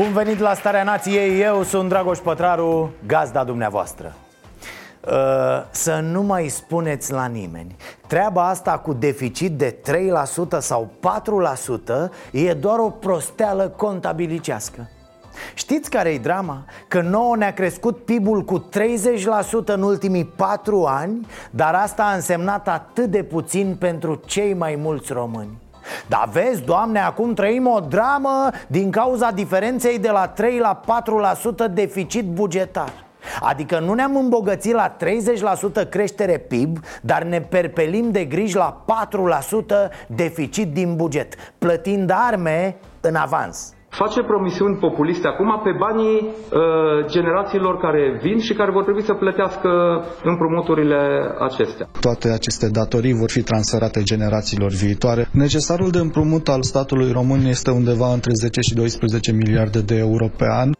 Bun 0.00 0.12
venit 0.12 0.38
la 0.38 0.54
Starea 0.54 0.82
Nației, 0.82 1.40
eu 1.40 1.62
sunt 1.62 1.88
Dragoș 1.88 2.18
Pătraru, 2.18 2.90
gazda 3.06 3.44
dumneavoastră. 3.44 4.14
Uh, 5.06 5.12
Să 5.70 5.98
nu 6.02 6.22
mai 6.22 6.48
spuneți 6.48 7.12
la 7.12 7.26
nimeni 7.26 7.76
Treaba 8.06 8.48
asta 8.48 8.78
cu 8.78 8.92
deficit 8.92 9.52
de 9.52 9.76
3% 10.56 10.58
sau 10.58 10.90
4% 12.08 12.10
e 12.30 12.52
doar 12.52 12.78
o 12.78 12.90
prosteală 12.90 13.68
contabilicească. 13.68 14.88
Știți 15.54 15.90
care 15.90 16.08
e 16.08 16.18
drama? 16.18 16.64
Că 16.88 17.00
nouă 17.00 17.36
ne-a 17.36 17.52
crescut 17.52 18.04
PIB-ul 18.04 18.42
cu 18.42 18.68
30% 19.64 19.64
în 19.64 19.82
ultimii 19.82 20.24
4 20.24 20.84
ani 20.84 21.26
Dar 21.50 21.74
asta 21.74 22.02
a 22.02 22.14
însemnat 22.14 22.68
atât 22.68 23.10
de 23.10 23.22
puțin 23.22 23.76
pentru 23.78 24.20
cei 24.26 24.54
mai 24.54 24.74
mulți 24.74 25.12
români 25.12 25.58
dar 26.06 26.28
vezi, 26.32 26.62
Doamne, 26.62 26.98
acum 26.98 27.34
trăim 27.34 27.66
o 27.66 27.80
dramă 27.80 28.50
din 28.66 28.90
cauza 28.90 29.30
diferenței 29.30 29.98
de 29.98 30.10
la 30.10 30.28
3 30.28 30.58
la 30.58 30.80
4% 31.68 31.72
deficit 31.72 32.24
bugetar. 32.24 32.92
Adică 33.40 33.78
nu 33.78 33.94
ne-am 33.94 34.16
îmbogățit 34.16 34.72
la 34.72 34.96
30% 35.84 35.88
creștere 35.88 36.38
PIB, 36.38 36.78
dar 37.02 37.22
ne 37.22 37.40
perpelim 37.40 38.10
de 38.10 38.24
griji 38.24 38.56
la 38.56 38.84
4% 39.86 39.90
deficit 40.06 40.72
din 40.72 40.96
buget, 40.96 41.34
plătind 41.58 42.10
arme 42.14 42.76
în 43.00 43.14
avans 43.14 43.74
face 44.02 44.22
promisiuni 44.22 44.76
populiste 44.76 45.26
acum 45.28 45.60
pe 45.64 45.72
banii 45.84 46.16
uh, 46.22 46.60
generațiilor 47.06 47.74
care 47.84 48.18
vin 48.22 48.38
și 48.38 48.54
care 48.54 48.70
vor 48.70 48.82
trebui 48.82 49.02
să 49.02 49.14
plătească 49.14 49.70
împrumuturile 50.24 51.00
acestea. 51.48 51.86
Toate 52.00 52.28
aceste 52.28 52.68
datorii 52.68 53.12
vor 53.22 53.30
fi 53.30 53.42
transferate 53.42 54.02
generațiilor 54.02 54.70
viitoare. 54.70 55.28
Necesarul 55.32 55.90
de 55.90 55.98
împrumut 55.98 56.48
al 56.48 56.62
statului 56.62 57.12
român 57.12 57.44
este 57.44 57.70
undeva 57.70 58.12
între 58.12 58.32
10 58.34 58.60
și 58.60 58.74
12 58.74 59.32
miliarde 59.32 59.80
de 59.80 59.96
euro 59.96 60.26
pe 60.36 60.46
an. 60.62 60.70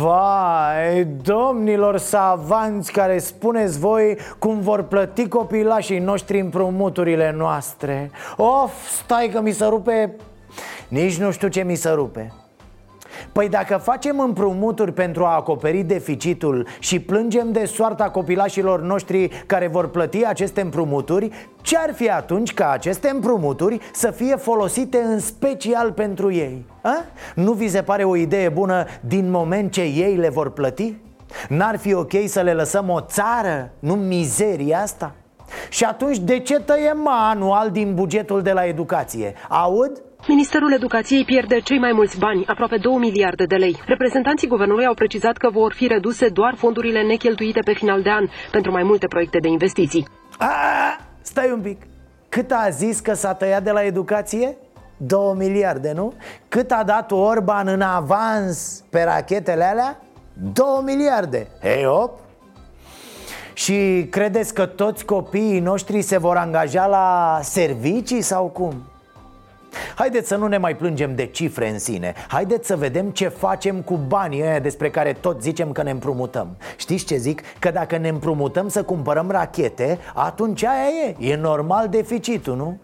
Vai, 0.00 1.06
domnilor 1.22 1.96
savanți 1.96 2.92
care 2.92 3.18
spuneți 3.18 3.78
voi 3.78 4.16
cum 4.38 4.60
vor 4.60 4.82
plăti 4.82 5.28
copilașii 5.28 5.98
noștri 5.98 6.40
împrumuturile 6.40 7.34
noastre 7.36 8.10
Of, 8.36 8.72
stai 9.02 9.30
că 9.32 9.40
mi 9.40 9.50
se 9.50 9.64
rupe 9.64 10.16
nici 10.94 11.18
nu 11.18 11.30
știu 11.30 11.48
ce 11.48 11.62
mi 11.62 11.74
se 11.74 11.90
rupe 11.90 12.32
Păi 13.32 13.48
dacă 13.48 13.76
facem 13.76 14.20
împrumuturi 14.20 14.92
pentru 14.92 15.24
a 15.24 15.34
acoperi 15.34 15.82
deficitul 15.82 16.66
și 16.78 17.00
plângem 17.00 17.52
de 17.52 17.64
soarta 17.64 18.10
copilașilor 18.10 18.80
noștri 18.82 19.28
care 19.46 19.66
vor 19.66 19.88
plăti 19.88 20.26
aceste 20.26 20.60
împrumuturi, 20.60 21.30
ce 21.60 21.78
ar 21.78 21.94
fi 21.94 22.10
atunci 22.10 22.54
ca 22.54 22.70
aceste 22.70 23.08
împrumuturi 23.08 23.78
să 23.92 24.10
fie 24.10 24.36
folosite 24.36 24.98
în 24.98 25.18
special 25.18 25.92
pentru 25.92 26.32
ei? 26.32 26.66
A? 26.82 27.04
Nu 27.34 27.52
vi 27.52 27.68
se 27.68 27.82
pare 27.82 28.04
o 28.04 28.16
idee 28.16 28.48
bună 28.48 28.84
din 29.00 29.30
moment 29.30 29.72
ce 29.72 29.82
ei 29.82 30.16
le 30.16 30.28
vor 30.28 30.50
plăti? 30.50 30.94
N-ar 31.48 31.76
fi 31.76 31.94
ok 31.94 32.12
să 32.26 32.40
le 32.40 32.52
lăsăm 32.52 32.88
o 32.88 33.00
țară, 33.00 33.70
nu 33.78 33.94
mizeria 33.94 34.78
asta? 34.78 35.14
Și 35.68 35.84
atunci 35.84 36.18
de 36.18 36.38
ce 36.38 36.60
tăiem 36.60 37.08
anual 37.08 37.70
din 37.70 37.94
bugetul 37.94 38.42
de 38.42 38.52
la 38.52 38.64
educație? 38.64 39.34
Aud? 39.48 40.03
Ministerul 40.28 40.72
Educației 40.72 41.24
pierde 41.24 41.60
cei 41.60 41.78
mai 41.78 41.92
mulți 41.92 42.18
bani, 42.18 42.46
aproape 42.46 42.76
2 42.76 42.96
miliarde 42.96 43.44
de 43.44 43.54
lei. 43.56 43.82
Reprezentanții 43.86 44.48
guvernului 44.48 44.86
au 44.86 44.94
precizat 44.94 45.36
că 45.36 45.50
vor 45.50 45.72
fi 45.72 45.86
reduse 45.86 46.28
doar 46.28 46.54
fondurile 46.56 47.02
necheltuite 47.02 47.60
pe 47.64 47.72
final 47.72 48.02
de 48.02 48.10
an 48.10 48.26
pentru 48.50 48.70
mai 48.70 48.82
multe 48.82 49.06
proiecte 49.06 49.38
de 49.38 49.48
investiții. 49.48 50.08
A, 50.38 50.50
stai 51.22 51.50
un 51.52 51.60
pic. 51.60 51.82
Cât 52.28 52.50
a 52.50 52.68
zis 52.70 53.00
că 53.00 53.14
s-a 53.14 53.34
tăiat 53.34 53.62
de 53.62 53.70
la 53.70 53.84
educație? 53.84 54.56
2 54.96 55.34
miliarde, 55.36 55.92
nu? 55.94 56.12
Cât 56.48 56.70
a 56.70 56.82
dat 56.86 57.10
Orban 57.12 57.68
în 57.68 57.80
avans 57.80 58.84
pe 58.90 59.02
rachetele 59.02 59.64
alea? 59.64 60.00
2 60.52 60.66
miliarde. 60.84 61.46
Hei, 61.62 61.86
op! 61.86 62.18
Și 63.52 64.06
credeți 64.10 64.54
că 64.54 64.66
toți 64.66 65.04
copiii 65.04 65.60
noștri 65.60 66.02
se 66.02 66.18
vor 66.18 66.36
angaja 66.36 66.86
la 66.86 67.38
servicii 67.42 68.20
sau 68.20 68.46
cum? 68.46 68.93
Haideți 69.94 70.28
să 70.28 70.36
nu 70.36 70.46
ne 70.46 70.58
mai 70.58 70.76
plângem 70.76 71.14
de 71.14 71.26
cifre 71.26 71.68
în 71.68 71.78
sine 71.78 72.14
Haideți 72.28 72.66
să 72.66 72.76
vedem 72.76 73.10
ce 73.10 73.28
facem 73.28 73.80
cu 73.80 73.96
banii 73.96 74.42
ăia 74.42 74.58
despre 74.58 74.90
care 74.90 75.12
tot 75.12 75.42
zicem 75.42 75.72
că 75.72 75.82
ne 75.82 75.90
împrumutăm 75.90 76.56
Știți 76.76 77.04
ce 77.04 77.16
zic? 77.16 77.42
Că 77.58 77.70
dacă 77.70 77.96
ne 77.96 78.08
împrumutăm 78.08 78.68
să 78.68 78.82
cumpărăm 78.82 79.30
rachete, 79.30 79.98
atunci 80.14 80.64
aia 80.64 81.14
e, 81.18 81.30
e 81.30 81.36
normal 81.36 81.88
deficitul, 81.88 82.56
nu? 82.56 82.78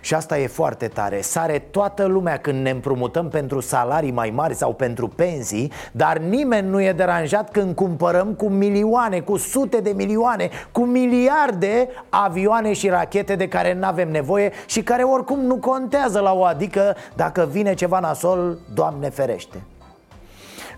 Și 0.00 0.14
asta 0.14 0.38
e 0.38 0.46
foarte 0.46 0.88
tare. 0.88 1.20
Sare 1.20 1.58
toată 1.58 2.04
lumea 2.04 2.36
când 2.36 2.62
ne 2.62 2.70
împrumutăm 2.70 3.28
pentru 3.28 3.60
salarii 3.60 4.10
mai 4.10 4.30
mari 4.30 4.54
sau 4.54 4.74
pentru 4.74 5.08
pensii 5.08 5.72
Dar 5.92 6.18
nimeni 6.18 6.68
nu 6.68 6.82
e 6.82 6.92
deranjat 6.92 7.50
când 7.50 7.74
cumpărăm 7.74 8.34
cu 8.34 8.48
milioane, 8.48 9.20
cu 9.20 9.36
sute 9.36 9.80
de 9.80 9.90
milioane 9.90 10.50
Cu 10.72 10.84
miliarde 10.84 11.88
avioane 12.08 12.72
și 12.72 12.88
rachete 12.88 13.36
de 13.36 13.48
care 13.48 13.74
nu 13.74 13.86
avem 13.86 14.10
nevoie 14.10 14.52
Și 14.66 14.82
care 14.82 15.02
oricum 15.02 15.40
nu 15.40 15.56
contează 15.56 16.20
la 16.20 16.32
o 16.32 16.44
adică 16.44 16.96
Dacă 17.14 17.48
vine 17.50 17.74
ceva 17.74 17.98
nasol, 17.98 18.58
Doamne 18.74 19.08
ferește 19.08 19.62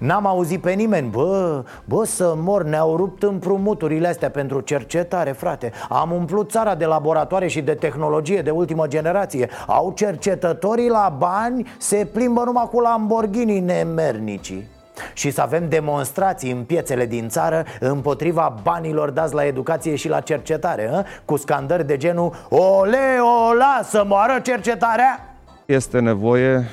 N-am 0.03 0.27
auzit 0.27 0.61
pe 0.61 0.73
nimeni. 0.73 1.09
Bă, 1.09 1.65
bă 1.85 2.05
să 2.05 2.35
mor, 2.37 2.65
ne-au 2.65 2.97
rupt 2.97 3.23
împrumuturile 3.23 4.09
astea 4.09 4.31
pentru 4.31 4.61
cercetare, 4.61 5.33
frate. 5.33 5.73
Am 5.89 6.11
umplut 6.13 6.51
țara 6.51 6.75
de 6.75 6.85
laboratoare 6.85 7.47
și 7.47 7.61
de 7.61 7.75
tehnologie 7.75 8.43
de 8.43 8.51
ultimă 8.51 8.87
generație. 8.87 9.49
Au 9.67 9.93
cercetătorii 9.97 10.89
la 10.89 11.15
bani, 11.19 11.67
se 11.79 12.09
plimbă 12.13 12.43
numai 12.45 12.69
cu 12.71 12.81
Lamborghini 12.81 13.61
nemernicii. 13.61 14.69
Și 15.13 15.31
să 15.31 15.41
avem 15.41 15.69
demonstrații 15.69 16.51
în 16.51 16.63
piețele 16.63 17.07
din 17.07 17.29
țară 17.29 17.65
împotriva 17.81 18.55
banilor 18.63 19.11
dați 19.11 19.35
la 19.35 19.45
educație 19.45 19.95
și 19.95 20.09
la 20.09 20.21
cercetare 20.21 20.91
a? 20.93 21.05
Cu 21.25 21.37
scandări 21.37 21.87
de 21.87 21.97
genul 21.97 22.33
Ole, 22.49 23.19
ola, 23.51 23.81
să 23.83 24.05
moară 24.07 24.41
cercetarea! 24.43 25.37
Este 25.67 25.99
nevoie 25.99 26.69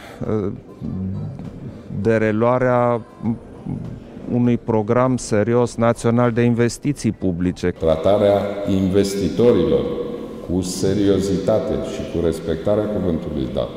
de 2.02 2.18
reluarea 2.18 3.02
unui 4.32 4.58
program 4.58 5.18
serios 5.18 5.76
național 5.76 6.32
de 6.32 6.42
investiții 6.42 7.12
publice. 7.12 7.68
Tratarea 7.68 8.42
investitorilor 8.70 9.86
cu 10.50 10.62
seriozitate 10.62 11.74
și 11.94 12.18
cu 12.18 12.26
respectarea 12.26 12.84
cuvântului 12.84 13.48
dat. 13.54 13.70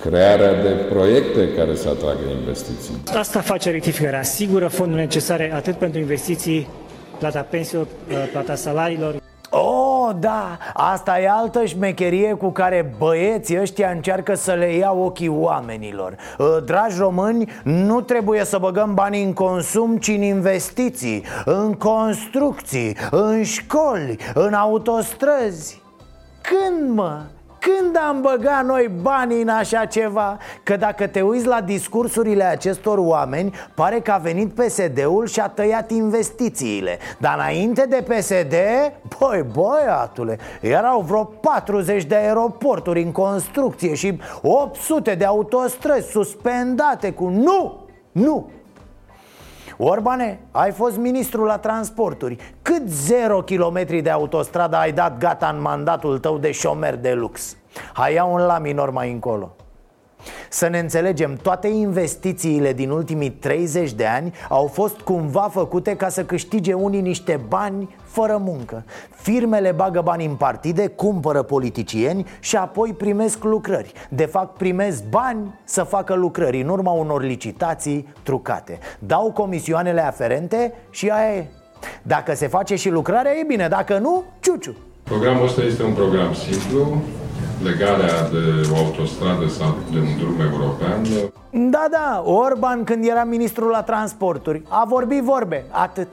Crearea 0.00 0.62
de 0.62 0.68
proiecte 0.68 1.48
care 1.56 1.74
să 1.74 1.88
atragă 1.88 2.38
investiții. 2.40 2.94
Asta 3.14 3.40
face 3.40 3.70
rectificarea. 3.70 4.18
Asigură 4.18 4.66
fonduri 4.68 5.00
necesare 5.00 5.52
atât 5.54 5.76
pentru 5.76 6.00
investiții, 6.00 6.68
plata 7.18 7.40
pensiilor, 7.40 7.86
plata 8.32 8.54
salariilor. 8.54 9.17
Oh, 10.18 10.24
da, 10.24 10.58
asta 10.74 11.20
e 11.20 11.28
altă 11.28 11.64
șmecherie 11.64 12.32
cu 12.34 12.50
care 12.50 12.94
băieții 12.98 13.60
ăștia 13.60 13.90
încearcă 13.90 14.34
să 14.34 14.52
le 14.52 14.72
ia 14.72 14.92
ochii 14.92 15.28
oamenilor 15.28 16.16
ă, 16.38 16.60
Dragi 16.60 16.98
români, 16.98 17.50
nu 17.62 18.00
trebuie 18.00 18.44
să 18.44 18.58
băgăm 18.58 18.94
bani 18.94 19.22
în 19.22 19.32
consum, 19.32 19.96
ci 19.96 20.08
în 20.08 20.22
investiții 20.22 21.24
În 21.44 21.72
construcții, 21.72 22.96
în 23.10 23.42
școli, 23.42 24.16
în 24.34 24.52
autostrăzi 24.52 25.82
Când, 26.40 26.94
mă? 26.94 27.20
Când 27.68 27.96
am 28.08 28.20
băgat 28.20 28.64
noi 28.64 28.90
banii 29.02 29.42
în 29.42 29.48
așa 29.48 29.84
ceva? 29.84 30.38
Că 30.62 30.76
dacă 30.76 31.06
te 31.06 31.20
uiți 31.20 31.46
la 31.46 31.60
discursurile 31.60 32.44
acestor 32.44 32.98
oameni 32.98 33.54
Pare 33.74 34.00
că 34.00 34.10
a 34.10 34.16
venit 34.16 34.54
PSD-ul 34.54 35.26
și 35.26 35.40
a 35.40 35.48
tăiat 35.48 35.90
investițiile 35.90 36.98
Dar 37.18 37.34
înainte 37.34 37.86
de 37.88 38.04
PSD, 38.08 38.54
băi, 39.18 39.44
băiatule 39.52 40.38
Erau 40.60 41.00
vreo 41.00 41.24
40 41.24 42.04
de 42.04 42.14
aeroporturi 42.14 43.02
în 43.02 43.12
construcție 43.12 43.94
Și 43.94 44.20
800 44.42 45.14
de 45.14 45.24
autostrăzi 45.24 46.10
suspendate 46.10 47.12
cu 47.12 47.28
nu, 47.28 47.86
nu 48.12 48.50
Orbane, 49.80 50.40
ai 50.50 50.70
fost 50.72 50.96
ministru 50.96 51.44
la 51.44 51.58
transporturi 51.58 52.36
Cât 52.62 52.88
zero 52.88 53.42
kilometri 53.42 54.00
de 54.00 54.10
autostradă 54.10 54.76
ai 54.76 54.92
dat 54.92 55.18
gata 55.18 55.48
în 55.48 55.60
mandatul 55.60 56.18
tău 56.18 56.38
de 56.38 56.50
șomer 56.52 56.96
de 56.96 57.12
lux? 57.12 57.56
Hai 57.92 58.14
ia 58.14 58.24
un 58.24 58.40
la 58.40 58.58
minor 58.58 58.90
mai 58.90 59.12
încolo 59.12 59.56
să 60.50 60.68
ne 60.68 60.78
înțelegem, 60.78 61.38
toate 61.42 61.68
investițiile 61.68 62.72
din 62.72 62.90
ultimii 62.90 63.30
30 63.30 63.92
de 63.92 64.06
ani 64.06 64.34
au 64.48 64.66
fost 64.66 65.00
cumva 65.00 65.48
făcute 65.52 65.96
ca 65.96 66.08
să 66.08 66.24
câștige 66.24 66.72
unii 66.72 67.00
niște 67.00 67.40
bani 67.48 67.96
fără 68.04 68.40
muncă. 68.44 68.84
Firmele 69.10 69.72
bagă 69.72 70.00
bani 70.00 70.24
în 70.24 70.34
partide, 70.34 70.86
cumpără 70.86 71.42
politicieni 71.42 72.26
și 72.40 72.56
apoi 72.56 72.92
primesc 72.92 73.44
lucrări. 73.44 73.92
De 74.08 74.24
fapt 74.24 74.56
primesc 74.56 75.04
bani 75.04 75.54
să 75.64 75.82
facă 75.82 76.14
lucrări 76.14 76.60
în 76.60 76.68
urma 76.68 76.90
unor 76.90 77.22
licitații 77.22 78.08
trucate. 78.22 78.78
Dau 78.98 79.32
comisioanele 79.32 80.06
aferente 80.06 80.72
și 80.90 81.08
aia 81.08 81.36
e. 81.36 81.46
Dacă 82.02 82.34
se 82.34 82.46
face 82.46 82.74
și 82.74 82.88
lucrarea 82.88 83.32
e 83.32 83.44
bine, 83.46 83.68
dacă 83.68 83.98
nu, 83.98 84.24
ciuciu. 84.40 84.76
Programul 85.02 85.44
ăsta 85.44 85.62
este 85.62 85.82
un 85.82 85.92
program 85.92 86.34
simplu, 86.34 87.02
legarea 87.62 88.28
de 88.30 88.68
o 88.72 88.76
autostradă 88.76 89.48
sau 89.48 89.76
de 89.92 89.98
un 89.98 90.16
drum 90.18 90.40
european. 90.40 91.02
Da, 91.70 91.86
da, 91.90 92.22
Orban 92.24 92.84
când 92.84 93.04
era 93.04 93.24
ministrul 93.24 93.70
la 93.70 93.82
transporturi 93.82 94.62
a 94.68 94.84
vorbit 94.88 95.22
vorbe, 95.22 95.64
atât 95.70 96.08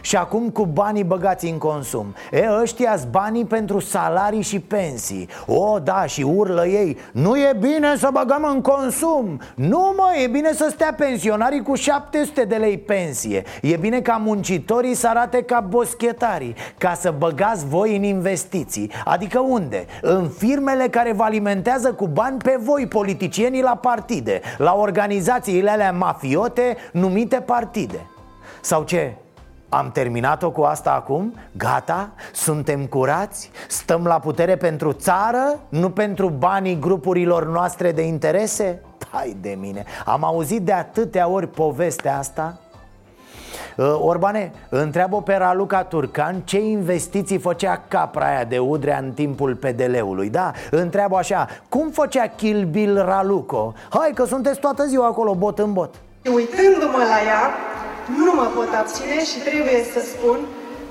și 0.00 0.16
acum 0.16 0.50
cu 0.50 0.66
banii 0.66 1.04
băgați 1.04 1.46
în 1.46 1.58
consum. 1.58 2.14
E, 2.30 2.48
ăștia 2.60 2.98
banii 3.10 3.44
pentru 3.44 3.78
salarii 3.78 4.42
și 4.42 4.60
pensii. 4.60 5.28
O, 5.46 5.78
da, 5.78 6.06
și 6.06 6.22
urlă 6.22 6.66
ei. 6.66 6.96
Nu 7.12 7.36
e 7.36 7.56
bine 7.60 7.96
să 7.96 8.08
băgăm 8.12 8.48
în 8.52 8.60
consum. 8.60 9.40
Nu, 9.54 9.94
mă, 9.96 10.10
e 10.22 10.26
bine 10.26 10.52
să 10.52 10.68
stea 10.70 10.94
pensionarii 10.96 11.62
cu 11.62 11.74
700 11.74 12.44
de 12.44 12.56
lei 12.56 12.78
pensie. 12.78 13.42
E 13.62 13.76
bine 13.76 14.00
ca 14.00 14.16
muncitorii 14.16 14.94
să 14.94 15.08
arate 15.08 15.42
ca 15.42 15.60
boschetarii 15.60 16.54
Ca 16.78 16.94
să 16.94 17.14
băgați 17.18 17.66
voi 17.66 17.96
în 17.96 18.02
investiții. 18.02 18.90
Adică 19.04 19.38
unde? 19.38 19.86
În 20.02 20.28
firmele 20.28 20.88
care 20.88 21.12
vă 21.12 21.22
alimentează 21.22 21.92
cu 21.92 22.06
bani 22.06 22.38
pe 22.38 22.58
voi, 22.60 22.86
politicienii 22.86 23.62
la 23.62 23.76
partide 23.76 24.40
La 24.56 24.74
organizațiile 24.74 25.70
alea 25.70 25.92
mafiote 25.92 26.76
numite 26.92 27.36
partide. 27.36 28.06
Sau 28.60 28.82
ce? 28.82 29.14
Am 29.72 29.90
terminat-o 29.90 30.50
cu 30.50 30.62
asta 30.62 30.92
acum? 30.92 31.34
Gata? 31.56 32.10
Suntem 32.32 32.86
curați? 32.86 33.50
Stăm 33.68 34.04
la 34.04 34.18
putere 34.18 34.56
pentru 34.56 34.92
țară? 34.92 35.60
Nu 35.68 35.90
pentru 35.90 36.28
banii 36.28 36.78
grupurilor 36.78 37.46
noastre 37.46 37.92
de 37.92 38.02
interese? 38.02 38.82
Hai 39.10 39.36
de 39.40 39.56
mine, 39.60 39.84
am 40.04 40.24
auzit 40.24 40.62
de 40.62 40.72
atâtea 40.72 41.28
ori 41.28 41.48
povestea 41.48 42.18
asta 42.18 42.58
uh, 43.76 43.96
Orbane, 44.00 44.52
întreabă 44.68 45.22
pe 45.22 45.34
Raluca 45.34 45.84
Turcan 45.84 46.40
ce 46.44 46.60
investiții 46.60 47.38
făcea 47.38 47.82
capra 47.88 48.26
aia 48.26 48.44
de 48.44 48.58
Udrea 48.58 48.98
în 48.98 49.12
timpul 49.12 49.54
PDL-ului 49.54 50.30
Da, 50.30 50.52
întreabă 50.70 51.16
așa, 51.16 51.48
cum 51.68 51.90
făcea 51.90 52.26
Kill 52.26 52.64
Bill 52.64 53.02
Raluco? 53.04 53.74
Hai 53.90 54.10
că 54.14 54.24
sunteți 54.24 54.58
toată 54.58 54.84
ziua 54.86 55.06
acolo, 55.06 55.34
bot 55.34 55.58
în 55.58 55.72
bot 55.72 55.94
Uitându-mă 56.24 56.98
la 56.98 57.26
ea, 57.26 57.50
nu 58.24 58.32
mă 58.40 58.46
pot 58.56 58.70
abține 58.80 59.18
și 59.30 59.38
trebuie 59.48 59.80
să 59.92 60.00
spun 60.12 60.38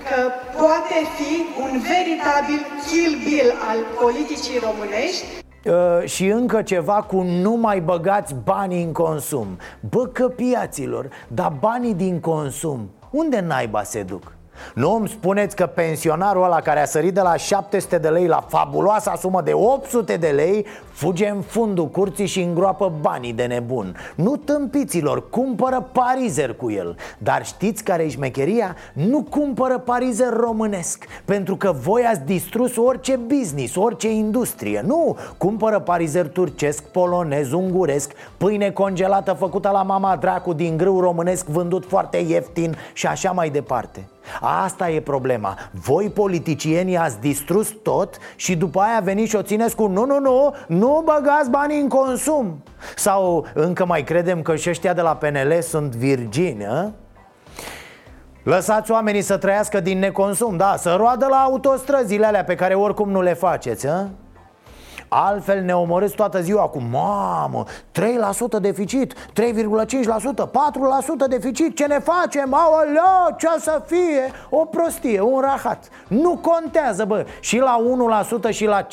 că 0.08 0.20
poate 0.62 0.98
fi 1.18 1.34
un 1.64 1.72
veritabil 1.92 2.62
kill 2.88 3.14
bill 3.26 3.50
al 3.70 3.80
politicii 4.02 4.58
românești 4.68 5.26
Uh, 5.66 6.08
și 6.08 6.26
încă 6.28 6.62
ceva 6.62 7.02
cu 7.02 7.22
nu 7.22 7.52
mai 7.52 7.82
băgați 7.82 8.36
banii 8.44 8.84
în 8.84 8.92
consum 8.92 9.58
Bă, 9.90 10.08
căpiaților, 10.08 11.10
dar 11.28 11.54
banii 11.60 11.94
din 11.94 12.20
consum, 12.20 12.90
unde 13.12 13.40
naiba 13.40 13.84
se 13.84 14.04
duc? 14.04 14.34
Nu 14.74 14.96
îmi 14.96 15.08
spuneți 15.08 15.56
că 15.56 15.66
pensionarul 15.66 16.44
ăla 16.44 16.62
care 16.62 16.82
a 16.82 16.86
sărit 16.86 17.14
de 17.14 17.22
la 17.22 17.36
700 17.36 17.98
de 17.98 18.10
lei 18.10 18.28
la 18.28 18.46
fabuloasa 18.50 19.16
sumă 19.16 19.42
de 19.42 19.54
800 19.54 20.18
de 20.18 20.28
lei 20.28 20.66
Fuge 21.00 21.28
în 21.28 21.42
fundul 21.42 21.88
curții 21.88 22.26
și 22.26 22.42
îngroapă 22.42 22.94
banii 23.02 23.34
de 23.34 23.44
nebun. 23.44 23.96
Nu 24.16 24.36
tâmpiților, 24.36 25.30
cumpără 25.30 25.90
parizer 25.92 26.54
cu 26.54 26.72
el. 26.72 26.96
Dar 27.18 27.46
știți 27.46 27.84
care 27.84 28.04
e 28.04 28.10
șmecheria? 28.10 28.76
Nu 28.94 29.24
cumpără 29.30 29.78
parizer 29.78 30.34
românesc 30.34 31.06
Pentru 31.26 31.56
că 31.56 31.72
voi 31.72 32.04
ați 32.04 32.22
distrus 32.22 32.78
orice 32.78 33.16
business, 33.16 33.76
orice 33.76 34.12
industrie. 34.12 34.84
Nu, 34.86 35.18
cumpără 35.38 35.80
parizer 35.80 36.28
turcesc, 36.28 36.84
polonez, 36.84 37.52
unguresc 37.52 38.12
Pâine 38.38 38.72
congelată 38.72 39.34
făcută 39.34 39.70
la 39.70 39.84
mama 39.84 40.16
dracu 40.16 40.54
din 40.54 40.78
grâu 40.78 41.00
românesc 41.00 41.46
Vândut 41.46 41.86
foarte 41.86 42.18
ieftin 42.18 42.76
și 42.94 43.08
așa 43.08 43.32
mai 43.32 43.50
departe 43.50 44.08
Asta 44.42 44.90
e 44.90 45.02
problema 45.02 45.58
Voi 45.72 46.10
politicienii 46.10 46.98
ați 46.98 47.20
distrus 47.20 47.76
tot 47.84 48.18
și 48.36 48.56
după 48.56 48.80
aia 48.80 49.00
veniți 49.00 49.30
și 49.30 49.36
o 49.36 49.42
țineți 49.42 49.76
cu 49.76 49.88
Nu, 49.88 50.06
nu, 50.06 50.20
nu, 50.20 50.56
nu 50.68 51.02
băgați 51.06 51.50
banii 51.50 51.82
în 51.82 51.88
consum 51.88 52.64
Sau 52.96 53.46
încă 53.54 53.86
mai 53.86 54.04
credem 54.04 54.42
că 54.42 54.56
și 54.56 54.70
ăștia 54.70 54.94
de 54.94 55.02
la 55.02 55.16
PNL 55.16 55.62
sunt 55.62 55.96
virgini, 55.96 56.66
a? 56.66 56.92
Lăsați 58.44 58.92
oamenii 58.92 59.22
să 59.22 59.38
trăiască 59.38 59.80
din 59.80 60.00
neconsum, 60.00 60.58
da, 60.58 60.76
să 60.78 60.96
roadă 60.98 61.28
la 61.30 61.36
autostrăzile 61.36 62.26
alea 62.26 62.44
pe 62.44 62.56
care 62.56 62.74
oricum 62.74 63.10
nu 63.10 63.22
le 63.22 63.34
faceți, 63.34 63.88
a? 63.88 64.08
Altfel 65.10 65.64
ne 65.64 65.76
omorâți 65.76 66.16
toată 66.16 66.42
ziua 66.42 66.68
cu 66.68 66.82
Mamă, 66.92 67.64
3% 67.68 68.62
deficit, 68.62 69.14
3,5%, 69.14 69.16
4% 69.16 69.20
deficit. 71.30 71.76
Ce 71.76 71.86
ne 71.86 72.00
facem? 72.00 72.54
Aoleo, 72.54 73.36
ce 73.38 73.48
să 73.60 73.84
fie? 73.86 74.32
O 74.50 74.66
prostie, 74.66 75.22
un 75.22 75.40
rahat. 75.40 75.90
Nu 76.08 76.38
contează, 76.38 77.06
bă. 77.06 77.26
Și 77.40 77.58
la 77.58 77.78
1% 78.50 78.50
și 78.50 78.66
la 78.66 78.82
5% 78.82 78.88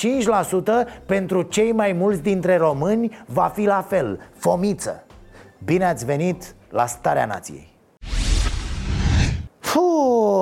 Pentru 1.06 1.42
cei 1.42 1.72
mai 1.72 1.92
mulți 1.92 2.22
dintre 2.22 2.56
români 2.56 3.24
Va 3.26 3.50
fi 3.54 3.64
la 3.64 3.84
fel, 3.88 4.20
fomiță. 4.36 5.04
Bine 5.64 5.84
ați 5.84 6.04
venit 6.04 6.54
la 6.70 6.86
Starea 6.86 7.26
Nației. 7.26 7.68
Puh, 7.68 7.75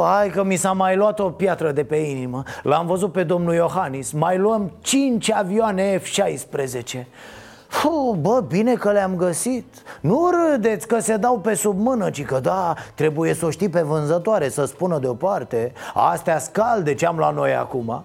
hai 0.02 0.29
că 0.29 0.43
mi 0.43 0.56
s-a 0.56 0.73
mai 0.73 0.96
luat 0.96 1.19
o 1.19 1.31
piatră 1.31 1.73
de 1.73 1.85
pe 1.85 1.96
inimă. 1.96 2.43
L-am 2.62 2.87
văzut 2.87 3.12
pe 3.12 3.23
domnul 3.23 3.55
Iohannis. 3.55 4.12
Mai 4.12 4.38
luăm 4.38 4.73
5 4.81 5.31
avioane 5.31 5.99
F-16 5.99 7.05
Puh, 7.82 8.17
bă, 8.20 8.44
bine 8.49 8.75
că 8.75 8.91
le-am 8.93 9.17
găsit. 9.17 9.82
Nu 10.00 10.31
râdeți 10.31 10.87
că 10.87 10.99
se 10.99 11.17
dau 11.17 11.38
pe 11.38 11.55
sub 11.55 11.79
mână 11.79 12.11
Ci 12.11 12.25
că 12.25 12.41
da, 12.41 12.75
trebuie 12.94 13.35
să 13.35 13.46
o 13.46 13.50
știi 13.50 13.69
pe 13.69 13.81
vânzătoare 13.81 14.49
Să 14.49 14.64
spună 14.64 14.99
deoparte. 14.99 15.73
Astea 15.94 16.38
scalde 16.38 16.95
ce 16.95 17.07
am 17.07 17.19
la 17.19 17.30
noi 17.30 17.54
acum 17.54 18.04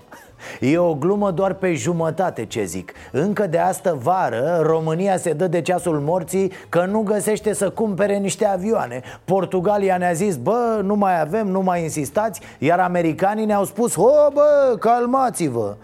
E 0.60 0.78
o 0.78 0.94
glumă 0.94 1.32
doar 1.32 1.54
pe 1.54 1.74
jumătate 1.74 2.46
ce 2.46 2.64
zic 2.64 2.94
Încă 3.12 3.48
de 3.48 3.58
astă 3.58 3.98
vară 4.02 4.60
România 4.62 5.18
se 5.18 5.34
dă 5.34 5.48
de 5.48 5.62
ceasul 5.62 6.00
morții 6.00 6.52
Că 6.70 6.86
nu 6.86 7.00
găsește 7.00 7.54
să 7.54 7.70
cumpere 7.70 8.18
niște 8.18 8.46
avioane 8.46 9.02
Portugalia 9.26 9.98
ne-a 9.98 10.14
zis 10.14 10.36
Bă, 10.36 10.82
nu 10.84 10.96
mai 10.96 11.22
avem, 11.22 11.48
nu 11.48 11.62
mai 11.62 11.84
insistați 11.84 12.42
Iar 12.58 12.80
americanii 12.80 13.46
ne-au 13.46 13.64
spus 13.64 13.96
Ho, 13.96 14.30
bă, 14.34 14.76
calmați-vă 14.80 15.76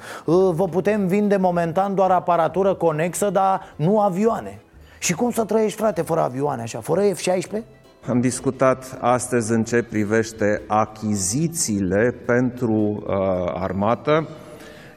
Vă 0.51 0.67
putem 0.71 1.07
vinde 1.07 1.37
momentan 1.37 1.95
doar 1.95 2.11
aparatură 2.11 2.73
conexă 2.73 3.29
Dar 3.29 3.61
nu 3.75 3.99
avioane 3.99 4.59
Și 4.99 5.13
cum 5.13 5.31
să 5.31 5.43
trăiești, 5.43 5.79
frate, 5.79 6.01
fără 6.01 6.21
avioane 6.21 6.61
așa? 6.61 6.79
Fără 6.79 7.01
F-16? 7.01 7.75
Am 8.09 8.21
discutat 8.21 8.97
astăzi 9.01 9.51
în 9.51 9.63
ce 9.63 9.83
privește 9.83 10.61
achizițiile 10.67 12.15
pentru 12.25 12.73
uh, 12.73 13.15
armată. 13.53 14.27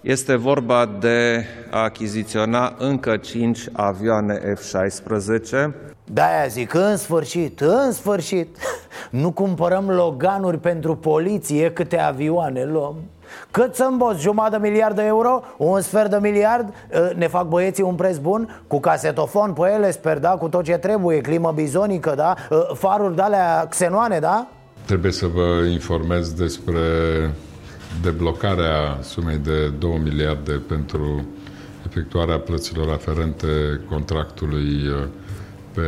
Este 0.01 0.35
vorba 0.37 0.97
de 1.01 1.45
a 1.71 1.79
achiziționa 1.79 2.75
încă 2.79 3.17
5 3.17 3.69
avioane 3.73 4.55
F-16. 4.55 5.71
De-aia 6.05 6.47
zic, 6.49 6.75
în 6.75 6.97
sfârșit, 6.97 7.61
în 7.61 7.93
sfârșit 7.93 8.57
Nu 9.11 9.33
cumpărăm 9.33 9.91
loganuri 9.91 10.59
pentru 10.59 10.97
poliție 10.97 11.73
câte 11.73 11.99
avioane 11.99 12.65
luăm 12.65 12.95
cât 13.51 13.75
să 13.75 13.87
îmboți? 13.91 14.21
Jumătate 14.21 14.57
de 14.57 14.69
miliard 14.69 14.97
de 14.97 15.05
euro? 15.05 15.43
Un 15.57 15.81
sfert 15.81 16.11
de 16.11 16.19
miliard? 16.21 16.73
Ă, 16.95 17.13
ne 17.17 17.27
fac 17.27 17.49
băieții 17.49 17.83
un 17.83 17.95
preț 17.95 18.17
bun? 18.17 18.63
Cu 18.67 18.81
casetofon 18.81 19.53
pe 19.53 19.71
ele, 19.75 19.91
sper, 19.91 20.19
da? 20.19 20.29
Cu 20.29 20.49
tot 20.49 20.65
ce 20.65 20.77
trebuie, 20.77 21.21
climă 21.21 21.53
bizonică, 21.55 22.13
da? 22.17 22.35
Ă, 22.51 22.75
faruri 22.75 23.15
de 23.17 23.23
alea 23.23 23.67
xenoane, 23.69 24.19
da? 24.19 24.47
Trebuie 24.85 25.13
să 25.13 25.27
vă 25.27 25.67
informez 25.73 26.33
despre 26.33 26.81
deblocarea 28.03 28.99
sumei 29.03 29.37
de 29.37 29.69
2 29.69 30.01
miliarde 30.05 30.53
pentru 30.53 31.27
efectuarea 31.87 32.39
plăților 32.39 32.93
aferente 32.93 33.81
contractului 33.89 34.87
uh, 34.87 35.07
pe 35.75 35.83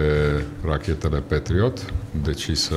rachetele 0.64 1.18
Patriot, 1.18 1.92
decisă 2.22 2.74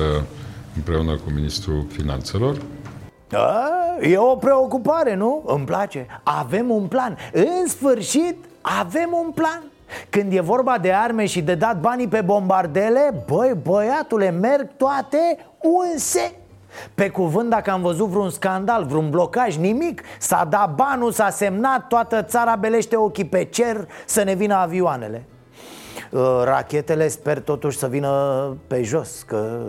împreună 0.76 1.12
cu 1.12 1.30
Ministrul 1.34 1.86
Finanțelor. 1.88 2.56
Da, 3.28 3.70
e 4.00 4.16
o 4.18 4.36
preocupare, 4.36 5.14
nu? 5.14 5.42
Îmi 5.46 5.64
place. 5.64 6.06
Avem 6.22 6.70
un 6.70 6.86
plan. 6.86 7.16
În 7.32 7.66
sfârșit, 7.66 8.36
avem 8.60 9.10
un 9.24 9.30
plan. 9.30 9.62
Când 10.10 10.32
e 10.32 10.40
vorba 10.40 10.78
de 10.78 10.92
arme 10.92 11.26
și 11.26 11.42
de 11.42 11.54
dat 11.54 11.80
banii 11.80 12.08
pe 12.08 12.20
bombardele 12.20 13.24
Băi, 13.26 13.56
băiatule, 13.62 14.30
merg 14.30 14.68
toate 14.76 15.38
unse 15.60 16.32
pe 16.94 17.08
cuvânt, 17.08 17.50
dacă 17.50 17.70
am 17.70 17.82
văzut 17.82 18.08
vreun 18.08 18.30
scandal, 18.30 18.84
vreun 18.84 19.10
blocaj, 19.10 19.56
nimic 19.56 20.02
S-a 20.18 20.44
dat 20.50 20.74
banul, 20.74 21.12
s-a 21.12 21.30
semnat, 21.30 21.86
toată 21.86 22.22
țara 22.22 22.56
belește 22.56 22.96
ochii 22.96 23.24
pe 23.24 23.44
cer 23.44 23.88
să 24.04 24.22
ne 24.22 24.34
vină 24.34 24.54
avioanele. 24.54 25.24
Uh, 26.10 26.40
Rachetele 26.44 27.08
sper 27.08 27.40
totuși 27.40 27.78
să 27.78 27.86
vină 27.86 28.56
pe 28.66 28.82
jos 28.82 29.22
Că 29.22 29.60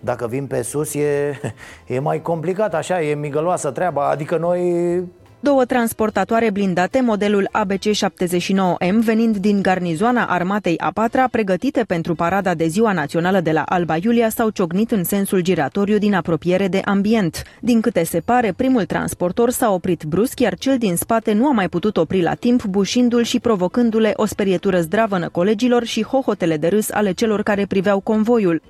dacă 0.00 0.26
vin 0.26 0.46
pe 0.46 0.62
sus 0.62 0.94
e, 0.94 1.40
e 1.86 1.98
mai 1.98 2.22
complicat 2.22 2.74
așa, 2.74 3.02
e 3.02 3.14
migăloasă 3.14 3.70
treaba. 3.70 4.08
Adică 4.08 4.36
noi 4.36 5.04
Două 5.44 5.64
transportatoare 5.64 6.50
blindate, 6.50 7.00
modelul 7.00 7.48
ABC-79M, 7.52 9.04
venind 9.04 9.36
din 9.36 9.62
garnizoana 9.62 10.24
armatei 10.24 10.78
a 10.78 10.90
patra, 10.94 11.28
pregătite 11.30 11.84
pentru 11.84 12.14
parada 12.14 12.54
de 12.54 12.66
ziua 12.66 12.92
națională 12.92 13.40
de 13.40 13.52
la 13.52 13.62
Alba 13.62 13.96
Iulia, 14.02 14.28
s-au 14.28 14.50
ciocnit 14.50 14.90
în 14.90 15.04
sensul 15.04 15.40
giratoriu 15.40 15.98
din 15.98 16.14
apropiere 16.14 16.68
de 16.68 16.80
ambient. 16.84 17.42
Din 17.60 17.80
câte 17.80 18.04
se 18.04 18.20
pare, 18.20 18.52
primul 18.56 18.84
transportor 18.84 19.50
s-a 19.50 19.72
oprit 19.72 20.04
brusc, 20.04 20.40
iar 20.40 20.54
cel 20.54 20.78
din 20.78 20.96
spate 20.96 21.32
nu 21.32 21.46
a 21.46 21.52
mai 21.52 21.68
putut 21.68 21.96
opri 21.96 22.22
la 22.22 22.34
timp, 22.34 22.64
bușindu-l 22.64 23.22
și 23.22 23.40
provocându-le 23.40 24.12
o 24.16 24.24
sperietură 24.24 24.80
zdravănă 24.80 25.28
colegilor 25.28 25.84
și 25.84 26.04
hohotele 26.04 26.56
de 26.56 26.68
râs 26.68 26.90
ale 26.90 27.12
celor 27.12 27.42
care 27.42 27.66
priveau 27.66 28.00
convoiul. 28.00 28.62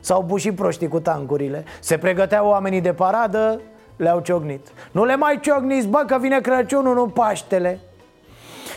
S-au 0.00 0.22
bușit 0.22 0.54
proștii 0.54 0.88
cu 0.88 1.00
tancurile 1.00 1.64
Se 1.80 1.96
pregăteau 1.96 2.48
oamenii 2.48 2.80
de 2.80 2.92
paradă 2.92 3.60
le-au 3.96 4.20
ciocnit 4.20 4.66
Nu 4.90 5.04
le 5.04 5.16
mai 5.16 5.38
ciocniți, 5.42 5.86
bă, 5.86 6.04
că 6.06 6.16
vine 6.20 6.40
Crăciunul, 6.40 6.94
nu 6.94 7.06
Paștele. 7.06 7.80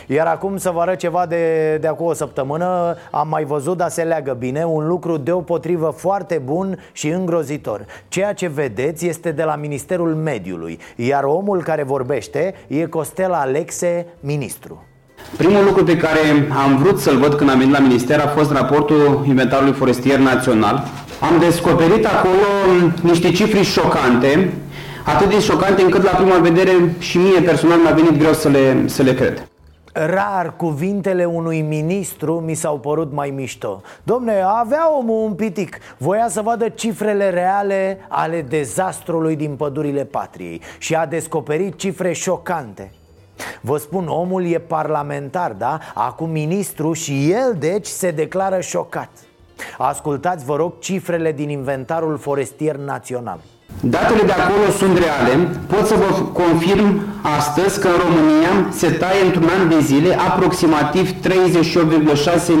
Iar 0.06 0.26
acum 0.26 0.56
să 0.56 0.70
vă 0.70 0.80
arăt 0.80 0.98
ceva 0.98 1.26
de, 1.26 1.76
de 1.80 1.86
acum 1.86 2.06
o 2.06 2.12
săptămână 2.12 2.96
Am 3.10 3.28
mai 3.28 3.44
văzut, 3.44 3.76
dar 3.76 3.88
se 3.88 4.02
leagă 4.02 4.36
bine 4.38 4.64
Un 4.64 4.86
lucru 4.86 5.16
deopotrivă 5.16 5.94
foarte 5.96 6.40
bun 6.44 6.78
și 6.92 7.08
îngrozitor. 7.08 7.84
Ceea 8.08 8.32
ce 8.32 8.46
vedeți 8.46 9.06
este 9.06 9.30
de 9.30 9.42
la 9.42 9.56
Ministerul 9.56 10.14
Mediului 10.14 10.78
Iar 10.96 11.24
omul 11.24 11.62
care 11.62 11.82
vorbește 11.82 12.54
e 12.66 12.86
Costel 12.86 13.32
Alexe, 13.32 14.06
ministru. 14.20 14.82
Primul 15.36 15.64
lucru 15.64 15.84
pe 15.84 15.96
care 15.96 16.18
am 16.64 16.76
vrut 16.76 17.00
să-l 17.00 17.16
văd 17.16 17.34
când 17.34 17.50
am 17.50 17.58
venit 17.58 17.72
la 17.72 17.78
minister 17.78 18.20
a 18.20 18.28
fost 18.28 18.52
raportul 18.52 19.24
inventarului 19.26 19.72
forestier 19.72 20.18
național. 20.18 20.84
Am 21.20 21.38
descoperit 21.38 22.06
acolo 22.06 22.90
niște 23.02 23.30
cifre 23.30 23.62
șocante 23.62 24.52
atât 25.08 25.28
de 25.28 25.40
șocante 25.40 25.82
încât 25.82 26.02
la 26.02 26.10
prima 26.10 26.36
vedere 26.36 26.72
și 26.98 27.18
mie 27.18 27.40
personal 27.40 27.78
mi-a 27.78 27.92
venit 27.92 28.18
greu 28.18 28.32
să 28.32 28.48
le, 28.48 28.88
să 28.88 29.02
le 29.02 29.14
cred. 29.14 29.48
Rar 29.92 30.56
cuvintele 30.56 31.24
unui 31.24 31.60
ministru 31.60 32.40
mi 32.40 32.54
s-au 32.54 32.78
părut 32.78 33.12
mai 33.12 33.30
mișto. 33.30 33.82
Domne, 34.02 34.42
avea 34.46 34.96
omul 34.98 35.24
un 35.24 35.34
pitic. 35.34 35.78
Voia 35.98 36.28
să 36.28 36.40
vadă 36.40 36.68
cifrele 36.68 37.30
reale 37.30 37.98
ale 38.08 38.42
dezastrului 38.42 39.36
din 39.36 39.56
pădurile 39.56 40.04
patriei 40.04 40.60
Și 40.78 40.94
a 40.94 41.06
descoperit 41.06 41.76
cifre 41.76 42.12
șocante. 42.12 42.92
Vă 43.60 43.76
spun, 43.76 44.06
omul 44.08 44.46
e 44.46 44.58
parlamentar, 44.58 45.52
da? 45.52 45.78
Acum 45.94 46.30
ministru 46.30 46.92
și 46.92 47.30
el, 47.30 47.56
deci, 47.58 47.86
se 47.86 48.10
declară 48.10 48.60
șocat. 48.60 49.10
Ascultați, 49.78 50.44
vă 50.44 50.56
rog, 50.56 50.78
cifrele 50.78 51.32
din 51.32 51.48
inventarul 51.48 52.18
forestier 52.18 52.76
național 52.76 53.38
Datele 53.80 54.22
de 54.22 54.32
acolo 54.32 54.70
sunt 54.78 54.98
reale. 54.98 55.48
Pot 55.66 55.86
să 55.86 55.94
vă 55.94 56.24
confirm 56.24 57.00
astăzi 57.22 57.80
că 57.80 57.86
în 57.88 58.00
România 58.06 58.70
se 58.70 58.90
taie 58.90 59.24
într-un 59.24 59.48
an 59.58 59.68
de 59.68 59.80
zile 59.80 60.14
aproximativ 60.14 61.10
38,6 61.10 61.20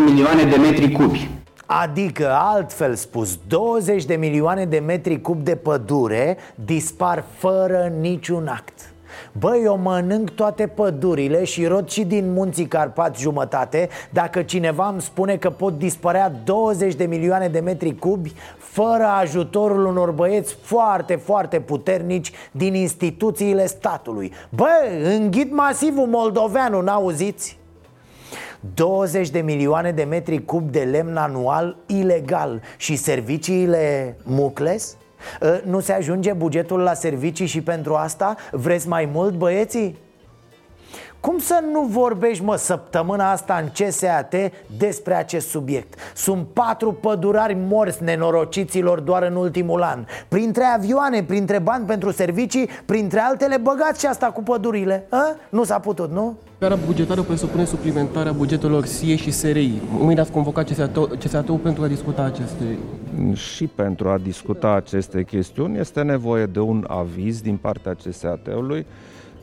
milioane 0.06 0.42
de 0.42 0.56
metri 0.56 0.92
cubi. 0.92 1.30
Adică, 1.66 2.36
altfel 2.38 2.94
spus, 2.94 3.38
20 3.46 4.04
de 4.04 4.14
milioane 4.14 4.64
de 4.64 4.78
metri 4.78 5.20
cub 5.20 5.42
de 5.42 5.56
pădure 5.56 6.36
dispar 6.54 7.24
fără 7.38 7.92
niciun 8.00 8.46
act 8.46 8.92
Băi, 9.38 9.60
eu 9.64 9.76
mănânc 9.76 10.30
toate 10.30 10.66
pădurile 10.66 11.44
și 11.44 11.66
rod 11.66 11.88
și 11.88 12.04
din 12.04 12.32
munții 12.32 12.66
Carpați 12.66 13.20
jumătate 13.20 13.88
Dacă 14.10 14.42
cineva 14.42 14.88
îmi 14.88 15.00
spune 15.00 15.36
că 15.36 15.50
pot 15.50 15.78
dispărea 15.78 16.32
20 16.44 16.94
de 16.94 17.04
milioane 17.04 17.48
de 17.48 17.60
metri 17.60 17.94
cubi 17.94 18.32
Fără 18.58 19.04
ajutorul 19.04 19.86
unor 19.86 20.10
băieți 20.10 20.54
foarte, 20.62 21.14
foarte 21.14 21.60
puternici 21.60 22.32
din 22.50 22.74
instituțiile 22.74 23.66
statului 23.66 24.32
Băi, 24.48 25.16
înghit 25.16 25.52
masivul 25.52 26.06
moldoveanu, 26.06 26.80
n-auziți? 26.80 27.58
20 28.74 29.30
de 29.30 29.40
milioane 29.40 29.90
de 29.90 30.02
metri 30.02 30.44
cub 30.44 30.70
de 30.70 30.80
lemn 30.80 31.16
anual 31.16 31.76
ilegal 31.86 32.62
Și 32.76 32.96
serviciile 32.96 34.16
mucles? 34.22 34.96
Ă, 35.42 35.60
nu 35.64 35.80
se 35.80 35.92
ajunge 35.92 36.32
bugetul 36.32 36.80
la 36.80 36.94
servicii 36.94 37.46
și 37.46 37.60
pentru 37.62 37.94
asta? 37.94 38.36
Vreți 38.50 38.88
mai 38.88 39.08
mult, 39.12 39.34
băieții? 39.34 39.98
Cum 41.20 41.38
să 41.38 41.62
nu 41.72 41.80
vorbești, 41.80 42.44
mă, 42.44 42.56
săptămâna 42.56 43.30
asta 43.30 43.62
în 43.62 43.68
CSAT 43.68 44.34
despre 44.76 45.14
acest 45.14 45.48
subiect? 45.48 45.98
Sunt 46.14 46.46
patru 46.52 46.92
pădurari 46.92 47.54
morți 47.54 48.02
nenorociților 48.02 49.00
doar 49.00 49.22
în 49.22 49.36
ultimul 49.36 49.82
an 49.82 50.04
Printre 50.28 50.64
avioane, 50.64 51.22
printre 51.22 51.58
bani 51.58 51.86
pentru 51.86 52.10
servicii, 52.10 52.68
printre 52.84 53.20
altele 53.20 53.56
băgați 53.56 54.00
și 54.00 54.06
asta 54.06 54.26
cu 54.26 54.42
pădurile 54.42 55.06
A? 55.08 55.36
Nu 55.48 55.64
s-a 55.64 55.78
putut, 55.78 56.10
nu? 56.10 56.36
Gara 56.60 56.76
bugetară 56.86 57.22
presupune 57.22 57.64
suplimentarea 57.64 58.32
bugetelor 58.32 58.84
SIE 58.84 59.16
și 59.16 59.30
SRI. 59.30 59.72
Mâine 59.90 60.20
ați 60.20 60.30
convocat 60.30 60.70
CSAT-ul 61.18 61.58
pentru 61.62 61.82
a 61.82 61.86
discuta 61.86 62.22
aceste... 62.22 62.78
Și 63.32 63.66
pentru 63.66 64.08
a 64.08 64.18
discuta 64.18 64.72
aceste 64.72 65.24
chestiuni 65.24 65.78
este 65.78 66.02
nevoie 66.02 66.46
de 66.46 66.60
un 66.60 66.84
aviz 66.88 67.40
din 67.40 67.56
partea 67.56 67.94
CSAT-ului 67.94 68.86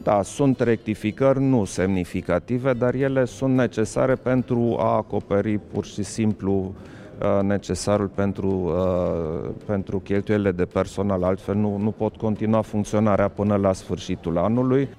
da, 0.04 0.22
sunt 0.22 0.60
rectificări 0.60 1.42
nu 1.42 1.66
semnificative, 1.66 2.74
dar 2.74 2.94
ele 2.94 3.26
sunt 3.26 3.56
necesare 3.56 4.16
pentru 4.16 4.76
a 4.80 4.96
acoperi 4.96 5.58
pur 5.58 5.86
și 5.86 6.04
simplu 6.04 6.74
uh, 7.22 7.44
necesarul 7.44 8.08
pentru, 8.08 8.48
uh, 8.48 9.50
pentru 9.66 10.00
cheltuielile 10.00 10.52
de 10.52 10.66
personal, 10.66 11.24
altfel 11.24 11.56
nu, 11.56 11.78
nu 11.78 11.92
pot 11.92 12.16
continua 12.16 12.62
funcționarea 12.62 13.28
până 13.28 13.56
la 13.56 13.74
sfârșitul 13.74 14.38
anului. 14.38 14.90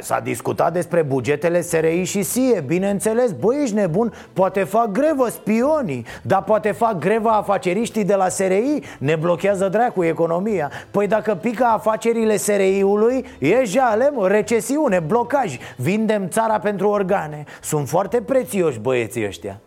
S-a 0.00 0.20
discutat 0.20 0.72
despre 0.72 1.02
bugetele 1.02 1.60
SRI 1.60 2.04
și 2.04 2.22
SIE, 2.22 2.64
bineînțeles, 2.66 3.32
băi, 3.32 3.62
ești 3.62 3.74
nebun, 3.74 4.12
poate 4.32 4.64
fac 4.64 4.90
grevă 4.90 5.28
spionii 5.28 6.06
Dar 6.22 6.42
poate 6.42 6.70
fac 6.72 6.98
greva 6.98 7.30
afaceriștii 7.30 8.04
de 8.04 8.14
la 8.14 8.28
SRI, 8.28 8.82
ne 8.98 9.16
blochează 9.16 9.68
dracu 9.68 10.04
economia. 10.04 10.70
Păi 10.90 11.06
dacă 11.06 11.34
pică 11.34 11.64
afacerile 11.64 12.36
SRI-ului, 12.36 13.24
e 13.38 13.64
jale, 13.64 14.10
mă, 14.14 14.28
recesiune, 14.28 14.98
blocaj. 14.98 15.56
Vindem 15.76 16.28
țara 16.28 16.58
pentru 16.58 16.88
organe. 16.88 17.44
Sunt 17.62 17.88
foarte 17.88 18.20
prețioși 18.20 18.78
băieții 18.78 19.26
ăștia 19.26 19.60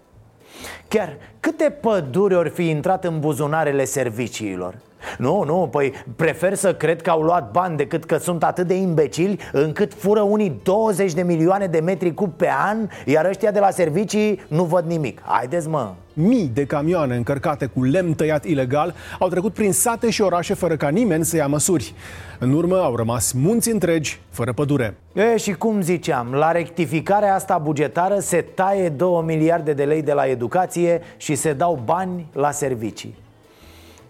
Chiar 0.87 1.17
câte 1.39 1.77
păduri 1.81 2.35
ori 2.35 2.49
fi 2.49 2.69
intrat 2.69 3.05
în 3.05 3.19
buzunarele 3.19 3.85
serviciilor? 3.85 4.75
Nu, 5.17 5.43
nu, 5.43 5.67
păi 5.71 5.93
prefer 6.15 6.53
să 6.53 6.73
cred 6.73 7.01
că 7.01 7.09
au 7.09 7.21
luat 7.21 7.51
bani 7.51 7.77
decât 7.77 8.03
că 8.03 8.17
sunt 8.17 8.43
atât 8.43 8.67
de 8.67 8.73
imbecili 8.73 9.39
încât 9.51 9.93
fură 9.93 10.21
unii 10.21 10.59
20 10.63 11.13
de 11.13 11.21
milioane 11.21 11.65
de 11.65 11.79
metri 11.79 12.13
cub 12.13 12.33
pe 12.33 12.49
an 12.67 12.87
Iar 13.05 13.25
ăștia 13.25 13.51
de 13.51 13.59
la 13.59 13.69
servicii 13.69 14.41
nu 14.47 14.63
văd 14.63 14.85
nimic 14.85 15.21
Haideți 15.25 15.67
mă 15.67 15.91
Mii 16.17 16.51
de 16.53 16.65
camioane 16.65 17.15
încărcate 17.15 17.65
cu 17.65 17.83
lemn 17.83 18.13
tăiat 18.13 18.45
ilegal 18.45 18.95
au 19.19 19.27
trecut 19.29 19.53
prin 19.53 19.73
sate 19.73 20.09
și 20.09 20.21
orașe 20.21 20.53
fără 20.53 20.75
ca 20.75 20.89
nimeni 20.89 21.25
să 21.25 21.35
ia 21.35 21.47
măsuri. 21.47 21.93
În 22.39 22.53
urmă 22.53 22.77
au 22.77 22.95
rămas 22.95 23.31
munți 23.31 23.71
întregi 23.71 24.19
fără 24.29 24.53
pădure. 24.53 24.97
E, 25.13 25.37
și 25.37 25.53
cum 25.53 25.81
ziceam, 25.81 26.33
la 26.33 26.51
rectificarea 26.51 27.35
asta 27.35 27.57
bugetară 27.57 28.19
se 28.19 28.41
taie 28.41 28.89
2 28.89 29.21
miliarde 29.25 29.73
de 29.73 29.83
lei 29.83 30.01
de 30.01 30.13
la 30.13 30.25
educație 30.25 31.01
și 31.17 31.35
se 31.35 31.53
dau 31.53 31.81
bani 31.85 32.27
la 32.33 32.51
servicii. 32.51 33.15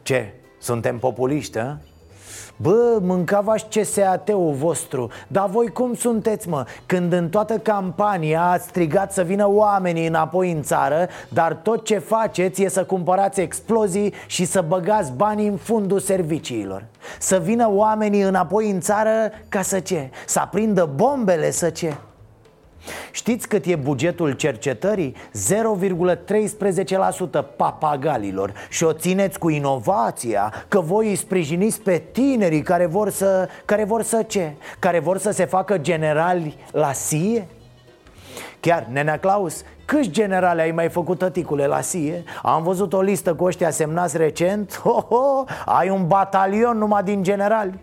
Ce? 0.03 0.33
Suntem 0.59 0.97
populiști, 0.97 1.57
a? 1.57 1.77
Bă, 2.57 2.97
mâncava-și 3.01 3.65
CSAT-ul 3.65 4.53
vostru 4.53 5.09
Dar 5.27 5.49
voi 5.49 5.67
cum 5.67 5.93
sunteți, 5.93 6.49
mă? 6.49 6.65
Când 6.85 7.13
în 7.13 7.29
toată 7.29 7.57
campania 7.57 8.41
ați 8.41 8.67
strigat 8.67 9.13
să 9.13 9.21
vină 9.21 9.49
oamenii 9.49 10.07
înapoi 10.07 10.51
în 10.51 10.61
țară 10.61 11.07
Dar 11.29 11.53
tot 11.53 11.85
ce 11.85 11.97
faceți 11.97 12.63
e 12.63 12.69
să 12.69 12.83
cumpărați 12.83 13.41
explozii 13.41 14.13
și 14.27 14.45
să 14.45 14.61
băgați 14.67 15.11
banii 15.11 15.47
în 15.47 15.57
fundul 15.57 15.99
serviciilor 15.99 16.85
Să 17.19 17.37
vină 17.37 17.69
oamenii 17.71 18.21
înapoi 18.21 18.69
în 18.69 18.79
țară 18.79 19.31
ca 19.49 19.61
să 19.61 19.79
ce? 19.79 20.09
Să 20.25 20.39
aprindă 20.39 20.89
bombele, 20.95 21.51
să 21.51 21.69
ce? 21.69 21.93
Știți 23.11 23.47
cât 23.47 23.65
e 23.65 23.75
bugetul 23.75 24.31
cercetării? 24.31 25.15
0,13% 25.15 25.17
papagalilor 27.55 28.53
Și 28.69 28.83
o 28.83 28.93
țineți 28.93 29.39
cu 29.39 29.49
inovația 29.49 30.53
Că 30.67 30.79
voi 30.79 31.09
îi 31.09 31.15
sprijiniți 31.15 31.81
pe 31.81 32.03
tinerii 32.11 32.61
care 32.61 32.85
vor 32.85 33.09
să... 33.09 33.49
Care 33.65 33.83
vor 33.83 34.01
să 34.01 34.23
ce? 34.27 34.53
Care 34.79 34.99
vor 34.99 35.17
să 35.17 35.31
se 35.31 35.45
facă 35.45 35.77
generali 35.77 36.57
la 36.71 36.93
SIE? 36.93 37.47
Chiar, 38.59 38.87
Nenea 38.91 39.19
Claus, 39.19 39.63
câți 39.85 40.09
generale 40.09 40.61
ai 40.61 40.71
mai 40.71 40.89
făcut 40.89 41.17
tăticule 41.17 41.65
la 41.65 41.81
SIE? 41.81 42.23
Am 42.43 42.63
văzut 42.63 42.93
o 42.93 43.01
listă 43.01 43.33
cu 43.33 43.43
ăștia 43.43 43.69
semnați 43.69 44.17
recent 44.17 44.79
ho, 44.79 44.91
ho, 44.91 45.43
Ai 45.65 45.89
un 45.89 46.07
batalion 46.07 46.77
numai 46.77 47.03
din 47.03 47.23
generali 47.23 47.79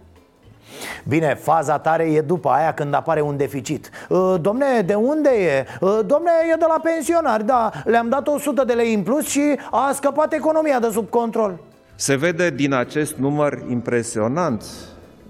Bine, 1.09 1.35
faza 1.35 1.79
tare 1.79 2.05
e 2.05 2.21
după 2.21 2.49
aia 2.49 2.75
când 2.75 2.95
apare 2.95 3.21
un 3.21 3.37
deficit. 3.37 3.91
Ă, 4.11 4.39
Domne, 4.41 4.81
de 4.87 4.95
unde 4.95 5.31
e? 5.31 5.67
Ă, 5.83 6.03
domne, 6.03 6.31
e 6.53 6.57
de 6.59 6.67
la 6.69 6.81
pensionari, 6.83 7.45
da. 7.45 7.71
Le-am 7.85 8.09
dat 8.09 8.27
100 8.27 8.65
de 8.65 8.73
lei 8.73 8.95
în 8.95 9.03
plus 9.03 9.29
și 9.29 9.59
a 9.71 9.91
scăpat 9.95 10.33
economia 10.33 10.79
de 10.81 10.89
sub 10.91 11.09
control. 11.09 11.59
Se 11.95 12.17
vede 12.17 12.51
din 12.51 12.73
acest 12.73 13.17
număr 13.17 13.59
impresionant 13.69 14.63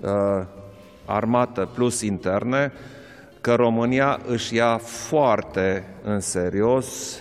uh, 0.00 0.11
Armată 1.05 1.69
plus 1.75 2.00
interne 2.00 2.73
Că 3.43 3.55
România 3.55 4.21
își 4.26 4.55
ia 4.55 4.76
foarte 4.79 5.85
în 6.02 6.21
serios 6.21 7.17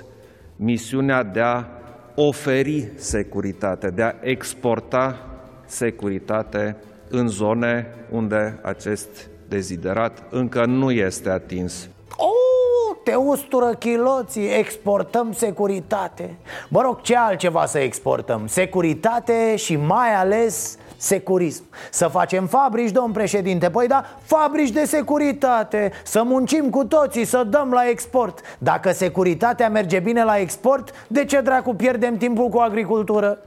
misiunea 0.55 1.23
de 1.23 1.39
a 1.39 1.65
oferi 2.15 2.91
securitate, 2.95 3.89
de 3.89 4.01
a 4.01 4.13
exporta 4.21 5.27
securitate 5.65 6.75
în 7.11 7.27
zone 7.27 7.87
unde 8.09 8.59
acest 8.61 9.29
deziderat 9.47 10.23
încă 10.29 10.65
nu 10.65 10.91
este 10.91 11.29
atins. 11.29 11.87
Oh, 12.17 12.97
te 13.03 13.15
ustură 13.15 13.73
chiloții, 13.79 14.57
exportăm 14.57 15.31
securitate 15.33 16.35
Mă 16.69 16.81
rog, 16.81 17.01
ce 17.01 17.17
altceva 17.17 17.65
să 17.65 17.79
exportăm? 17.79 18.47
Securitate 18.47 19.55
și 19.55 19.75
mai 19.75 20.13
ales 20.13 20.77
securism 20.97 21.63
Să 21.91 22.07
facem 22.07 22.47
fabrici, 22.47 22.91
domn 22.91 23.11
președinte 23.11 23.69
Păi 23.69 23.87
da, 23.87 24.05
fabrici 24.21 24.69
de 24.69 24.85
securitate 24.85 25.91
Să 26.03 26.23
muncim 26.23 26.69
cu 26.69 26.85
toții, 26.85 27.25
să 27.25 27.43
dăm 27.43 27.71
la 27.71 27.89
export 27.89 28.39
Dacă 28.57 28.91
securitatea 28.91 29.69
merge 29.69 29.99
bine 29.99 30.23
la 30.23 30.37
export 30.37 31.07
De 31.07 31.25
ce 31.25 31.41
dracu 31.41 31.73
pierdem 31.73 32.17
timpul 32.17 32.47
cu 32.47 32.57
agricultură? 32.57 33.37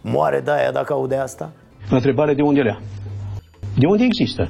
Moare 0.00 0.40
de 0.40 0.50
aia 0.50 0.70
dacă 0.70 0.92
aude 0.92 1.16
asta 1.16 1.50
Întrebare 1.90 2.34
de 2.34 2.42
unde 2.42 2.62
lea? 2.62 2.80
De 3.78 3.86
unde 3.86 4.04
există? 4.04 4.48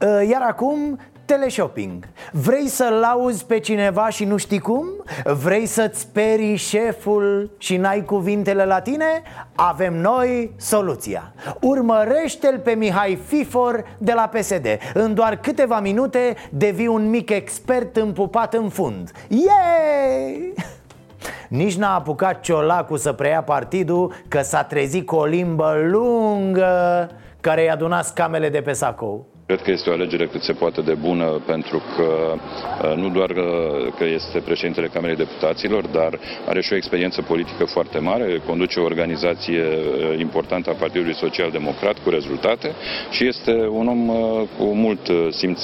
Uh, 0.00 0.28
iar 0.30 0.42
acum, 0.48 0.98
teleshopping 1.24 2.08
Vrei 2.32 2.68
să-l 2.68 3.02
auzi 3.02 3.46
pe 3.46 3.58
cineva 3.58 4.08
și 4.08 4.24
nu 4.24 4.36
știi 4.36 4.58
cum? 4.58 4.86
Vrei 5.42 5.66
să-ți 5.66 6.00
sperii 6.00 6.56
șeful 6.56 7.50
și 7.58 7.76
n-ai 7.76 8.04
cuvintele 8.04 8.64
la 8.64 8.80
tine? 8.80 9.22
Avem 9.54 10.00
noi 10.00 10.52
soluția 10.56 11.34
Urmărește-l 11.60 12.58
pe 12.58 12.72
Mihai 12.72 13.18
Fifor 13.26 13.84
de 13.98 14.12
la 14.12 14.30
PSD 14.34 14.66
În 14.94 15.14
doar 15.14 15.36
câteva 15.36 15.80
minute 15.80 16.36
devii 16.50 16.86
un 16.86 17.10
mic 17.10 17.30
expert 17.30 17.96
împupat 17.96 18.54
în 18.54 18.68
fund 18.68 19.10
Yay! 19.28 20.52
Nici 21.52 21.74
n-a 21.76 21.94
apucat 21.94 22.40
Ciolacu 22.40 22.96
să 22.96 23.12
preia 23.12 23.42
partidul 23.42 24.14
Că 24.28 24.40
s-a 24.40 24.62
trezit 24.62 25.06
cu 25.06 25.14
o 25.16 25.24
limbă 25.24 25.74
lungă 25.90 27.10
Care 27.40 27.62
i-a 27.62 27.72
adunat 27.72 28.04
scamele 28.04 28.48
de 28.48 28.60
pe 28.60 28.72
sacou 28.72 29.26
Cred 29.46 29.62
că 29.62 29.70
este 29.70 29.90
o 29.90 29.92
alegere 29.92 30.26
cât 30.26 30.42
se 30.42 30.52
poate 30.52 30.80
de 30.80 30.94
bună 30.94 31.42
pentru 31.46 31.82
că 31.96 32.34
uh, 32.88 32.96
nu 32.96 33.08
doar 33.08 33.30
uh, 33.30 33.92
că 33.98 34.04
este 34.04 34.38
președintele 34.38 34.86
Camerei 34.86 35.16
Deputaților, 35.16 35.86
dar 35.86 36.18
are 36.46 36.60
și 36.60 36.72
o 36.72 36.76
experiență 36.76 37.22
politică 37.22 37.64
foarte 37.64 37.98
mare, 37.98 38.42
conduce 38.46 38.80
o 38.80 38.84
organizație 38.84 39.62
uh, 39.62 40.18
importantă 40.18 40.70
a 40.70 40.74
Partidului 40.74 41.14
Social 41.14 41.50
Democrat 41.50 41.98
cu 41.98 42.10
rezultate 42.10 42.72
și 43.10 43.26
este 43.26 43.52
un 43.70 43.86
om 43.88 44.06
cu 44.58 44.64
mult 44.64 45.00
simț 45.30 45.60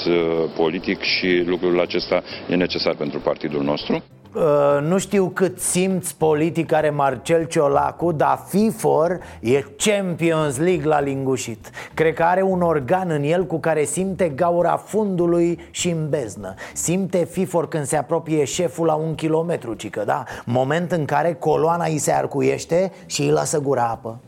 politic 0.56 1.00
și 1.00 1.42
lucrul 1.46 1.80
acesta 1.80 2.22
e 2.48 2.54
necesar 2.54 2.94
pentru 2.94 3.18
partidul 3.18 3.62
nostru. 3.62 4.02
Uh, 4.34 4.42
nu 4.82 4.98
știu 4.98 5.28
cât 5.28 5.60
simț 5.60 6.10
politic 6.10 6.72
are 6.72 6.90
Marcel 6.90 7.44
Ciolacu 7.44 8.12
Dar 8.12 8.44
FIFOR 8.46 9.18
e 9.40 9.64
Champions 9.76 10.58
League 10.58 10.86
la 10.86 11.00
lingușit. 11.00 11.70
Cred 11.94 12.14
că 12.14 12.22
are 12.22 12.42
un 12.42 12.62
organ 12.62 13.10
în 13.10 13.22
el 13.22 13.46
cu 13.46 13.58
care 13.58 13.84
simte 13.84 14.28
gaura 14.28 14.76
fundului 14.76 15.58
și 15.70 15.88
în 15.88 16.08
beznă 16.08 16.54
Simte 16.74 17.24
FIFOR 17.24 17.68
când 17.68 17.84
se 17.84 17.96
apropie 17.96 18.44
șeful 18.44 18.86
la 18.86 18.94
un 18.94 19.14
kilometru, 19.14 19.74
cică, 19.74 20.02
da? 20.06 20.24
Moment 20.44 20.92
în 20.92 21.04
care 21.04 21.34
coloana 21.34 21.84
îi 21.84 21.98
se 21.98 22.12
arcuiește 22.12 22.92
și 23.06 23.22
îi 23.22 23.30
lasă 23.30 23.58
gura 23.60 23.88
apă. 23.88 24.18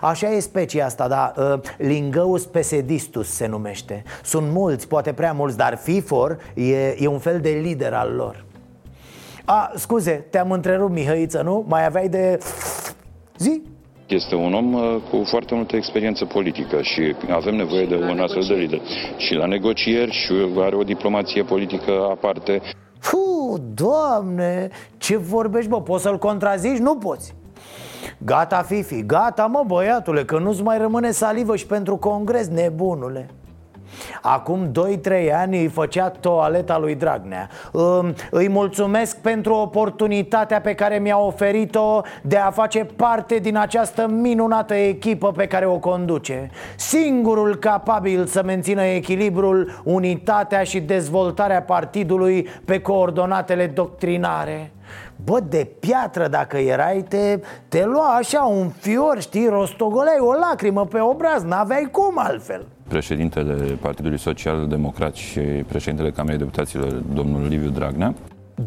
Așa 0.00 0.30
e 0.30 0.40
specia 0.40 0.84
asta, 0.84 1.08
da, 1.08 1.32
uh, 1.36 1.60
Lingăus 1.76 2.46
pesedistus 2.46 3.28
se 3.28 3.46
numește. 3.46 4.02
Sunt 4.22 4.50
mulți, 4.50 4.88
poate 4.88 5.12
prea 5.12 5.32
mulți, 5.32 5.56
dar 5.56 5.76
FIFOR 5.76 6.38
e, 6.54 7.02
e 7.02 7.06
un 7.06 7.18
fel 7.18 7.40
de 7.40 7.50
lider 7.50 7.92
al 7.92 8.14
lor 8.14 8.48
a, 9.50 9.70
scuze, 9.74 10.26
te-am 10.30 10.50
întrerupt, 10.50 10.92
Mihăiță, 10.92 11.42
nu? 11.42 11.64
Mai 11.68 11.84
aveai 11.84 12.08
de... 12.08 12.38
Zi? 13.38 13.62
Este 14.06 14.34
un 14.34 14.54
om 14.54 14.72
uh, 14.72 14.96
cu 15.10 15.24
foarte 15.24 15.54
multă 15.54 15.76
experiență 15.76 16.24
politică 16.24 16.82
și 16.82 17.14
avem 17.30 17.54
nevoie 17.54 17.86
de 17.86 17.94
un 17.94 18.18
astfel 18.18 18.42
de 18.48 18.54
lider. 18.54 18.80
Și 19.16 19.34
la 19.34 19.46
negocieri 19.46 20.10
și 20.10 20.32
are 20.58 20.76
o 20.76 20.82
diplomație 20.82 21.42
politică 21.42 21.92
aparte. 22.10 22.60
Fu, 22.98 23.60
doamne, 23.74 24.68
ce 24.98 25.16
vorbești, 25.16 25.70
bă? 25.70 25.82
Poți 25.82 26.02
să-l 26.02 26.18
contrazici? 26.18 26.78
Nu 26.78 26.96
poți. 26.96 27.34
Gata, 28.18 28.62
Fifi, 28.62 29.06
gata, 29.06 29.46
mă, 29.46 29.64
băiatule, 29.66 30.24
că 30.24 30.38
nu-ți 30.38 30.62
mai 30.62 30.78
rămâne 30.78 31.10
salivă 31.10 31.56
și 31.56 31.66
pentru 31.66 31.96
congres, 31.96 32.48
nebunule. 32.48 33.28
Acum 34.22 34.72
2-3 34.72 35.34
ani 35.34 35.58
îi 35.58 35.68
făcea 35.68 36.08
toaleta 36.08 36.78
lui 36.78 36.94
Dragnea. 36.94 37.48
Îi 38.30 38.48
mulțumesc 38.48 39.18
pentru 39.18 39.54
oportunitatea 39.54 40.60
pe 40.60 40.74
care 40.74 40.98
mi-a 40.98 41.18
oferit-o 41.18 42.00
De 42.22 42.36
a 42.36 42.50
face 42.50 42.84
parte 42.84 43.38
din 43.38 43.56
această 43.56 44.06
minunată 44.08 44.74
echipă 44.74 45.32
pe 45.32 45.46
care 45.46 45.66
o 45.66 45.78
conduce. 45.78 46.50
Singurul 46.76 47.56
capabil 47.56 48.26
să 48.26 48.42
mențină 48.42 48.82
echilibrul, 48.82 49.80
unitatea 49.84 50.62
și 50.62 50.80
dezvoltarea 50.80 51.62
partidului 51.62 52.48
pe 52.64 52.80
coordonatele 52.80 53.66
doctrinare. 53.66 54.72
Bă, 55.24 55.40
de 55.48 55.68
piatră 55.80 56.28
dacă 56.28 56.56
erai, 56.56 57.04
te, 57.08 57.40
te 57.68 57.84
lua 57.84 58.06
așa 58.06 58.42
un 58.42 58.68
fior, 58.68 59.20
știi, 59.20 59.48
rostogoleai 59.48 60.18
o 60.18 60.32
lacrimă 60.32 60.86
pe 60.86 61.00
obraz, 61.00 61.42
n-aveai 61.42 61.88
cum 61.92 62.18
altfel 62.18 62.66
Președintele 62.90 63.78
Partidului 63.80 64.18
Social 64.18 64.66
Democrat 64.66 65.14
și 65.14 65.40
președintele 65.40 66.10
Camerei 66.10 66.38
Deputaților, 66.38 66.92
domnul 66.92 67.46
Liviu 67.48 67.68
Dragnea, 67.68 68.14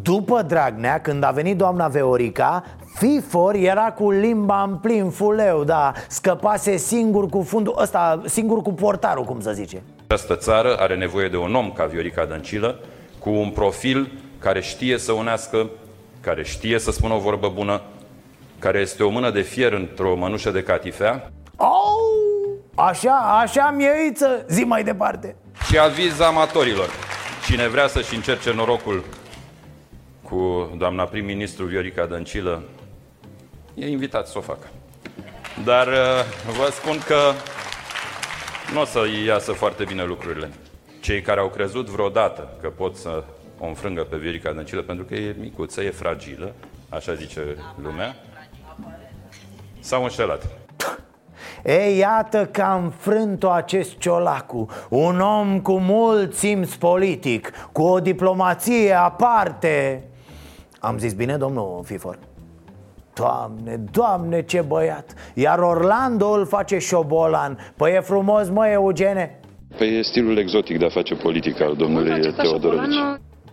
după 0.02 0.42
Dragnea, 0.42 1.02
când 1.02 1.24
a 1.24 1.32
venit 1.32 1.58
doamna 1.58 1.88
Veorica, 1.88 2.64
Fifor 2.96 3.56
era 3.56 3.92
cu 3.92 4.12
limba 4.12 4.64
în 4.64 4.76
plin 4.76 5.10
fuleu, 5.10 5.64
da 5.64 5.92
Scăpase 6.08 6.78
singur 6.78 7.30
cu 7.30 7.42
fundul 7.42 7.76
ăsta, 7.82 8.22
singur 8.26 8.62
cu 8.62 8.74
portarul, 8.74 9.24
cum 9.24 9.42
să 9.42 9.52
zice 9.52 9.82
Această 10.08 10.36
țară 10.36 10.76
are 10.80 10.96
nevoie 10.96 11.28
de 11.28 11.38
un 11.38 11.56
om 11.56 11.72
ca 11.72 11.86
Viorica 11.86 12.26
Dăncilă 12.26 12.80
Cu 13.20 13.30
un 13.30 13.50
profil 13.50 14.12
care 14.40 14.62
știe 14.62 14.98
să 14.98 15.12
unească 15.12 15.70
care 16.20 16.44
știe 16.44 16.80
să 16.80 16.92
spună 16.92 17.14
o 17.14 17.20
vorbă 17.20 17.52
bună, 17.56 17.82
care 18.60 18.80
este 18.80 19.04
o 19.04 19.10
mână 19.10 19.32
de 19.32 19.42
fier 19.42 19.74
într-o 19.74 20.16
mănușă 20.16 20.52
de 20.52 20.64
catifea. 20.64 21.32
Oh, 21.56 22.03
așa, 22.76 23.40
așa 23.42 23.74
mieiță, 23.76 24.46
zi 24.48 24.64
mai 24.64 24.84
departe. 24.84 25.36
Și 25.68 25.78
aviz 25.78 26.20
amatorilor. 26.20 26.90
Cine 27.46 27.68
vrea 27.68 27.88
să-și 27.88 28.16
încerce 28.16 28.54
norocul 28.54 29.04
cu 30.22 30.72
doamna 30.78 31.04
prim-ministru 31.04 31.66
Viorica 31.66 32.06
Dăncilă, 32.06 32.64
e 33.74 33.88
invitat 33.88 34.28
să 34.28 34.38
o 34.38 34.42
facă. 34.42 34.68
Dar 35.64 35.88
uh, 35.88 35.94
vă 36.58 36.70
spun 36.72 36.98
că 37.06 37.32
nu 38.74 38.82
o 38.82 38.86
să 38.86 39.00
iasă 39.26 39.52
foarte 39.52 39.84
bine 39.84 40.04
lucrurile. 40.04 40.50
Cei 41.02 41.22
care 41.22 41.40
au 41.40 41.50
crezut 41.50 41.88
vreodată 41.88 42.58
că 42.62 42.70
pot 42.70 42.96
să 42.96 43.24
o 43.60 43.66
înfrângă 43.66 44.04
pe 44.04 44.18
Viorica 44.18 44.52
Dăncilă 44.52 44.82
pentru 44.82 45.06
că 45.06 45.16
e 45.16 45.36
micuță, 45.40 45.82
e 45.82 45.92
fragilă, 45.92 46.54
așa 46.90 47.14
zice 47.14 47.56
lumea, 47.82 48.16
s-au 49.80 50.04
înșelat. 50.04 50.63
Ei, 51.64 51.98
iată 51.98 52.50
că 52.52 52.62
a 52.62 52.76
înfrânt-o 52.76 53.50
acest 53.50 53.98
ciolacu 53.98 54.66
Un 54.90 55.20
om 55.20 55.60
cu 55.62 55.80
mult 55.80 56.34
simț 56.34 56.74
politic 56.74 57.52
Cu 57.72 57.82
o 57.82 58.00
diplomație 58.00 58.94
aparte. 58.94 60.04
Am 60.80 60.98
zis 60.98 61.14
bine, 61.14 61.38
domnul 61.38 61.82
Fifor? 61.86 62.20
Doamne, 63.14 63.84
doamne, 63.92 64.42
ce 64.42 64.62
băiat! 64.62 65.14
Iar 65.34 65.60
Orlando 65.60 66.30
îl 66.30 66.46
face 66.46 66.78
șobolan. 66.78 67.58
Păi 67.76 67.94
e 67.96 68.00
frumos, 68.00 68.50
mă, 68.50 68.68
Eugene. 68.68 69.40
Păi 69.78 69.98
e 69.98 70.02
stilul 70.02 70.38
exotic 70.38 70.80
de 70.80 70.86
a 70.86 70.90
face 70.90 71.16
politică 71.16 71.64
al 71.64 71.76
domnului 71.76 72.34
Teodorovici. 72.34 72.96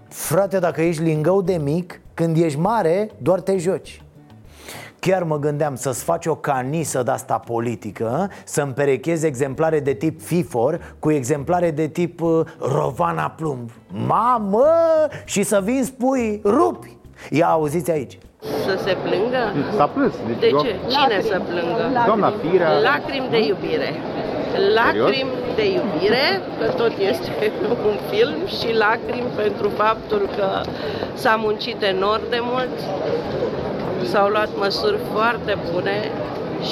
Frate, 0.08 0.58
dacă 0.58 0.82
ești 0.82 1.02
lingău 1.02 1.42
de 1.42 1.60
mic, 1.62 2.00
când 2.14 2.36
ești 2.36 2.58
mare, 2.58 3.10
doar 3.18 3.40
te 3.40 3.56
joci 3.56 4.00
Chiar 5.00 5.22
mă 5.22 5.38
gândeam 5.38 5.74
să-ți 5.74 6.04
faci 6.04 6.26
o 6.26 6.34
canisă 6.34 7.02
de 7.02 7.10
asta 7.10 7.38
politică 7.38 8.30
Să 8.44 8.62
împerechezi 8.62 9.26
exemplare 9.26 9.80
de 9.80 9.92
tip 9.92 10.20
FIFOR 10.20 10.94
Cu 10.98 11.10
exemplare 11.10 11.70
de 11.70 11.86
tip 11.86 12.20
uh, 12.20 12.40
Rovana 12.58 13.28
Plumb 13.36 13.70
Mamă! 14.06 14.66
Și 15.24 15.42
să 15.42 15.60
vin 15.64 15.84
spui 15.84 16.40
rupi 16.44 16.96
Ia 17.30 17.46
auziți 17.48 17.90
aici 17.90 18.18
să 18.40 18.74
se 18.84 18.96
plângă? 19.06 19.42
S-a 19.76 19.86
plâns. 19.86 20.14
Deci 20.26 20.38
de 20.40 20.48
ce? 20.62 20.76
Cine 20.88 21.20
să 21.20 21.40
plângă? 21.50 21.84
Doamna 22.06 22.32
Firea. 22.42 22.70
Lacrimi 22.78 23.28
de 23.30 23.38
iubire. 23.46 23.90
Lacrimi 24.74 25.30
de 25.54 25.66
iubire, 25.78 26.26
că 26.58 26.66
tot 26.80 26.92
este 27.10 27.52
un 27.90 27.96
film, 28.10 28.38
și 28.58 28.68
lacrimi 28.84 29.30
pentru 29.36 29.68
faptul 29.68 30.22
că 30.36 30.48
s-a 31.14 31.34
muncit 31.44 31.82
enorm 31.82 32.22
de 32.30 32.40
mult, 32.40 32.76
s-au 34.04 34.28
luat 34.28 34.48
măsuri 34.58 34.98
foarte 35.12 35.58
bune 35.72 36.10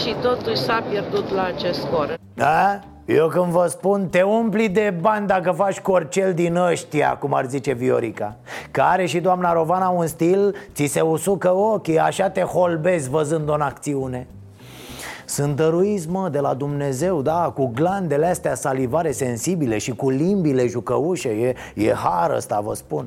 și 0.03 0.15
totuși 0.23 0.57
s-a 0.57 0.83
pierdut 0.91 1.33
la 1.33 1.45
acest 1.45 1.81
scor. 1.81 2.19
Da? 2.35 2.81
Eu 3.05 3.29
când 3.29 3.45
vă 3.45 3.67
spun, 3.67 4.09
te 4.09 4.23
umpli 4.23 4.69
de 4.69 4.95
bani 5.01 5.27
dacă 5.27 5.51
faci 5.51 5.81
corcel 5.81 6.35
din 6.35 6.57
ăștia, 6.57 7.17
cum 7.17 7.35
ar 7.35 7.47
zice 7.47 7.73
Viorica 7.73 8.37
Că 8.71 8.81
are 8.81 9.07
și 9.07 9.21
doamna 9.21 9.53
Rovana 9.53 9.89
un 9.89 10.07
stil, 10.07 10.55
ți 10.75 10.85
se 10.85 11.01
usucă 11.01 11.55
ochii, 11.55 11.99
așa 11.99 12.31
te 12.31 12.41
holbezi 12.41 13.11
văzând-o 13.11 13.53
în 13.53 13.61
acțiune 13.61 14.27
sunt 15.29 15.57
dăruiți, 15.57 16.09
mă, 16.09 16.29
de 16.29 16.39
la 16.39 16.55
Dumnezeu, 16.55 17.23
da, 17.23 17.53
cu 17.55 17.71
glandele 17.75 18.27
astea 18.27 18.55
salivare 18.55 19.13
sensibile 19.13 19.79
și 19.79 19.95
cu 19.95 20.11
limbile 20.11 20.67
jucăușe 20.67 21.29
E, 21.29 21.55
e 21.75 21.93
har 21.93 22.31
ăsta, 22.31 22.61
vă 22.61 22.75
spun 22.75 23.07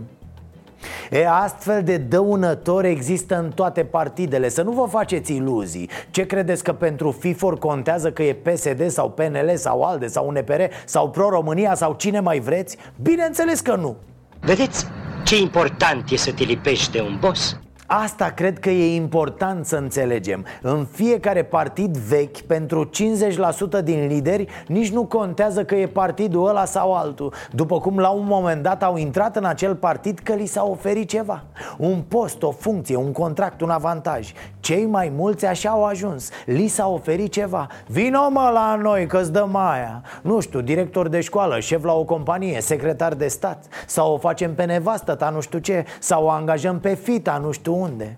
E, 1.12 1.28
astfel 1.28 1.84
de 1.84 1.98
dăunători 1.98 2.90
există 2.90 3.38
în 3.38 3.50
toate 3.50 3.84
partidele 3.84 4.50
Să 4.50 4.62
nu 4.62 4.72
vă 4.72 4.86
faceți 4.90 5.36
iluzii 5.36 5.90
Ce 6.12 6.26
credeți 6.26 6.64
că 6.64 6.74
pentru 6.74 7.12
FIFOR 7.12 7.58
contează 7.58 8.12
că 8.12 8.24
e 8.24 8.34
PSD 8.34 8.90
sau 8.90 9.10
PNL 9.10 9.52
sau 9.56 9.84
ALDE 9.84 10.08
sau 10.08 10.28
UNPR 10.28 10.62
sau 10.86 11.10
Pro-România 11.10 11.76
sau 11.76 11.94
cine 11.94 12.20
mai 12.20 12.40
vreți? 12.40 12.78
Bineînțeles 13.02 13.60
că 13.60 13.76
nu 13.76 13.96
Vedeți 14.40 14.86
ce 15.24 15.38
important 15.38 16.10
e 16.10 16.16
să 16.16 16.32
te 16.32 16.44
lipești 16.44 16.92
de 16.92 17.02
un 17.02 17.18
boss? 17.20 17.60
Asta 17.94 18.26
cred 18.26 18.60
că 18.60 18.70
e 18.70 18.96
important 18.96 19.66
să 19.66 19.76
înțelegem. 19.76 20.46
În 20.62 20.86
fiecare 20.92 21.44
partid 21.44 21.98
vechi, 21.98 22.38
pentru 22.38 22.90
50% 22.90 23.84
din 23.84 24.08
lideri 24.08 24.48
Nici 24.68 24.92
nu 24.92 25.06
contează 25.06 25.64
că 25.64 25.76
e 25.76 25.88
partidul 25.88 26.48
ăla 26.48 26.66
sau 26.66 26.94
altul. 26.94 27.34
După 27.52 27.80
cum 27.80 28.00
la 28.00 28.10
un 28.10 28.26
moment 28.26 28.64
dat 28.64 28.84
au 28.84 28.98
intrat 28.98 29.36
în 29.36 29.46
acel 29.46 29.76
partid 29.76 30.20
că 30.20 30.34
li 30.34 30.46
s-a 30.46 30.64
oferit 30.64 31.10
ceva. 31.10 31.44
Un 31.78 32.02
post, 32.08 32.44
o 32.44 32.52
funcție, 32.52 32.96
un 32.96 33.12
contract, 33.12 33.62
un 33.62 33.70
avantaj. 33.70 34.32
Cei 34.60 34.86
mai 34.86 35.12
mulți 35.16 35.46
așa 35.46 35.70
au 35.70 35.86
ajuns. 35.86 36.30
Li 36.46 36.68
s-a 36.68 36.88
oferit 36.88 37.32
ceva. 37.32 37.68
Vino 37.88 38.30
mă 38.30 38.50
la 38.54 38.76
noi 38.82 39.08
că-ți 39.08 39.32
dăm 39.32 39.56
aia. 39.56 40.02
Nu 40.22 40.40
știu, 40.40 40.62
director 40.62 41.08
de 41.08 41.22
școală, 41.22 41.60
șef 41.60 41.84
la 41.84 41.94
o 41.94 42.04
companie, 42.04 42.62
secretar 42.62 43.14
de 43.14 43.28
stat. 43.28 43.66
Sau 43.86 44.14
o 44.14 44.18
facem 44.18 44.56
pe 44.56 44.64
nevastă 44.64 45.16
ta 45.16 45.30
nu 45.30 45.42
știu 45.42 45.60
ce. 45.60 45.86
Sau 46.00 46.26
o 46.26 46.30
angajăm 46.30 46.80
pe 46.80 46.94
fita 46.94 47.38
nu 47.38 47.52
știu 47.52 47.80
unde 47.82 48.18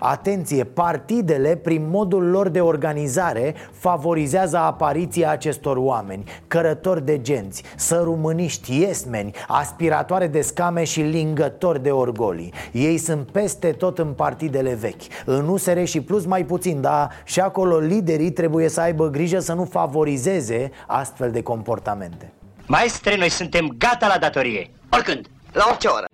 Atenție, 0.00 0.64
partidele, 0.64 1.56
prin 1.56 1.88
modul 1.90 2.30
lor 2.30 2.48
de 2.48 2.60
organizare, 2.60 3.54
favorizează 3.72 4.56
apariția 4.56 5.30
acestor 5.30 5.76
oameni 5.76 6.24
Cărători 6.46 7.04
de 7.04 7.20
genți, 7.20 7.62
sărumâniști, 7.76 8.80
iesmeni, 8.80 9.30
aspiratoare 9.48 10.26
de 10.26 10.40
scame 10.40 10.84
și 10.84 11.00
lingători 11.00 11.82
de 11.82 11.90
orgolii. 11.90 12.52
Ei 12.72 12.98
sunt 12.98 13.30
peste 13.30 13.72
tot 13.72 13.98
în 13.98 14.12
partidele 14.12 14.74
vechi 14.74 15.02
În 15.24 15.48
USR 15.48 15.84
și 15.84 16.00
plus 16.00 16.24
mai 16.24 16.44
puțin, 16.44 16.80
dar 16.80 17.10
și 17.24 17.40
acolo 17.40 17.78
liderii 17.78 18.32
trebuie 18.32 18.68
să 18.68 18.80
aibă 18.80 19.08
grijă 19.08 19.38
să 19.38 19.52
nu 19.52 19.64
favorizeze 19.64 20.70
astfel 20.86 21.30
de 21.30 21.42
comportamente. 21.42 22.32
Maestre, 22.66 23.16
noi 23.16 23.28
suntem 23.28 23.74
gata 23.78 24.06
la 24.06 24.18
datorie 24.18 24.70
Oricând, 24.90 25.26
la 25.52 25.64
orice 25.68 25.88
oră 25.88 26.06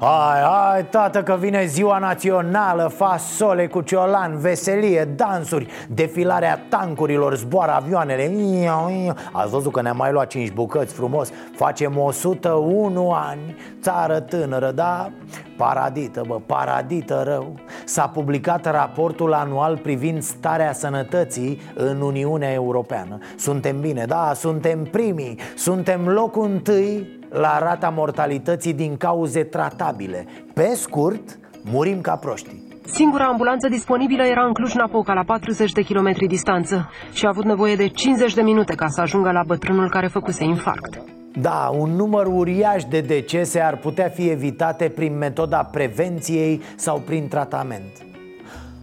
Hai, 0.00 0.40
hai, 0.40 0.86
tată, 0.86 1.22
că 1.22 1.36
vine 1.40 1.66
ziua 1.66 1.98
națională 1.98 2.92
Fasole 2.96 3.66
cu 3.66 3.80
ciolan, 3.80 4.38
veselie, 4.38 5.04
dansuri 5.04 5.66
Defilarea 5.88 6.66
tancurilor, 6.68 7.36
zboară 7.36 7.72
avioanele. 7.72 8.32
Ați 9.32 9.50
văzut 9.50 9.72
că 9.72 9.82
ne-am 9.82 9.96
mai 9.96 10.12
luat 10.12 10.26
5 10.26 10.52
bucăți 10.52 10.94
frumos? 10.94 11.30
Facem 11.54 11.98
101 11.98 13.10
ani 13.10 13.56
Țară 13.82 14.20
tânără, 14.20 14.70
da? 14.70 15.10
Paradită, 15.56 16.22
bă, 16.26 16.40
paradită 16.46 17.22
rău. 17.26 17.54
S-a 17.84 18.08
publicat 18.08 18.70
raportul 18.70 19.32
anual 19.32 19.76
privind 19.76 20.22
starea 20.22 20.72
sănătății 20.72 21.60
în 21.74 22.00
Uniunea 22.00 22.52
Europeană. 22.52 23.18
Suntem 23.36 23.80
bine, 23.80 24.04
da, 24.04 24.32
suntem 24.34 24.82
primii. 24.82 25.38
Suntem 25.56 26.08
locul 26.08 26.44
întâi 26.44 27.17
la 27.30 27.58
rata 27.58 27.88
mortalității 27.88 28.74
din 28.74 28.96
cauze 28.96 29.44
tratabile. 29.44 30.26
Pe 30.54 30.72
scurt, 30.74 31.38
murim 31.64 32.00
ca 32.00 32.16
proști 32.16 32.66
Singura 32.92 33.24
ambulanță 33.24 33.68
disponibilă 33.68 34.24
era 34.24 34.44
în 34.44 34.52
Cluj-Napoca, 34.52 35.12
la 35.12 35.22
40 35.22 35.72
de 35.72 35.82
kilometri 35.82 36.26
distanță 36.26 36.90
și 37.12 37.24
a 37.24 37.28
avut 37.28 37.44
nevoie 37.44 37.74
de 37.76 37.88
50 37.88 38.34
de 38.34 38.42
minute 38.42 38.74
ca 38.74 38.86
să 38.86 39.00
ajungă 39.00 39.30
la 39.30 39.42
bătrânul 39.46 39.90
care 39.90 40.06
făcuse 40.06 40.44
infarct. 40.44 41.02
Da, 41.32 41.70
un 41.78 41.90
număr 41.90 42.26
uriaș 42.26 42.84
de 42.84 43.00
decese 43.00 43.60
ar 43.60 43.76
putea 43.76 44.08
fi 44.08 44.28
evitate 44.28 44.88
prin 44.88 45.18
metoda 45.18 45.58
prevenției 45.58 46.62
sau 46.76 46.98
prin 46.98 47.28
tratament 47.28 48.07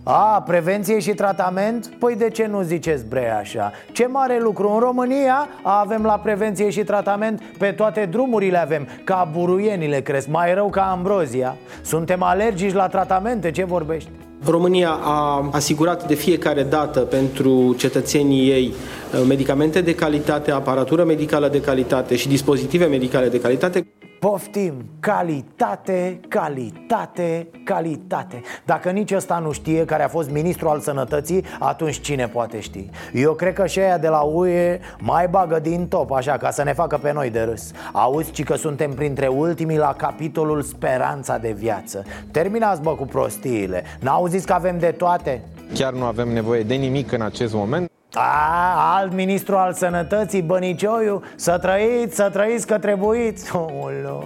a, 0.07 0.43
prevenție 0.45 0.99
și 0.99 1.13
tratament? 1.13 1.91
Păi 1.99 2.15
de 2.15 2.29
ce 2.29 2.45
nu 2.45 2.61
ziceți 2.61 3.05
bre 3.05 3.31
așa? 3.39 3.71
Ce 3.91 4.05
mare 4.05 4.39
lucru! 4.41 4.71
În 4.71 4.79
România 4.79 5.47
avem 5.61 6.03
la 6.03 6.19
prevenție 6.19 6.69
și 6.69 6.83
tratament 6.83 7.41
Pe 7.57 7.71
toate 7.71 8.07
drumurile 8.11 8.57
avem 8.57 8.87
Ca 9.03 9.29
buruienile 9.31 10.01
cresc, 10.01 10.27
mai 10.27 10.53
rău 10.53 10.69
ca 10.69 10.81
ambrozia 10.81 11.55
Suntem 11.81 12.23
alergici 12.23 12.73
la 12.73 12.87
tratamente, 12.87 13.51
ce 13.51 13.63
vorbești? 13.63 14.09
România 14.43 14.89
a 14.89 15.49
asigurat 15.51 16.07
de 16.07 16.13
fiecare 16.13 16.63
dată 16.63 16.99
pentru 16.99 17.75
cetățenii 17.77 18.49
ei 18.49 18.73
uh, 19.13 19.25
medicamente 19.27 19.81
de 19.81 19.95
calitate, 19.95 20.51
aparatură 20.51 21.03
medicală 21.03 21.47
de 21.47 21.61
calitate 21.61 22.15
și 22.15 22.27
dispozitive 22.27 22.85
medicale 22.85 23.29
de 23.29 23.39
calitate. 23.39 23.87
Poftim, 24.25 24.85
calitate, 24.99 26.19
calitate, 26.27 27.47
calitate. 27.63 28.41
Dacă 28.65 28.89
nici 28.89 29.11
ăsta 29.11 29.39
nu 29.39 29.51
știe 29.51 29.85
care 29.85 30.03
a 30.03 30.07
fost 30.07 30.29
ministru 30.29 30.69
al 30.69 30.79
sănătății 30.79 31.43
Atunci 31.59 32.01
cine 32.01 32.27
poate 32.27 32.59
ști? 32.59 32.89
Eu 33.13 33.33
cred 33.33 33.53
că 33.53 33.65
și 33.65 33.79
aia 33.79 33.97
de 33.97 34.07
la 34.07 34.21
UE 34.21 34.79
mai 34.99 35.27
bagă 35.27 35.59
din 35.59 35.87
top 35.87 36.11
Așa 36.11 36.37
ca 36.37 36.51
să 36.51 36.63
ne 36.63 36.73
facă 36.73 36.97
pe 36.97 37.11
noi 37.11 37.29
de 37.29 37.41
râs. 37.41 37.71
Auzi 37.91 38.31
ci 38.31 38.43
că 38.43 38.55
suntem 38.55 38.91
printre 38.91 39.27
ultimii 39.27 39.77
la 39.77 39.93
capitolul 39.93 40.61
speranța 40.61 41.37
de 41.37 41.51
viață. 41.51 42.03
Terminați 42.31 42.81
bă 42.81 42.91
cu 42.95 43.05
prostiile. 43.05 43.83
N-auziți 43.99 44.45
că 44.45 44.53
avem 44.53 44.79
de 44.79 44.91
toate? 44.91 45.43
Chiar 45.73 45.93
nu 45.93 46.03
avem 46.03 46.29
nevoie 46.29 46.63
de 46.63 46.73
nimic 46.73 47.11
în 47.11 47.21
acest 47.21 47.53
moment 47.53 47.89
a, 48.17 48.95
alt 48.97 49.13
ministru 49.13 49.55
al 49.55 49.73
sănătății, 49.73 50.41
Bănicioiu 50.41 51.21
Să 51.35 51.57
trăiți, 51.57 52.15
să 52.15 52.29
trăiți 52.29 52.67
că 52.67 52.77
trebuiți 52.77 53.55
Olo. 53.55 54.23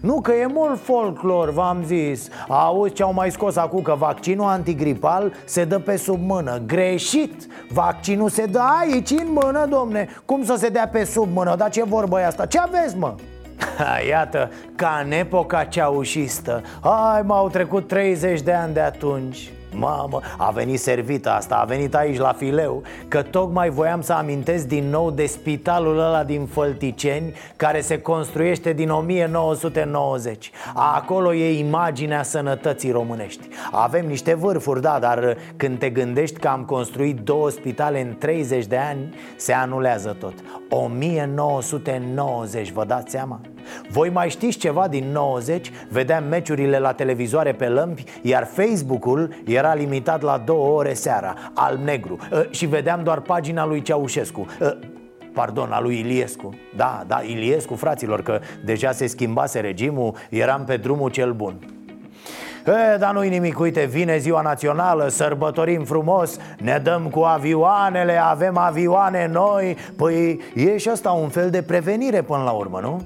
Nu, 0.00 0.20
că 0.20 0.32
e 0.32 0.46
mult 0.46 0.80
folclor, 0.82 1.52
v-am 1.52 1.82
zis 1.84 2.28
Auzi 2.48 2.92
ce 2.92 3.02
au 3.02 3.12
mai 3.12 3.30
scos 3.30 3.56
acum 3.56 3.82
Că 3.82 3.94
vaccinul 3.98 4.46
antigripal 4.46 5.32
se 5.44 5.64
dă 5.64 5.78
pe 5.78 5.96
sub 5.96 6.20
mână 6.22 6.62
Greșit 6.66 7.46
Vaccinul 7.72 8.28
se 8.28 8.44
dă 8.44 8.60
aici 8.80 9.10
în 9.10 9.26
mână, 9.42 9.66
domne 9.70 10.08
Cum 10.24 10.44
să 10.44 10.54
se 10.58 10.68
dea 10.68 10.88
pe 10.88 11.04
sub 11.04 11.28
mână? 11.32 11.54
Dar 11.56 11.70
ce 11.70 11.84
vorbă 11.84 12.20
e 12.20 12.26
asta? 12.26 12.46
Ce 12.46 12.58
aveți, 12.58 12.96
mă? 12.96 13.14
Iată, 14.10 14.50
ca 14.74 15.02
în 15.04 15.12
epoca 15.12 15.64
ceaușistă 15.64 16.62
Hai, 16.80 17.22
m-au 17.22 17.48
trecut 17.48 17.88
30 17.88 18.40
de 18.40 18.52
ani 18.52 18.74
de 18.74 18.80
atunci 18.80 19.50
Mamă, 19.74 20.20
a 20.36 20.50
venit 20.50 20.80
servită 20.80 21.30
asta, 21.30 21.54
a 21.54 21.64
venit 21.64 21.94
aici 21.94 22.18
la 22.18 22.32
fileu 22.32 22.82
Că 23.08 23.22
tocmai 23.22 23.70
voiam 23.70 24.00
să 24.00 24.12
amintesc 24.12 24.66
din 24.66 24.90
nou 24.90 25.10
de 25.10 25.26
spitalul 25.26 25.98
ăla 25.98 26.24
din 26.24 26.46
Fălticeni 26.46 27.32
Care 27.56 27.80
se 27.80 28.00
construiește 28.00 28.72
din 28.72 28.90
1990 28.90 30.50
Acolo 30.74 31.34
e 31.34 31.58
imaginea 31.58 32.22
sănătății 32.22 32.90
românești. 32.90 33.48
Avem 33.70 34.06
niște 34.06 34.34
vârfuri, 34.34 34.80
da, 34.80 34.98
dar 34.98 35.36
când 35.56 35.78
te 35.78 35.90
gândești 35.90 36.38
că 36.38 36.48
am 36.48 36.64
construit 36.64 37.18
două 37.18 37.50
spitale 37.50 38.00
în 38.00 38.16
30 38.18 38.66
de 38.66 38.76
ani 38.76 39.14
Se 39.36 39.52
anulează 39.52 40.16
tot. 40.18 40.34
1990, 40.68 42.70
vă 42.70 42.84
dați 42.84 43.10
seama? 43.10 43.40
Voi 43.88 44.10
mai 44.10 44.30
știți 44.30 44.58
ceva 44.58 44.88
din 44.88 45.04
90? 45.12 45.70
Vedeam 45.88 46.24
meciurile 46.24 46.78
la 46.78 46.92
televizoare 46.92 47.52
pe 47.52 47.68
lămpi 47.68 48.04
Iar 48.22 48.44
Facebook-ul 48.44 49.34
era 49.46 49.74
limitat 49.74 50.22
la 50.22 50.42
două 50.44 50.76
ore 50.78 50.92
seara 50.92 51.34
Alb-negru. 51.54 52.16
Uh, 52.32 52.40
Și 52.50 52.66
vedeam 52.66 53.02
doar 53.02 53.20
pagina 53.20 53.66
lui 53.66 53.82
Ceaușescu. 53.82 54.46
Uh, 54.60 54.70
pardon, 55.32 55.70
a 55.72 55.80
lui 55.80 55.98
Iliescu. 55.98 56.54
Da, 56.76 57.04
da, 57.06 57.20
Iliescu, 57.26 57.74
fraților, 57.74 58.22
că 58.22 58.40
deja 58.64 58.92
se 58.92 59.06
schimbase 59.06 59.60
regimul 59.60 60.14
Eram 60.30 60.64
pe 60.64 60.76
drumul 60.76 61.10
cel 61.10 61.32
bun 61.32 61.58
E, 62.70 62.96
dar 62.96 63.12
nu-i 63.12 63.28
nimic, 63.28 63.58
uite, 63.58 63.84
vine 63.84 64.18
ziua 64.18 64.40
națională, 64.40 65.08
sărbătorim 65.08 65.84
frumos 65.84 66.38
Ne 66.58 66.80
dăm 66.82 67.02
cu 67.02 67.20
avioanele, 67.20 68.20
avem 68.22 68.58
avioane 68.58 69.28
noi 69.32 69.76
Păi 69.96 70.40
e 70.54 70.76
și 70.76 70.88
asta 70.88 71.10
un 71.10 71.28
fel 71.28 71.50
de 71.50 71.62
prevenire 71.62 72.22
până 72.22 72.42
la 72.42 72.50
urmă, 72.50 72.80
nu? 72.82 73.02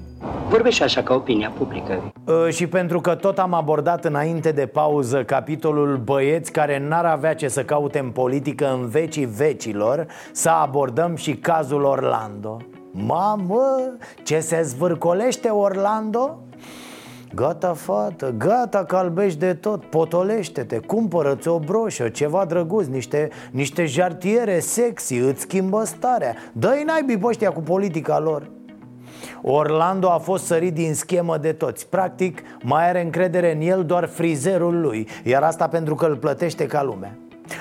Vorbește 0.49 0.83
așa 0.83 1.01
ca 1.01 1.13
opinia 1.13 1.51
publică. 1.57 2.13
E, 2.47 2.49
Și 2.51 2.67
pentru 2.67 3.01
că 3.01 3.15
tot 3.15 3.39
am 3.39 3.53
abordat 3.53 4.05
înainte 4.05 4.51
de 4.51 4.65
pauză 4.65 5.23
capitolul 5.23 5.97
băieți 5.97 6.51
care 6.51 6.85
n-ar 6.87 7.05
avea 7.05 7.35
ce 7.35 7.47
să 7.47 7.63
caute 7.63 7.99
în 7.99 8.09
politică 8.09 8.71
în 8.73 8.87
vecii 8.87 9.25
vecilor 9.25 10.05
Să 10.31 10.49
abordăm 10.49 11.15
și 11.15 11.35
cazul 11.35 11.83
Orlando 11.83 12.57
Mamă, 12.91 13.91
ce 14.23 14.39
se 14.39 14.61
zvârcolește 14.61 15.47
Orlando? 15.47 16.39
Gata, 17.35 17.73
fată, 17.73 18.33
gata 18.37 18.83
că 18.83 18.95
albești 18.95 19.39
de 19.39 19.53
tot 19.53 19.85
Potolește-te, 19.85 20.77
cumpără-ți 20.77 21.47
o 21.47 21.59
broșă 21.59 22.09
Ceva 22.09 22.45
drăguț, 22.45 22.85
niște, 22.85 23.29
niște 23.51 23.85
jartiere 23.85 24.59
sexy 24.59 25.15
Îți 25.15 25.41
schimbă 25.41 25.83
starea. 25.83 26.35
Dă-i 26.51 26.83
naibii 26.85 27.17
pe 27.17 27.25
ăștia 27.25 27.51
cu 27.51 27.61
politica 27.61 28.19
lor. 28.19 28.49
Orlando 29.41 30.09
a 30.11 30.17
fost 30.17 30.45
sărit 30.45 30.73
din 30.73 30.93
schemă 30.93 31.37
de 31.37 31.51
toți. 31.51 31.89
Practic, 31.89 32.41
mai 32.63 32.89
are 32.89 33.01
încredere 33.01 33.55
în 33.55 33.61
el 33.61 33.85
doar 33.85 34.05
frizerul 34.05 34.81
lui 34.81 35.07
Iar 35.23 35.43
asta 35.43 35.67
pentru 35.67 35.95
că 35.95 36.05
îl 36.05 36.15
plătește 36.15 36.65
ca 36.65 36.83
lumea 36.83 37.17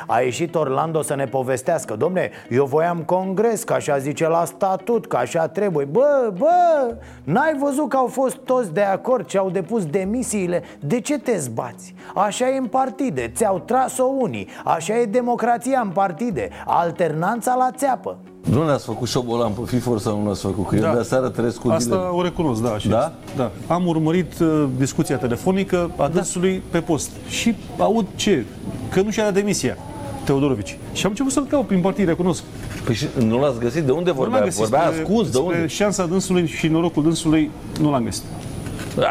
a 0.06 0.20
ieșit 0.20 0.54
Orlando 0.54 1.02
să 1.02 1.14
ne 1.14 1.24
povestească 1.24 1.96
Domne, 1.96 2.30
eu 2.50 2.64
voiam 2.64 2.98
congres, 2.98 3.62
că 3.64 3.72
așa 3.72 3.98
zice 3.98 4.28
la 4.28 4.44
statut, 4.44 5.06
că 5.06 5.16
așa 5.16 5.48
trebuie 5.48 5.84
Bă, 5.84 6.32
bă, 6.38 6.94
n-ai 7.24 7.56
văzut 7.60 7.88
că 7.88 7.96
au 7.96 8.06
fost 8.06 8.36
toți 8.36 8.72
de 8.72 8.80
acord 8.82 9.26
ce 9.26 9.38
au 9.38 9.50
depus 9.50 9.86
demisiile? 9.86 10.62
De 10.80 11.00
ce 11.00 11.18
te 11.18 11.38
zbați? 11.38 11.94
Așa 12.14 12.48
e 12.48 12.56
în 12.56 12.66
partide, 12.66 13.32
ți-au 13.34 13.58
tras-o 13.58 14.04
unii 14.04 14.48
Așa 14.64 14.98
e 14.98 15.04
democrația 15.04 15.80
în 15.84 15.88
partide 15.90 16.48
Alternanța 16.66 17.54
la 17.58 17.70
țeapă 17.76 18.16
Nu 18.50 18.64
ne-ați 18.64 18.84
făcut 18.84 19.08
șobolan 19.08 19.52
pe 19.52 19.60
FIFOR 19.66 19.98
sau 19.98 20.16
nu 20.18 20.24
ne-ați 20.24 20.40
făcut? 20.40 20.68
Că 20.68 20.76
eu 20.76 20.94
de 20.96 21.02
seară 21.02 21.28
trăiesc 21.28 21.60
cu 21.60 21.68
Asta 21.68 21.88
dealer. 21.94 22.10
o 22.12 22.22
recunosc, 22.22 22.62
da, 22.62 22.78
și 22.78 22.88
Da? 22.88 23.12
da. 23.36 23.50
Am 23.68 23.86
urmărit 23.86 24.38
uh, 24.38 24.64
discuția 24.78 25.16
telefonică 25.16 25.90
a 25.96 26.08
dânsului 26.08 26.62
pe 26.70 26.80
post 26.80 27.10
și 27.28 27.54
aud 27.78 28.06
ce? 28.14 28.44
Că 28.94 29.00
nu 29.00 29.10
și-a 29.10 29.24
dat 29.24 29.34
demisia 29.34 29.76
Teodorovici. 30.24 30.78
Și 30.92 31.04
am 31.04 31.10
început 31.10 31.32
să-l 31.32 31.46
caut 31.46 31.66
prin 31.66 31.80
partid, 31.80 32.06
recunosc. 32.06 32.42
Păi 32.84 32.94
și 32.94 33.06
nu 33.18 33.40
l-ați 33.40 33.58
găsit? 33.58 33.82
De 33.82 33.92
unde 33.92 34.10
Nu 34.10 34.16
vorbea? 34.16 34.36
l-am 34.36 34.44
găsit. 34.44 34.60
Vorbea 34.60 34.86
Spre- 34.86 35.00
ascuns? 35.00 35.26
De 35.30 35.36
spre 35.38 35.54
unde? 35.54 35.66
șansa 35.66 36.06
dânsului 36.06 36.46
și 36.46 36.68
norocul 36.68 37.02
dânsului 37.02 37.50
nu 37.80 37.90
l-am 37.90 38.04
găsit. 38.04 38.22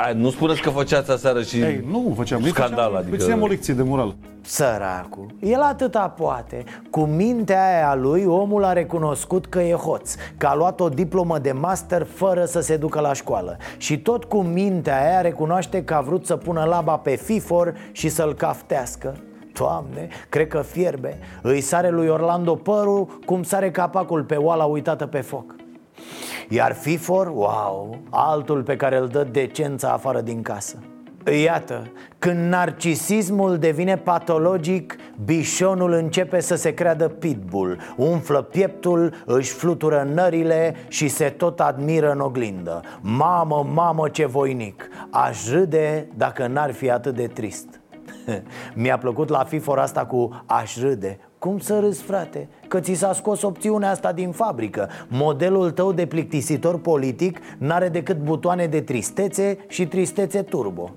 Ai, 0.06 0.13
nu 0.15 0.30
spuneți 0.30 0.62
că 0.62 0.69
făceați 0.69 1.12
aseară 1.12 1.41
și 1.41 1.58
Ei, 1.60 1.84
nu 1.91 2.13
făceam. 2.17 2.41
Noi 2.41 2.50
scandal, 2.50 2.78
făceam, 2.78 2.96
adică... 2.96 3.15
Îi 3.15 3.22
țineam 3.22 3.41
o 3.41 3.48
lecție 3.48 3.74
de 3.74 3.84
moral. 3.84 4.15
Săracu, 4.46 5.26
el 5.39 5.62
atâta 5.62 6.00
poate 6.17 6.63
Cu 6.89 7.00
mintea 7.02 7.67
aia 7.67 7.89
a 7.89 7.96
lui, 7.96 8.26
omul 8.26 8.63
a 8.63 8.74
recunoscut 8.74 9.46
că 9.46 9.62
e 9.62 9.74
hoț 9.74 10.15
Că 10.38 10.46
a 10.48 10.56
luat 10.56 10.80
o 10.80 10.89
diplomă 10.89 11.38
de 11.39 11.52
master 11.52 12.08
fără 12.13 12.46
să 12.46 12.60
se 12.60 12.78
ducă 12.78 13.00
la 13.00 13.13
școală 13.13 13.58
Și 13.78 14.00
tot 14.00 14.24
cu 14.24 14.41
mintea 14.41 15.02
aia 15.10 15.22
recunoaște 15.22 15.84
că 15.84 15.93
a 15.93 16.02
vrut 16.02 16.26
să 16.26 16.36
pună 16.36 16.63
laba 16.63 16.98
pe 16.98 17.15
FIFOR 17.15 17.74
și 17.91 18.10
să-l 18.10 18.34
caftească 18.34 19.15
Doamne, 19.54 20.08
cred 20.30 20.48
că 20.48 20.62
fierbe. 20.62 21.18
Îi 21.42 21.62
sare 21.62 21.89
lui 21.89 22.08
Orlando 22.08 22.56
părul 22.56 23.20
cum 23.26 23.44
sare 23.44 23.72
capacul 23.72 24.24
pe 24.24 24.36
oala 24.36 24.63
uitată 24.63 25.06
pe 25.06 25.22
foc. 25.22 25.56
Iar 26.50 26.74
FIFOR, 26.74 27.28
wow, 27.28 27.98
altul 28.10 28.63
pe 28.63 28.76
care 28.76 28.98
îl 28.98 29.08
dă 29.08 29.28
decența 29.32 29.92
afară 29.92 30.22
din 30.22 30.42
casă. 30.42 30.78
Iată, 31.44 31.92
când 32.20 32.50
narcisismul 32.50 33.58
devine 33.58 33.98
patologic, 33.98 34.96
bișonul 35.26 35.92
începe 35.92 36.39
să 36.39 36.56
se 36.56 36.74
creadă 36.74 37.08
pitbull. 37.08 37.80
Umflă 37.96 38.42
pieptul, 38.42 39.13
își 39.26 39.52
flutură 39.52 40.08
nările 40.13 40.76
și 40.88 41.08
se 41.08 41.30
tot 41.30 41.60
admiră 41.60 42.12
în 42.12 42.20
oglindă. 42.20 42.82
Mamă, 43.02 43.68
mamă 43.74 44.10
ce 44.10 44.26
voinic, 44.26 44.88
aș 45.10 45.50
râde 45.50 46.08
dacă 46.16 46.48
n-ar 46.48 46.72
fi 46.72 46.92
atât 46.92 47.16
de 47.16 47.28
trist 47.28 47.83
Mi-a 48.75 48.97
plăcut 48.97 49.29
la 49.29 49.43
FIFOR 49.43 49.79
asta 49.79 50.05
cu 50.05 50.43
aș 50.45 50.77
râde 50.77 51.19
cum 51.43 51.59
să 51.59 51.79
râzi, 51.79 52.01
frate? 52.01 52.47
Că 52.67 52.79
ți 52.79 52.93
s-a 52.93 53.13
scos 53.13 53.41
opțiunea 53.41 53.89
asta 53.89 54.12
din 54.12 54.31
fabrică. 54.31 54.89
Modelul 55.07 55.71
tău 55.71 55.91
de 55.91 56.05
plictisitor 56.05 56.79
politic 56.79 57.39
n-are 57.57 57.89
decât 57.89 58.17
butoane 58.17 58.65
de 58.65 58.81
tristețe 58.81 59.57
și 59.67 59.88
tristețe 59.88 60.41
turbo. 60.41 60.91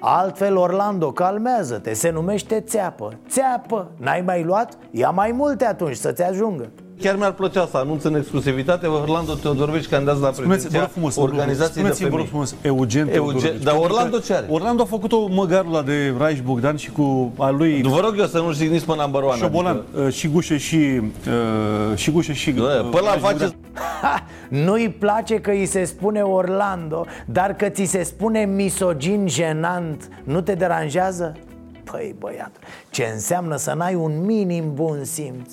Altfel, 0.00 0.56
Orlando, 0.56 1.12
calmează-te, 1.12 1.92
se 1.92 2.10
numește 2.10 2.60
țeapă. 2.60 3.12
Țeapă, 3.28 3.90
n-ai 3.96 4.20
mai 4.20 4.42
luat? 4.42 4.78
Ia 4.90 5.10
mai 5.10 5.32
multe 5.32 5.64
atunci 5.64 5.96
să-ți 5.96 6.22
ajungă 6.22 6.70
Chiar 7.00 7.16
mi-ar 7.16 7.32
plăcea 7.32 7.68
să 7.70 7.76
anunț 7.76 8.02
în 8.04 8.14
exclusivitate 8.16 8.86
Orlando 8.86 9.34
Teodorovici 9.34 9.86
candidat 9.86 10.20
la 10.20 10.32
Spuneți, 10.32 10.38
vă 10.38 10.42
rog 10.42 10.50
prezidenția 10.52 10.88
frumos, 10.88 11.16
organizației 11.16 11.84
de 11.84 11.92
spuneți-mi, 11.92 12.08
vă 12.08 12.16
rog 12.16 12.26
femei. 12.26 12.46
frumos, 12.46 12.54
Eugen 12.62 13.06
Teodorovici. 13.06 13.42
Dar 13.42 13.74
Pentru 13.74 13.82
Orlando 13.82 14.16
că 14.16 14.22
ce 14.22 14.34
are? 14.34 14.46
Orlando 14.48 14.82
a 14.82 14.84
făcut-o 14.84 15.26
măgarul 15.26 15.74
ăla 15.74 15.82
de 15.82 16.14
Raiș 16.18 16.40
Bogdan 16.40 16.76
și 16.76 16.90
cu 16.90 17.32
a 17.38 17.50
lui... 17.50 17.80
Nu 17.80 17.88
vă 17.88 18.00
rog 18.00 18.14
eu 18.18 18.26
să 18.26 18.38
nu 18.38 18.52
jigniți 18.52 18.84
pe 18.84 18.92
number 18.96 19.22
one. 19.22 19.36
Șobolan, 19.36 19.82
uh, 20.06 20.12
și 20.12 20.28
gușe 20.28 20.56
și... 20.56 20.76
Uh, 20.76 21.96
și 21.96 22.10
gușe 22.10 22.32
și... 22.32 22.48
uh, 22.48 22.88
Până 22.90 23.02
la 23.02 23.08
Raiș 23.08 23.22
face... 23.22 23.36
Bogdan. 23.38 23.54
Ha, 24.00 24.24
nu-i 24.48 24.88
place 24.98 25.40
că 25.40 25.50
îi 25.50 25.66
se 25.66 25.84
spune 25.84 26.20
Orlando 26.22 27.06
Dar 27.26 27.54
că 27.54 27.68
ți 27.68 27.84
se 27.84 28.02
spune 28.02 28.44
misogin 28.44 29.28
jenant 29.28 30.08
Nu 30.24 30.40
te 30.40 30.54
deranjează? 30.54 31.36
Păi 31.84 32.14
băiat, 32.18 32.50
ce 32.90 33.10
înseamnă 33.12 33.56
să 33.56 33.74
n-ai 33.76 33.94
un 33.94 34.24
minim 34.24 34.74
bun 34.74 35.04
simț? 35.04 35.52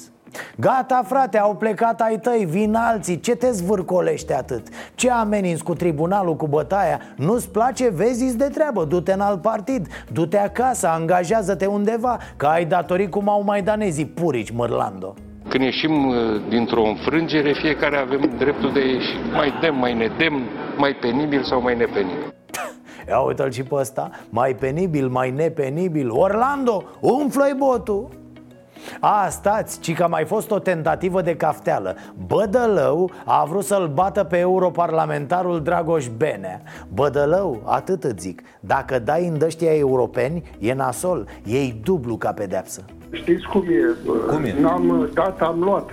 Gata 0.56 1.04
frate, 1.06 1.38
au 1.38 1.56
plecat 1.56 2.02
ai 2.02 2.19
tăi, 2.19 2.46
vin 2.50 2.76
alții 2.76 3.19
Ce 3.19 3.36
te 3.36 3.52
zvârcolește 3.52 4.34
atât? 4.34 4.67
Ce 4.96 5.12
ameninți 5.12 5.63
cu 5.63 5.74
tribunalul, 5.74 6.36
cu 6.36 6.48
bătaia? 6.48 7.00
Nu-ți 7.15 7.52
place? 7.52 7.89
Vezi 7.89 8.38
de 8.38 8.48
treabă, 8.48 8.84
du-te 8.84 9.13
în 9.13 9.19
alt 9.19 9.41
partid 9.41 9.88
Du-te 10.12 10.38
acasă, 10.38 10.88
angajează-te 10.88 11.65
undeva 11.65 12.17
Că 12.38 12.46
ai 12.46 12.65
datorii 12.65 13.10
cum 13.10 13.30
au 13.30 13.43
maidanezii 13.43 14.06
purici, 14.06 14.52
Mărlando 14.52 15.13
Când 15.50 15.63
ieșim 15.63 16.08
uh, 16.08 16.15
dintr-o 16.50 16.84
înfrângere, 16.84 17.54
fiecare 17.62 17.98
avem 17.98 18.32
dreptul 18.38 18.72
de 18.74 18.80
a 18.80 18.84
ieși 18.84 19.15
mai 19.34 19.54
dem, 19.62 19.76
mai 19.76 19.93
nedem, 19.93 20.41
mai 20.78 20.96
penibil 21.02 21.43
sau 21.43 21.62
mai 21.62 21.76
nepenibil. 21.76 22.34
Ia 23.10 23.19
uite-l 23.19 23.52
și 23.52 23.63
pe 23.63 23.76
ăsta 23.76 24.10
Mai 24.30 24.56
penibil, 24.60 25.08
mai 25.08 25.32
nepenibil 25.32 26.10
Orlando, 26.10 26.84
umflă-i 27.00 27.54
botul 27.58 28.22
a, 29.00 29.28
stați, 29.30 29.80
ci 29.80 29.93
că 29.93 30.04
a 30.04 30.08
mai 30.08 30.26
fost 30.26 30.52
o 30.52 30.60
tentativă 30.60 31.22
de 31.22 31.36
cafteală 31.36 31.96
Bădălău 32.28 33.12
a 33.26 33.46
vrut 33.50 33.63
să-l 33.63 33.91
bată 33.93 34.24
pe 34.24 34.38
europarlamentarul 34.38 35.62
Dragoș 35.62 36.08
Benea 36.17 36.62
Bădălău, 36.93 37.62
atât 37.65 38.04
îți 38.04 38.22
zic 38.22 38.41
Dacă 38.60 39.00
dai 39.00 39.28
în 39.28 39.38
dăștia 39.38 39.76
europeni, 39.76 40.43
e 40.60 40.74
nasol 40.74 41.28
Ei 41.46 41.80
dublu 41.84 42.17
ca 42.17 42.32
pedeapsă 42.32 42.84
Știți 43.12 43.48
cum 43.48 43.62
e? 43.62 44.12
Cum 44.28 44.43
e? 44.43 44.56
N-am 44.62 45.10
dat, 45.13 45.41
am 45.41 45.60
luat. 45.60 45.89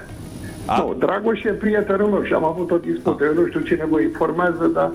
A? 0.66 0.78
Nu, 0.78 0.94
Dragoș 0.98 1.42
e 1.42 1.50
prietenul 1.50 2.08
meu 2.08 2.22
și 2.22 2.32
am 2.32 2.44
avut 2.44 2.70
o 2.70 2.76
dispută. 2.78 3.24
Eu 3.24 3.34
nu 3.34 3.46
știu 3.46 3.60
cine 3.60 3.86
vă 3.90 4.00
informează, 4.00 4.70
dar 4.74 4.90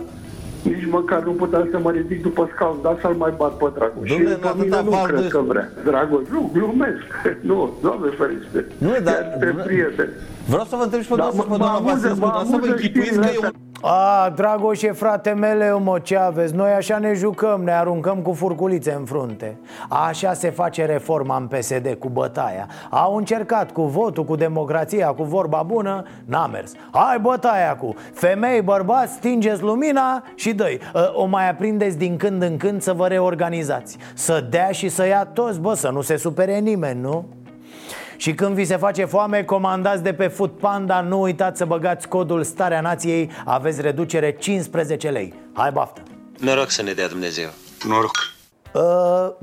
nici 0.69 0.87
măcar 0.97 1.23
nu 1.23 1.31
puteam 1.31 1.67
să 1.71 1.77
mă 1.79 1.91
ridic 1.91 2.21
după 2.21 2.49
scaun, 2.53 2.77
dar 2.83 2.97
să-l 3.01 3.15
mai 3.23 3.33
bat 3.37 3.53
pe 3.57 3.65
Dragoș. 3.77 4.05
Dom'le, 4.11 4.15
și 4.15 4.21
în 4.21 4.25
pe 4.45 4.51
mine 4.57 4.75
atâta 4.75 4.81
nu 4.81 4.89
val 4.89 5.05
cred 5.07 5.21
de- 5.21 5.27
că 5.27 5.41
vrea. 5.51 5.69
Dragoș, 5.83 6.23
nu, 6.31 6.49
glumesc. 6.53 7.05
nu, 7.49 7.57
doamne 7.81 8.09
ferește. 8.19 8.59
Nu, 8.77 8.89
dar- 9.03 9.23
Este 9.33 9.61
prieten. 9.65 10.09
Vreau 10.47 10.65
să 10.71 10.75
vă 10.79 10.83
întreb 10.83 11.01
și 11.01 11.07
pe 11.07 11.15
Da, 11.15 11.21
doamna, 11.21 11.43
mă- 11.43 11.51
pe 11.51 11.57
doamna 11.57 11.79
mă 11.79 11.89
amuză- 11.89 12.07
Vasescu, 12.07 12.25
mă 12.25 12.31
dar 12.35 12.43
să 12.45 12.49
vă 12.49 12.55
amuză 12.55 12.71
închipuiți 12.71 13.09
că 13.09 13.25
știrile 13.25 13.31
e 13.35 13.45
un... 13.45 13.64
A, 13.87 14.29
Dragoșe, 14.35 14.91
frate 14.91 15.31
mele, 15.31 15.71
mă, 15.71 15.99
ce 15.99 16.17
aveți? 16.17 16.55
Noi 16.55 16.71
așa 16.71 16.97
ne 16.97 17.13
jucăm, 17.13 17.63
ne 17.63 17.71
aruncăm 17.71 18.17
cu 18.17 18.33
furculițe 18.33 18.91
în 18.91 19.05
frunte. 19.05 19.57
Așa 19.89 20.33
se 20.33 20.49
face 20.49 20.85
reforma 20.85 21.37
în 21.37 21.47
PSD, 21.47 21.95
cu 21.99 22.09
bătaia. 22.09 22.67
Au 22.89 23.15
încercat 23.15 23.71
cu 23.71 23.81
votul, 23.81 24.23
cu 24.23 24.35
democrația, 24.35 25.07
cu 25.07 25.23
vorba 25.23 25.63
bună, 25.63 26.03
n-a 26.25 26.47
mers. 26.47 26.71
Hai 26.91 27.19
bătaia 27.21 27.75
cu 27.75 27.95
femei, 28.13 28.61
bărbați, 28.61 29.13
stingeți 29.13 29.61
lumina 29.61 30.23
și 30.35 30.53
dă 30.53 30.67
O 31.13 31.25
mai 31.25 31.49
aprindeți 31.49 31.97
din 31.97 32.17
când 32.17 32.41
în 32.41 32.57
când 32.57 32.81
să 32.81 32.93
vă 32.93 33.07
reorganizați. 33.07 33.97
Să 34.13 34.45
dea 34.49 34.71
și 34.71 34.89
să 34.89 35.05
ia 35.05 35.25
toți, 35.33 35.59
bă, 35.59 35.73
să 35.73 35.89
nu 35.89 36.01
se 36.01 36.15
supere 36.15 36.57
nimeni, 36.57 37.01
nu? 37.01 37.25
Și 38.17 38.33
când 38.33 38.55
vi 38.55 38.65
se 38.65 38.77
face 38.77 39.05
foame, 39.05 39.43
comandați 39.43 40.03
de 40.03 40.13
pe 40.13 40.27
Food 40.27 40.49
Panda 40.49 41.01
Nu 41.01 41.21
uitați 41.21 41.57
să 41.57 41.65
băgați 41.65 42.07
codul 42.07 42.43
Starea 42.43 42.81
Nației 42.81 43.31
Aveți 43.45 43.81
reducere 43.81 44.31
15 44.31 45.09
lei 45.09 45.33
Hai 45.53 45.71
baftă! 45.71 46.01
Noroc 46.39 46.69
să 46.69 46.81
ne 46.81 46.93
dea 46.93 47.07
Dumnezeu. 47.07 47.49
Noroc. 47.87 48.11
Uh, 48.73 48.81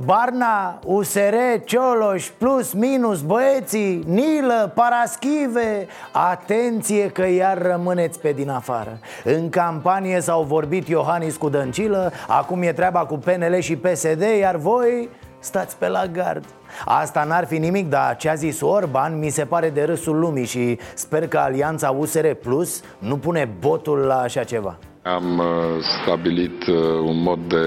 Barna, 0.05 0.79
USR, 0.85 1.35
Cioloș, 1.65 2.29
plus, 2.39 2.73
minus, 2.73 3.21
băieții, 3.21 4.03
Nilă, 4.07 4.73
Paraschive 4.75 5.87
Atenție 6.13 7.09
că 7.09 7.27
iar 7.27 7.63
rămâneți 7.63 8.21
pe 8.21 8.33
din 8.33 8.49
afară 8.49 8.99
În 9.25 9.49
campanie 9.49 10.21
s-au 10.21 10.43
vorbit 10.43 10.89
Iohannis 10.89 11.37
cu 11.37 11.49
Dăncilă 11.49 12.13
Acum 12.29 12.63
e 12.63 12.73
treaba 12.73 13.07
cu 13.07 13.19
PNL 13.19 13.59
și 13.59 13.77
PSD 13.77 14.23
Iar 14.41 14.57
voi 14.57 15.09
stați 15.43 15.77
pe 15.77 15.89
la 15.89 16.07
gard. 16.07 16.45
Asta 16.85 17.25
n-ar 17.25 17.47
fi 17.47 17.59
nimic, 17.59 17.89
dar 17.89 18.17
ce 18.17 18.29
a 18.29 18.35
zis 18.35 18.61
Orban 18.61 19.19
mi 19.19 19.29
se 19.29 19.45
pare 19.45 19.71
de 19.71 19.83
râsul 19.83 20.19
lumii 20.19 20.47
Și 20.47 20.79
sper 20.95 21.29
că 21.29 21.39
Alianța 21.39 21.91
USR 21.91 22.27
Plus 22.43 22.83
nu 22.99 23.17
pune 23.17 23.49
botul 23.61 23.99
la 23.99 24.21
așa 24.21 24.45
ceva. 24.45 24.79
Am 25.03 25.39
uh, 25.39 25.45
stabilit 26.03 26.67
uh, 26.67 26.77
un 27.05 27.23
mod 27.23 27.39
de 27.49 27.67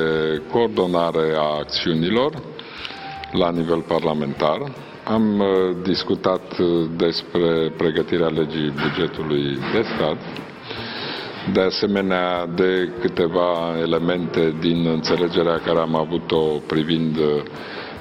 coordonare 0.52 1.34
a 1.38 1.58
acțiunilor 1.60 2.42
la 3.32 3.52
nivel 3.52 3.82
parlamentar. 3.82 4.72
Am 5.04 5.40
uh, 5.40 5.48
discutat 5.84 6.42
despre 6.98 7.74
pregătirea 7.78 8.28
legii 8.28 8.74
bugetului 8.84 9.58
de 9.74 9.82
stat, 9.96 10.18
de 11.54 11.62
asemenea 11.62 12.46
de 12.56 12.92
câteva 13.02 13.76
elemente 13.82 14.56
din 14.60 14.88
înțelegerea 14.88 15.60
care 15.66 15.80
am 15.80 15.96
avut-o 15.96 16.42
privind 16.68 17.18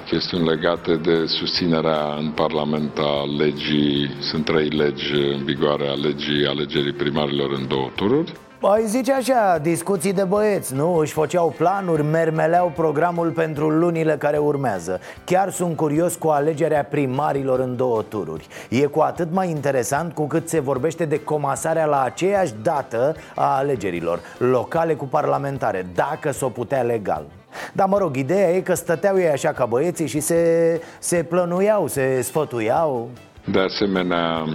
chestiuni 0.05 0.47
legate 0.47 0.95
de 0.95 1.25
susținerea 1.25 2.15
în 2.19 2.29
Parlament 2.31 2.97
a 2.97 3.25
legii, 3.37 4.09
sunt 4.19 4.45
trei 4.45 4.67
legi 4.67 5.13
în 5.13 5.43
vigoare 5.43 5.87
a 5.87 5.93
legii 5.93 6.45
alegerii 6.45 6.93
primarilor 6.93 7.51
în 7.51 7.67
două 7.67 7.89
tururi. 7.95 8.31
Ai 8.61 8.85
zice 8.85 9.13
așa, 9.13 9.57
discuții 9.57 10.13
de 10.13 10.23
băieți, 10.23 10.75
nu? 10.75 10.95
Își 10.95 11.13
făceau 11.13 11.53
planuri, 11.57 12.03
mermeleau 12.03 12.71
programul 12.75 13.31
pentru 13.31 13.69
lunile 13.69 14.15
care 14.17 14.37
urmează. 14.37 14.99
Chiar 15.25 15.49
sunt 15.51 15.75
curios 15.75 16.15
cu 16.15 16.27
alegerea 16.27 16.83
primarilor 16.83 17.59
în 17.59 17.75
două 17.75 18.01
tururi. 18.01 18.47
E 18.69 18.85
cu 18.85 18.99
atât 18.99 19.31
mai 19.31 19.49
interesant 19.49 20.13
cu 20.13 20.27
cât 20.27 20.49
se 20.49 20.59
vorbește 20.59 21.05
de 21.05 21.23
comasarea 21.23 21.85
la 21.85 22.01
aceeași 22.01 22.53
dată 22.61 23.15
a 23.35 23.57
alegerilor 23.57 24.19
Locale 24.37 24.93
cu 24.93 25.05
parlamentare, 25.05 25.85
dacă 25.95 26.31
s-o 26.31 26.49
putea 26.49 26.81
legal. 26.81 27.25
Dar 27.73 27.87
mă 27.87 27.97
rog, 27.97 28.15
ideea 28.15 28.49
e 28.49 28.59
că 28.59 28.73
stăteau 28.73 29.17
ei 29.17 29.29
așa 29.29 29.51
ca 29.51 29.65
băieții 29.65 30.07
și 30.07 30.19
se, 30.19 30.81
se 30.99 31.23
plănuiau, 31.23 31.87
se 31.87 32.21
sfătuiau. 32.21 33.09
De 33.45 33.59
asemenea, 33.59 34.45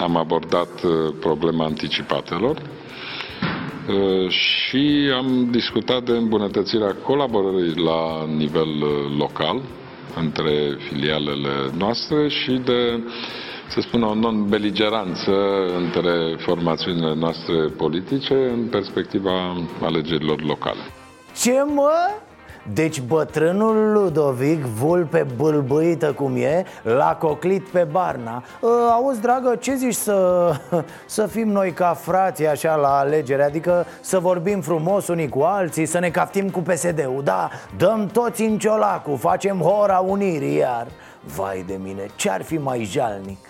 am 0.00 0.16
abordat 0.16 0.82
uh, 0.82 1.14
problema 1.20 1.64
anticipatelor. 1.64 2.56
Uh, 2.56 2.77
și 4.28 5.10
am 5.16 5.48
discutat 5.50 6.02
de 6.02 6.12
îmbunătățirea 6.12 6.96
colaborării 7.02 7.74
la 7.76 8.26
nivel 8.36 8.82
uh, 8.82 9.16
local 9.18 9.60
între 10.16 10.76
filialele 10.78 11.70
noastre 11.78 12.28
și 12.28 12.50
de, 12.64 13.02
să 13.68 13.80
spun, 13.80 14.02
o 14.02 14.14
non-beligeranță 14.14 15.32
între 15.76 16.36
formațiunile 16.38 17.14
noastre 17.14 17.54
politice 17.76 18.34
în 18.34 18.66
perspectiva 18.70 19.56
alegerilor 19.82 20.42
locale. 20.42 20.80
Ce 21.42 21.64
mă? 21.74 21.92
Deci 22.72 23.00
bătrânul 23.00 23.92
Ludovic, 23.92 24.64
vulpe 24.64 25.26
bâlbâită 25.36 26.12
cum 26.12 26.36
e, 26.36 26.64
l-a 26.82 27.16
coclit 27.20 27.68
pe 27.68 27.86
Barna 27.90 28.42
ă, 28.62 28.90
Auzi, 28.90 29.20
dragă, 29.20 29.56
ce 29.60 29.74
zici 29.74 29.94
să, 29.94 30.50
să 31.06 31.26
fim 31.26 31.48
noi 31.48 31.72
ca 31.72 31.94
frații 31.94 32.46
așa 32.46 32.74
la 32.74 32.98
alegere? 32.98 33.42
Adică 33.42 33.86
să 34.00 34.18
vorbim 34.18 34.60
frumos 34.60 35.08
unii 35.08 35.28
cu 35.28 35.40
alții, 35.40 35.86
să 35.86 35.98
ne 35.98 36.10
caftim 36.10 36.50
cu 36.50 36.60
PSD-ul 36.60 37.20
Da, 37.24 37.50
dăm 37.76 38.06
toți 38.06 38.42
în 38.42 38.58
ciolacul, 38.58 39.16
facem 39.16 39.60
hora 39.60 39.98
unirii 39.98 40.56
iar 40.56 40.86
Vai 41.36 41.64
de 41.66 41.78
mine, 41.82 42.06
ce-ar 42.16 42.42
fi 42.42 42.56
mai 42.56 42.82
jalnic? 42.84 43.47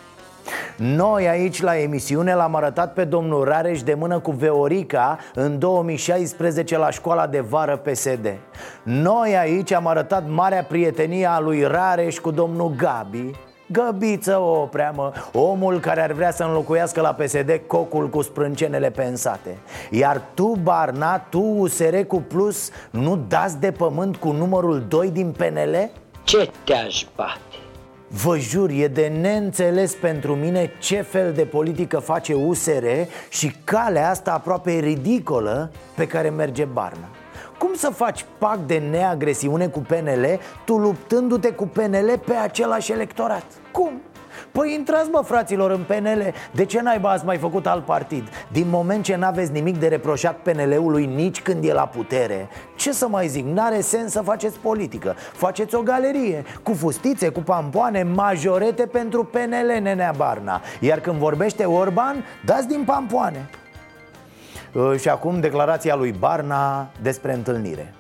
Noi 0.76 1.28
aici 1.28 1.62
la 1.62 1.78
emisiune 1.78 2.34
l-am 2.34 2.54
arătat 2.54 2.92
pe 2.92 3.04
domnul 3.04 3.44
Rareș 3.44 3.82
de 3.82 3.94
mână 3.94 4.18
cu 4.18 4.30
Veorica 4.30 5.18
în 5.34 5.58
2016 5.58 6.78
la 6.78 6.90
școala 6.90 7.26
de 7.26 7.40
vară 7.40 7.76
PSD 7.76 8.34
Noi 8.82 9.36
aici 9.36 9.72
am 9.72 9.86
arătat 9.86 10.28
marea 10.28 10.62
prietenie 10.62 11.26
a 11.26 11.40
lui 11.40 11.62
Rareș 11.62 12.18
cu 12.18 12.30
domnul 12.30 12.74
Gabi 12.76 13.30
Găbiță 13.72 14.38
o 14.38 14.66
preamă, 14.66 15.12
omul 15.32 15.80
care 15.80 16.02
ar 16.02 16.12
vrea 16.12 16.30
să 16.30 16.44
înlocuiască 16.44 17.00
la 17.00 17.12
PSD 17.12 17.60
cocul 17.66 18.08
cu 18.08 18.22
sprâncenele 18.22 18.90
pensate 18.90 19.58
Iar 19.90 20.22
tu, 20.34 20.58
Barna, 20.62 21.18
tu, 21.18 21.40
USR 21.40 21.96
cu 21.96 22.16
plus, 22.16 22.70
nu 22.90 23.24
dați 23.28 23.60
de 23.60 23.72
pământ 23.72 24.16
cu 24.16 24.32
numărul 24.32 24.84
2 24.88 25.10
din 25.10 25.34
PNL? 25.36 25.90
Ce 26.24 26.50
te-aș 26.64 27.06
bate? 27.16 27.47
Vă 28.08 28.38
jur, 28.38 28.70
e 28.70 28.86
de 28.86 29.12
neînțeles 29.20 29.94
pentru 29.94 30.34
mine 30.34 30.70
ce 30.78 31.00
fel 31.00 31.32
de 31.32 31.44
politică 31.44 31.98
face 31.98 32.34
USR 32.34 32.84
și 33.28 33.54
calea 33.64 34.10
asta 34.10 34.32
aproape 34.32 34.78
ridicolă 34.78 35.70
pe 35.94 36.06
care 36.06 36.30
merge 36.30 36.64
Barna 36.64 37.08
cum 37.58 37.74
să 37.74 37.90
faci 37.90 38.24
pact 38.38 38.66
de 38.66 38.82
neagresiune 38.90 39.66
cu 39.66 39.78
PNL 39.78 40.40
Tu 40.64 40.76
luptându-te 40.76 41.52
cu 41.52 41.66
PNL 41.66 42.20
pe 42.26 42.34
același 42.34 42.92
electorat? 42.92 43.44
Cum? 43.72 44.00
Păi 44.52 44.74
intrați 44.74 45.10
mă 45.10 45.22
fraților 45.24 45.70
în 45.70 45.84
PNL 45.86 46.32
De 46.52 46.64
ce 46.64 46.80
naiba 46.80 47.10
ați 47.10 47.24
mai 47.24 47.36
făcut 47.36 47.66
alt 47.66 47.84
partid? 47.84 48.28
Din 48.52 48.66
moment 48.68 49.04
ce 49.04 49.16
n-aveți 49.16 49.52
nimic 49.52 49.78
de 49.78 49.88
reproșat 49.88 50.36
PNL-ului 50.36 51.06
nici 51.06 51.42
când 51.42 51.64
e 51.64 51.72
la 51.72 51.86
putere. 51.86 52.48
Ce 52.76 52.92
să 52.92 53.08
mai 53.08 53.28
zic, 53.28 53.46
n-are 53.46 53.80
sens 53.80 54.12
să 54.12 54.20
faceți 54.20 54.58
politică. 54.58 55.14
Faceți 55.32 55.74
o 55.74 55.82
galerie 55.82 56.44
Cu 56.62 56.72
fustițe, 56.72 57.28
cu 57.28 57.40
pampoane, 57.40 58.02
majorete 58.02 58.86
pentru 58.86 59.24
PNL, 59.24 59.80
nenea 59.82 60.12
Barna. 60.16 60.60
Iar 60.80 61.00
când 61.00 61.16
vorbește 61.16 61.64
Orban, 61.64 62.24
dați 62.44 62.68
din 62.68 62.82
pampoane. 62.84 63.48
Uh, 64.72 64.98
Și 64.98 65.08
acum 65.08 65.40
declarația 65.40 65.94
lui 65.94 66.12
Barna 66.12 66.90
despre 67.02 67.32
întâlnire 67.34 67.92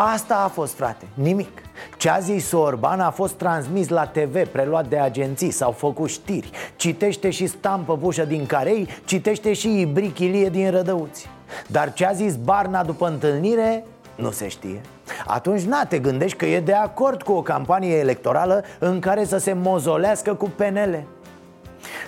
Asta 0.00 0.42
a 0.44 0.48
fost, 0.48 0.74
frate, 0.74 1.04
nimic. 1.14 1.62
Ce 1.96 2.10
a 2.10 2.18
zis 2.18 2.52
Orban 2.52 3.00
a 3.00 3.10
fost 3.10 3.34
transmis 3.34 3.88
la 3.88 4.06
TV, 4.06 4.46
preluat 4.46 4.88
de 4.88 4.98
agenții, 4.98 5.50
s-au 5.50 5.70
făcut 5.70 6.08
știri. 6.08 6.50
Citește 6.76 7.30
și 7.30 7.46
stampă 7.46 7.96
pușă 7.96 8.24
din 8.24 8.46
Carei, 8.46 8.88
citește 9.04 9.52
și 9.52 9.80
Ibrichilie 9.80 10.48
din 10.48 10.70
Rădăuți. 10.70 11.28
Dar 11.66 11.92
ce 11.92 12.06
a 12.06 12.12
zis 12.12 12.36
Barna 12.36 12.84
după 12.84 13.06
întâlnire, 13.06 13.84
nu 14.14 14.30
se 14.30 14.48
știe. 14.48 14.80
Atunci 15.26 15.62
na, 15.62 15.84
te 15.84 15.98
gândești 15.98 16.36
că 16.36 16.46
e 16.46 16.60
de 16.60 16.74
acord 16.74 17.22
cu 17.22 17.32
o 17.32 17.42
campanie 17.42 17.96
electorală 17.96 18.64
în 18.78 19.00
care 19.00 19.24
să 19.24 19.38
se 19.38 19.52
mozolească 19.52 20.34
cu 20.34 20.50
PNL 20.56 21.04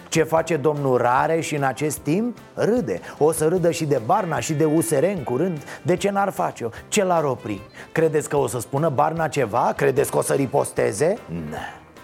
ce 0.09 0.23
face 0.23 0.57
domnul 0.57 0.97
Rare 0.97 1.41
și 1.41 1.55
în 1.55 1.63
acest 1.63 1.99
timp? 1.99 2.39
Râde 2.55 3.01
O 3.19 3.33
să 3.33 3.49
râdă 3.49 3.71
și 3.71 3.85
de 3.85 4.01
Barna 4.07 4.41
și 4.41 4.53
de 4.53 4.65
USR 4.65 5.03
în 5.03 5.23
curând 5.23 5.63
De 5.83 5.97
ce 5.97 6.11
n-ar 6.11 6.31
face-o? 6.31 6.69
Ce 6.89 7.05
l-ar 7.05 7.25
opri? 7.25 7.61
Credeți 7.93 8.29
că 8.29 8.37
o 8.37 8.47
să 8.47 8.61
spună 8.61 8.89
Barna 8.89 9.29
ceva? 9.29 9.73
Credeți 9.77 10.11
că 10.11 10.17
o 10.17 10.23
să 10.23 10.35
riposteze? 10.35 11.17
Ne. 11.51 11.59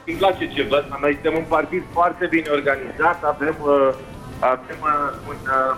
Îmi 0.06 0.16
place 0.16 0.48
ce 0.48 0.62
văd, 0.62 0.84
noi 1.00 1.12
suntem 1.12 1.34
un 1.34 1.44
partid 1.48 1.82
foarte 1.92 2.26
bine 2.26 2.48
organizat, 2.50 3.24
avem, 3.24 3.56
uh, 3.62 3.94
avem 4.38 4.78
uh, 4.80 5.28
un 5.28 5.34
uh, 5.34 5.76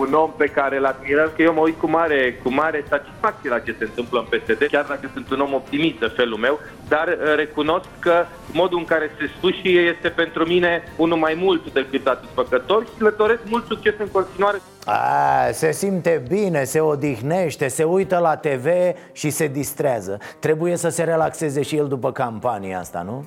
un 0.00 0.12
om 0.12 0.30
pe 0.36 0.46
care 0.46 0.76
îl 0.76 0.84
admirăm, 0.84 1.30
că 1.36 1.42
eu 1.42 1.52
mă 1.52 1.60
uit 1.60 1.78
cu 1.78 1.88
mare, 1.90 2.38
cu 2.42 2.52
mare 2.52 2.84
satisfacție 2.88 3.50
la 3.50 3.58
ce 3.58 3.74
se 3.78 3.84
întâmplă 3.84 4.18
în 4.18 4.38
PSD, 4.38 4.66
chiar 4.70 4.84
dacă 4.88 5.10
sunt 5.12 5.30
un 5.30 5.40
om 5.40 5.54
optimist 5.54 5.98
de 5.98 6.12
felul 6.16 6.38
meu, 6.38 6.60
dar 6.88 7.08
uh, 7.08 7.34
recunosc 7.36 7.88
că 7.98 8.24
modul 8.52 8.78
în 8.78 8.84
care 8.84 9.10
se 9.18 9.30
sfârșie 9.36 9.80
este 9.80 10.08
pentru 10.08 10.46
mine 10.46 10.82
unul 10.96 11.18
mai 11.18 11.34
mult 11.38 11.72
decât 11.72 12.02
satisfăcător 12.04 12.84
și 12.84 13.02
le 13.02 13.14
doresc 13.16 13.40
mult 13.44 13.66
succes 13.66 13.94
în 13.98 14.08
continuare. 14.08 14.58
A, 14.84 15.50
se 15.52 15.72
simte 15.72 16.22
bine, 16.28 16.64
se 16.64 16.80
odihnește, 16.80 17.68
se 17.68 17.84
uită 17.84 18.18
la 18.18 18.36
TV 18.36 18.66
și 19.12 19.30
se 19.30 19.46
distrează 19.46 20.18
Trebuie 20.38 20.76
să 20.76 20.88
se 20.88 21.02
relaxeze 21.02 21.62
și 21.62 21.76
el 21.76 21.88
după 21.88 22.12
campania 22.12 22.78
asta, 22.78 23.02
nu? 23.02 23.24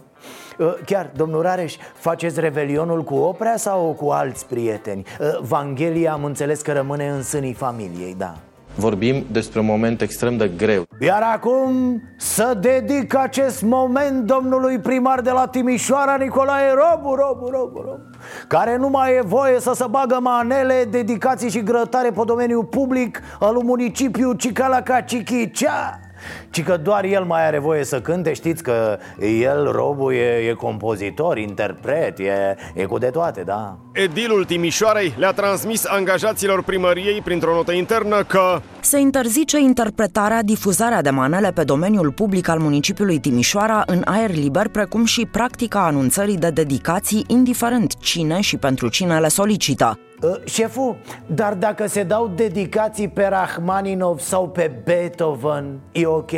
Uh, 0.57 0.73
chiar, 0.85 1.11
domnul 1.15 1.41
Rareș, 1.41 1.75
faceți 1.93 2.39
revelionul 2.39 3.03
cu 3.03 3.15
Oprea 3.15 3.57
sau 3.57 3.95
cu 3.99 4.09
alți 4.09 4.45
prieteni? 4.45 5.05
Uh, 5.19 5.39
Vanghelia 5.41 6.11
am 6.11 6.23
înțeles 6.23 6.61
că 6.61 6.71
rămâne 6.71 7.09
în 7.09 7.23
sânii 7.23 7.53
familiei, 7.53 8.15
da. 8.17 8.33
Vorbim 8.75 9.25
despre 9.31 9.59
un 9.59 9.65
moment 9.65 10.01
extrem 10.01 10.37
de 10.37 10.51
greu. 10.57 10.85
Iar 10.99 11.21
acum 11.33 12.01
să 12.17 12.57
dedic 12.61 13.15
acest 13.15 13.61
moment 13.61 14.25
domnului 14.25 14.79
primar 14.79 15.21
de 15.21 15.31
la 15.31 15.47
Timișoara, 15.47 16.15
Nicolae 16.15 16.69
Robu, 16.69 17.15
Robu, 17.15 17.49
Robu, 17.49 17.81
Robu 17.85 18.09
Care 18.47 18.77
nu 18.77 18.89
mai 18.89 19.15
e 19.15 19.21
voie 19.25 19.59
să 19.59 19.71
se 19.73 19.85
bagă 19.89 20.19
manele, 20.21 20.87
dedicații 20.89 21.49
și 21.49 21.63
grătare 21.63 22.11
pe 22.11 22.21
domeniul 22.25 22.63
public 22.63 23.21
al 23.39 23.53
municipiu 23.63 24.33
Cicalaca 24.33 25.01
Cichicea 25.01 26.02
Ci 26.49 26.63
că 26.63 26.77
doar 26.77 27.03
el 27.03 27.23
mai 27.23 27.45
are 27.45 27.59
voie 27.59 27.83
să 27.83 28.01
cânte 28.01 28.33
Știți 28.33 28.63
că 28.63 28.97
el, 29.41 29.71
Robu, 29.71 30.11
e, 30.11 30.49
e 30.49 30.53
compozitor, 30.53 31.37
interpret, 31.37 32.19
e, 32.19 32.55
e 32.73 32.83
cu 32.83 32.97
de 32.97 33.07
toate, 33.07 33.41
da 33.41 33.77
Edilul 33.91 34.45
Timișoarei 34.45 35.13
le-a 35.17 35.31
transmis 35.31 35.85
angajaților 35.85 36.63
primăriei 36.63 37.21
printr-o 37.21 37.53
notă 37.53 37.71
internă 37.71 38.23
că 38.23 38.61
Se 38.79 38.99
interzice 38.99 39.59
interpretarea, 39.59 40.43
difuzarea 40.43 41.01
de 41.01 41.09
manele 41.09 41.51
pe 41.51 41.63
domeniul 41.63 42.11
public 42.11 42.47
al 42.47 42.59
municipiului 42.59 43.19
Timișoara 43.19 43.83
în 43.85 44.01
aer 44.05 44.31
liber, 44.31 44.67
precum 44.67 45.05
și 45.05 45.27
practica 45.31 45.85
anunțării 45.85 46.37
de 46.37 46.49
dedicații, 46.49 47.23
indiferent 47.27 47.97
cine 47.99 48.41
și 48.41 48.57
pentru 48.57 48.87
cine 48.89 49.19
le 49.19 49.27
solicită. 49.27 49.99
Uh, 50.23 50.35
Șeful, 50.45 50.95
dar 51.25 51.53
dacă 51.53 51.87
se 51.87 52.03
dau 52.03 52.27
dedicații 52.27 53.07
pe 53.07 53.25
Rachmaninov 53.25 54.19
sau 54.19 54.49
pe 54.49 54.71
Beethoven, 54.83 55.79
e 55.91 56.05
ok? 56.05 56.31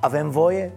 Avem 0.00 0.30
voie? 0.30 0.72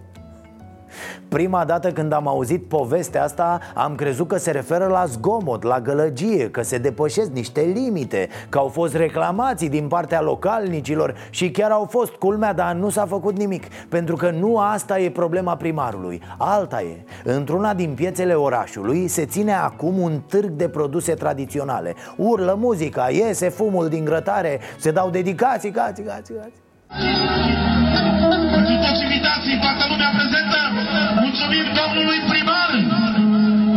Prima 1.28 1.64
dată 1.64 1.92
când 1.92 2.12
am 2.12 2.28
auzit 2.28 2.64
povestea 2.68 3.22
asta 3.22 3.60
Am 3.74 3.94
crezut 3.94 4.28
că 4.28 4.36
se 4.36 4.50
referă 4.50 4.86
la 4.86 5.04
zgomot, 5.04 5.62
la 5.62 5.80
gălăgie 5.80 6.50
Că 6.50 6.62
se 6.62 6.78
depășesc 6.78 7.30
niște 7.30 7.60
limite 7.60 8.28
Că 8.48 8.58
au 8.58 8.68
fost 8.68 8.94
reclamații 8.94 9.68
din 9.68 9.88
partea 9.88 10.20
localnicilor 10.20 11.14
Și 11.30 11.50
chiar 11.50 11.70
au 11.70 11.86
fost 11.90 12.12
culmea, 12.12 12.52
dar 12.52 12.74
nu 12.74 12.88
s-a 12.88 13.06
făcut 13.06 13.36
nimic 13.36 13.64
Pentru 13.88 14.16
că 14.16 14.30
nu 14.30 14.58
asta 14.58 14.98
e 14.98 15.10
problema 15.10 15.56
primarului. 15.56 16.22
Alta 16.38 16.82
e 16.82 17.04
Într-una 17.24 17.74
din 17.74 17.94
piețele 17.94 18.34
orașului 18.34 19.08
Se 19.08 19.24
ține 19.24 19.52
acum 19.52 20.00
un 20.00 20.20
târg 20.28 20.50
de 20.50 20.68
produse 20.68 21.14
tradiționale. 21.14 21.94
Urlă 22.16 22.56
muzica, 22.58 23.08
iese 23.10 23.48
fumul 23.48 23.88
din 23.88 24.04
grătare 24.04 24.60
Se 24.78 24.90
dau 24.90 25.10
dedicații, 25.10 25.70
gați, 25.70 26.02
gați, 26.02 26.32
gați 26.32 26.60
Pentru 28.54 28.74
toți 28.84 29.02
invitații, 29.06 29.56
toată 29.64 29.84
lumea 29.92 30.10
prezentă, 30.18 30.60
mulțumim 31.24 31.66
domnului 31.80 32.18
primar! 32.30 32.70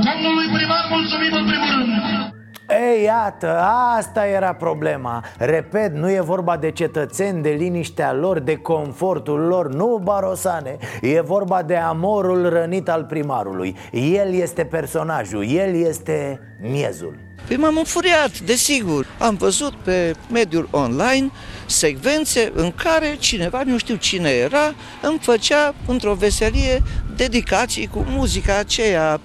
Domnului 0.09 0.47
primar, 0.55 0.85
mulțumim 0.95 1.33
în 1.41 1.45
primul 1.51 1.69
rând! 1.75 1.91
Ei, 2.69 3.03
iată, 3.03 3.59
asta 3.97 4.25
era 4.25 4.53
problema. 4.53 5.23
Repet, 5.37 5.93
nu 5.93 6.09
e 6.11 6.21
vorba 6.21 6.57
de 6.57 6.71
cetățeni, 6.71 7.41
de 7.41 7.49
liniștea 7.49 8.13
lor, 8.13 8.39
de 8.39 8.55
confortul 8.55 9.39
lor. 9.39 9.73
Nu, 9.73 10.01
Barosane 10.03 10.77
E 11.01 11.21
vorba 11.21 11.63
de 11.63 11.75
amorul 11.75 12.49
rănit 12.49 12.89
al 12.89 13.03
primarului. 13.03 13.75
El 13.91 14.33
este 14.33 14.63
personajul, 14.65 15.45
el 15.49 15.75
este 15.75 16.39
miezul 16.61 17.15
Păi 17.47 17.55
m-am 17.57 17.77
înfuriat, 17.77 18.39
desigur. 18.39 19.07
Am 19.19 19.35
văzut 19.35 19.73
pe 19.73 20.15
mediul 20.31 20.67
online 20.71 21.31
secvențe 21.65 22.51
în 22.55 22.71
care 22.71 23.15
cineva, 23.19 23.63
nu 23.65 23.77
știu 23.77 23.95
cine 23.95 24.29
era, 24.29 24.75
îmi 25.01 25.19
făcea 25.21 25.75
într-o 25.87 26.13
veselie 26.13 26.83
dedicații 27.15 27.87
cu 27.87 28.05
muzica 28.07 28.57
aceea 28.57 29.19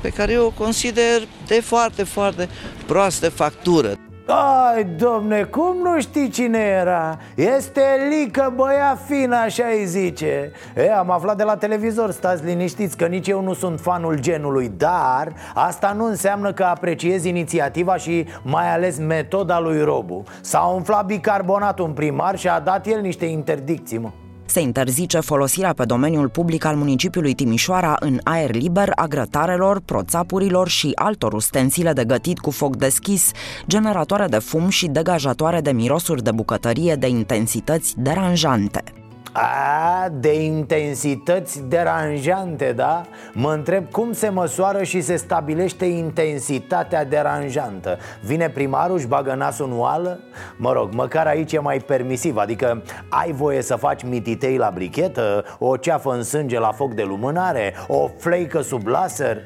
pe 0.00 0.08
care 0.08 0.32
eu 0.32 0.44
o 0.44 0.50
consider 0.50 1.28
de 1.46 1.60
foarte, 1.60 2.02
foarte 2.02 2.48
proastă 2.86 3.28
factură. 3.28 4.09
Ai, 4.32 4.84
domne, 4.84 5.42
cum 5.42 5.76
nu 5.82 6.00
știi 6.00 6.28
cine 6.28 6.58
era? 6.58 7.18
Este 7.34 7.82
Lică 8.08 8.52
băia 8.56 8.98
fină, 9.06 9.36
așa 9.36 9.64
îi 9.78 9.86
zice. 9.86 10.52
E, 10.76 10.92
Am 10.92 11.10
aflat 11.10 11.36
de 11.36 11.42
la 11.42 11.56
televizor, 11.56 12.10
stați 12.10 12.44
liniștiți 12.44 12.96
că 12.96 13.06
nici 13.06 13.28
eu 13.28 13.42
nu 13.42 13.52
sunt 13.54 13.80
fanul 13.80 14.20
genului 14.20 14.72
Dar 14.76 15.32
asta 15.54 15.92
nu 15.92 16.04
înseamnă 16.04 16.52
că 16.52 16.64
apreciez 16.64 17.24
inițiativa 17.24 17.96
și 17.96 18.26
mai 18.42 18.72
ales 18.72 18.98
metoda 18.98 19.60
lui 19.60 19.82
Robu. 19.82 20.22
S-a 20.40 20.60
umflat 20.60 21.06
bicarbonatul 21.06 21.86
în 21.86 21.92
primar 21.92 22.38
și 22.38 22.48
a 22.48 22.60
dat 22.60 22.86
el 22.86 23.00
niște 23.00 23.24
interdicții, 23.24 23.98
mă 23.98 24.10
Se 24.50 24.60
interzice 24.60 25.20
folosirea 25.20 25.72
pe 25.72 25.84
domeniul 25.84 26.28
public 26.28 26.64
al 26.64 26.76
municipiului 26.76 27.34
Timișoara 27.34 27.96
în 28.00 28.18
aer 28.24 28.54
liber 28.54 28.92
a 28.94 29.06
grătarelor, 29.06 29.80
proțapurilor 29.80 30.68
și 30.68 30.92
altor 30.94 31.32
ustensile 31.32 31.92
de 31.92 32.04
gătit 32.04 32.38
cu 32.38 32.50
foc 32.50 32.76
deschis, 32.76 33.30
generatoare 33.66 34.26
de 34.26 34.38
fum 34.38 34.68
și 34.68 34.86
degajatoare 34.86 35.60
de 35.60 35.72
mirosuri 35.72 36.22
de 36.22 36.30
bucătărie 36.30 36.94
de 36.94 37.08
intensități 37.08 37.94
deranjante. 37.98 38.99
A, 39.32 40.08
de 40.12 40.42
intensități 40.42 41.62
deranjante, 41.62 42.72
da? 42.72 43.02
Mă 43.32 43.52
întreb 43.52 43.90
cum 43.90 44.12
se 44.12 44.28
măsoară 44.28 44.82
și 44.82 45.00
se 45.00 45.16
stabilește 45.16 45.84
intensitatea 45.84 47.04
deranjantă 47.04 47.98
Vine 48.20 48.48
primarul, 48.48 48.96
își 48.96 49.06
bagă 49.06 49.34
nasul 49.34 49.66
în 49.66 49.78
oală? 49.78 50.20
Mă 50.56 50.72
rog, 50.72 50.92
măcar 50.92 51.26
aici 51.26 51.52
e 51.52 51.58
mai 51.58 51.78
permisiv 51.78 52.36
Adică 52.36 52.82
ai 53.08 53.32
voie 53.32 53.62
să 53.62 53.76
faci 53.76 54.02
mititei 54.02 54.56
la 54.56 54.70
brichetă 54.74 55.44
O 55.58 55.76
ceafă 55.76 56.12
în 56.12 56.22
sânge 56.22 56.58
la 56.58 56.72
foc 56.72 56.94
de 56.94 57.02
lumânare 57.02 57.74
O 57.88 58.10
fleică 58.18 58.60
sub 58.60 58.86
laser 58.86 59.38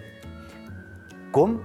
Cum? 1.30 1.60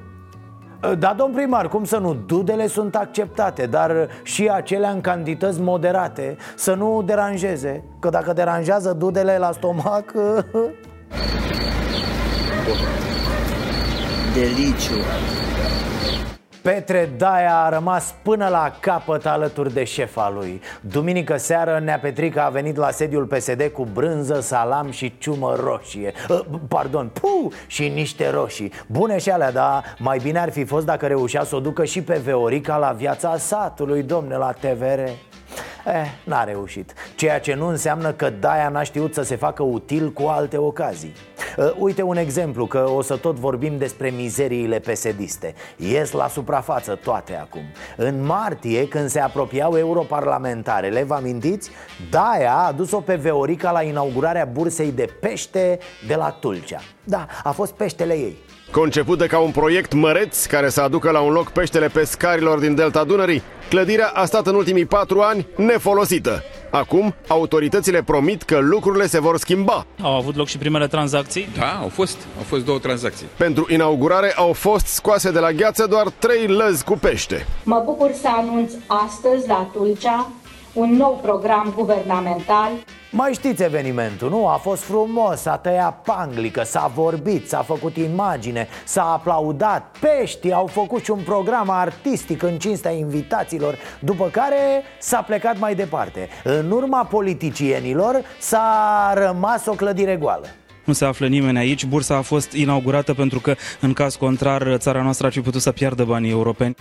Da, 1.00 1.14
domn 1.18 1.34
primar, 1.34 1.68
cum 1.68 1.84
să 1.84 1.98
nu? 1.98 2.14
Dudele 2.14 2.68
sunt 2.68 2.96
acceptate, 2.96 3.66
dar 3.66 4.10
și 4.24 4.48
acelea 4.48 4.90
în 4.90 5.02
cantități 5.02 5.62
moderate 5.62 6.38
Să 6.56 6.74
nu 6.74 7.02
deranjeze 7.06 7.84
Că 8.00 8.10
dacă 8.10 8.34
deranjează 8.34 8.94
dudele 8.94 9.38
la 9.38 9.52
stomac 9.52 10.12
Deliciu. 14.34 14.96
Petre 16.62 17.10
Daia 17.18 17.64
a 17.64 17.70
rămas 17.70 18.16
până 18.22 18.48
la 18.48 18.76
capăt 18.80 19.26
alături 19.26 19.74
de 19.74 19.84
șefa 19.84 20.30
lui. 20.30 20.62
Duminică 20.82 21.38
seară, 21.38 21.80
Nea 21.84 22.00
Petrica 22.00 22.44
a 22.44 22.50
venit 22.50 22.76
la 22.76 22.92
sediul 22.92 23.26
PSD 23.26 23.72
cu 23.74 23.88
brânză, 23.94 24.40
salam 24.42 24.92
și 24.92 25.18
ciumă 25.18 25.56
roșie. 25.64 26.14
Uh, 26.30 26.40
Pardon, 26.68 27.08
pu, 27.14 27.52
și 27.68 27.88
niște 27.88 28.30
roșii. 28.30 28.72
Bune 28.88 29.18
și 29.18 29.30
alea, 29.30 29.52
dar 29.52 29.84
mai 29.98 30.20
bine 30.24 30.40
ar 30.40 30.52
fi 30.52 30.66
fost 30.66 30.86
dacă 30.86 31.08
reușea 31.08 31.44
să 31.44 31.56
o 31.56 31.60
ducă 31.60 31.86
și 31.86 32.02
pe 32.02 32.22
Veorica 32.24 32.78
la 32.78 32.92
viața 32.92 33.38
satului, 33.38 34.04
domne, 34.04 34.36
la 34.36 34.52
TVR 34.52 35.10
Eh, 35.86 35.94
n-a 36.24 36.44
reușit. 36.44 36.94
Ceea 37.16 37.40
ce 37.40 37.54
nu 37.54 37.68
înseamnă 37.68 38.12
că 38.12 38.30
Daia 38.30 38.70
n-a 38.70 38.84
știut 38.84 39.14
să 39.14 39.22
se 39.22 39.36
facă 39.36 39.64
util 39.64 40.12
cu 40.12 40.24
alte 40.24 40.58
ocazii. 40.58 41.14
Uh, 41.58 41.72
Uite 41.78 42.02
un 42.02 42.18
exemplu, 42.18 42.66
că 42.66 42.90
o 42.90 43.02
să 43.02 43.18
tot 43.18 43.36
vorbim 43.36 43.78
despre 43.78 44.10
mizeriile 44.10 44.80
pesediste. 44.80 45.54
Ies 45.76 46.12
la 46.12 46.28
suprafață 46.28 46.96
toate 46.96 47.36
acum. 47.36 47.62
În 47.98 48.26
martie, 48.26 48.88
când 48.88 49.10
se 49.10 49.20
apropiau 49.20 49.78
europarlamentarele, 49.78 51.04
vă 51.04 51.14
amintiți? 51.14 51.70
Daia 52.10 52.54
a 52.54 52.72
dus-o 52.72 53.00
pe 53.00 53.16
Veorica 53.16 53.72
la 53.72 53.82
inaugurarea 53.82 54.46
bursei 54.46 54.92
de 54.92 55.08
pește 55.20 55.80
de 56.08 56.16
la 56.16 56.30
Tulcea. 56.30 56.80
Da, 57.04 57.26
a 57.44 57.52
fost 57.52 57.74
peștele 57.74 58.14
ei 58.14 58.38
Concepută 58.72 59.26
ca 59.26 59.40
un 59.40 59.52
proiect 59.52 59.94
măreț 59.94 60.46
care 60.46 60.70
să 60.70 60.82
aducă 60.82 61.12
la 61.12 61.20
un 61.20 61.32
loc 61.32 61.50
peștele 61.50 61.88
pescarilor 61.88 62.60
din 62.60 62.76
Delta 62.76 63.04
Dunării, 63.04 63.44
clădirea 63.70 64.12
a 64.14 64.26
stat 64.26 64.48
în 64.48 64.56
ultimii 64.56 64.86
patru 64.86 65.20
ani 65.20 65.48
nefolosită. 65.56 66.44
Acum, 66.70 67.16
autoritățile 67.28 68.04
promit 68.04 68.44
că 68.44 68.58
lucrurile 68.58 69.08
se 69.08 69.20
vor 69.20 69.38
schimba. 69.38 69.86
Au 70.02 70.16
avut 70.16 70.36
loc 70.36 70.48
și 70.48 70.58
primele 70.58 70.88
tranzacții? 70.88 71.48
Da, 71.58 71.80
au 71.82 71.88
fost. 71.88 72.18
Au 72.38 72.44
fost 72.48 72.66
două 72.66 72.80
tranzacții. 72.80 73.26
Pentru 73.38 73.66
inaugurare 73.70 74.34
au 74.36 74.54
fost 74.54 74.86
scoase 74.86 75.32
de 75.32 75.40
la 75.40 75.52
gheață 75.52 75.86
doar 75.86 76.08
trei 76.10 76.48
lăzi 76.48 76.84
cu 76.84 76.98
pește. 76.98 77.46
Mă 77.64 77.82
bucur 77.86 78.12
să 78.22 78.28
anunț 78.38 78.72
astăzi 78.88 79.48
la 79.48 79.70
Tulcea 79.74 80.30
un 80.74 80.96
nou 80.96 81.20
program 81.22 81.74
guvernamental. 81.76 82.70
Mai 83.12 83.34
știți 83.34 83.64
evenimentul, 83.64 84.30
nu? 84.30 84.48
A 84.48 84.56
fost 84.56 84.84
frumos, 84.84 85.42
s-a 85.42 85.58
tăiat 85.58 86.02
panglică, 86.02 86.64
s-a 86.64 86.92
vorbit, 86.96 87.50
s-a 87.50 87.62
făcut 87.62 87.98
imagine, 87.98 88.68
s-a 88.86 89.04
aplaudat 89.04 89.98
Peștii 90.00 90.54
au 90.54 90.68
făcut 90.68 91.04
și 91.04 91.12
un 91.12 91.22
program 91.26 91.70
artistic 91.70 92.44
în 92.44 92.58
cinstea 92.58 92.92
invitaților 92.92 93.78
După 94.00 94.30
care 94.32 94.84
s-a 95.00 95.22
plecat 95.22 95.60
mai 95.60 95.76
departe. 95.76 96.30
În 96.44 96.72
urma 96.72 97.04
politicienilor 97.04 98.22
s-a 98.40 99.12
rămas 99.16 99.66
o 99.66 99.72
clădire 99.72 100.16
goală 100.16 100.46
Nu 100.90 100.96
se 100.96 101.06
află 101.06 101.28
nimeni 101.28 101.58
aici. 101.58 101.86
Bursa 101.86 102.16
a 102.16 102.22
fost 102.22 102.52
inaugurată 102.52 103.14
pentru 103.14 103.40
că, 103.40 103.56
în 103.80 103.94
caz 103.94 104.16
contrar, 104.16 104.76
țara 104.78 105.02
noastră 105.02 105.26
ar 105.26 105.32
fi 105.32 105.42
putut 105.42 105.62
să 105.62 105.72
piardă 105.72 106.04
banii 106.04 106.32
europeni. 106.32 106.76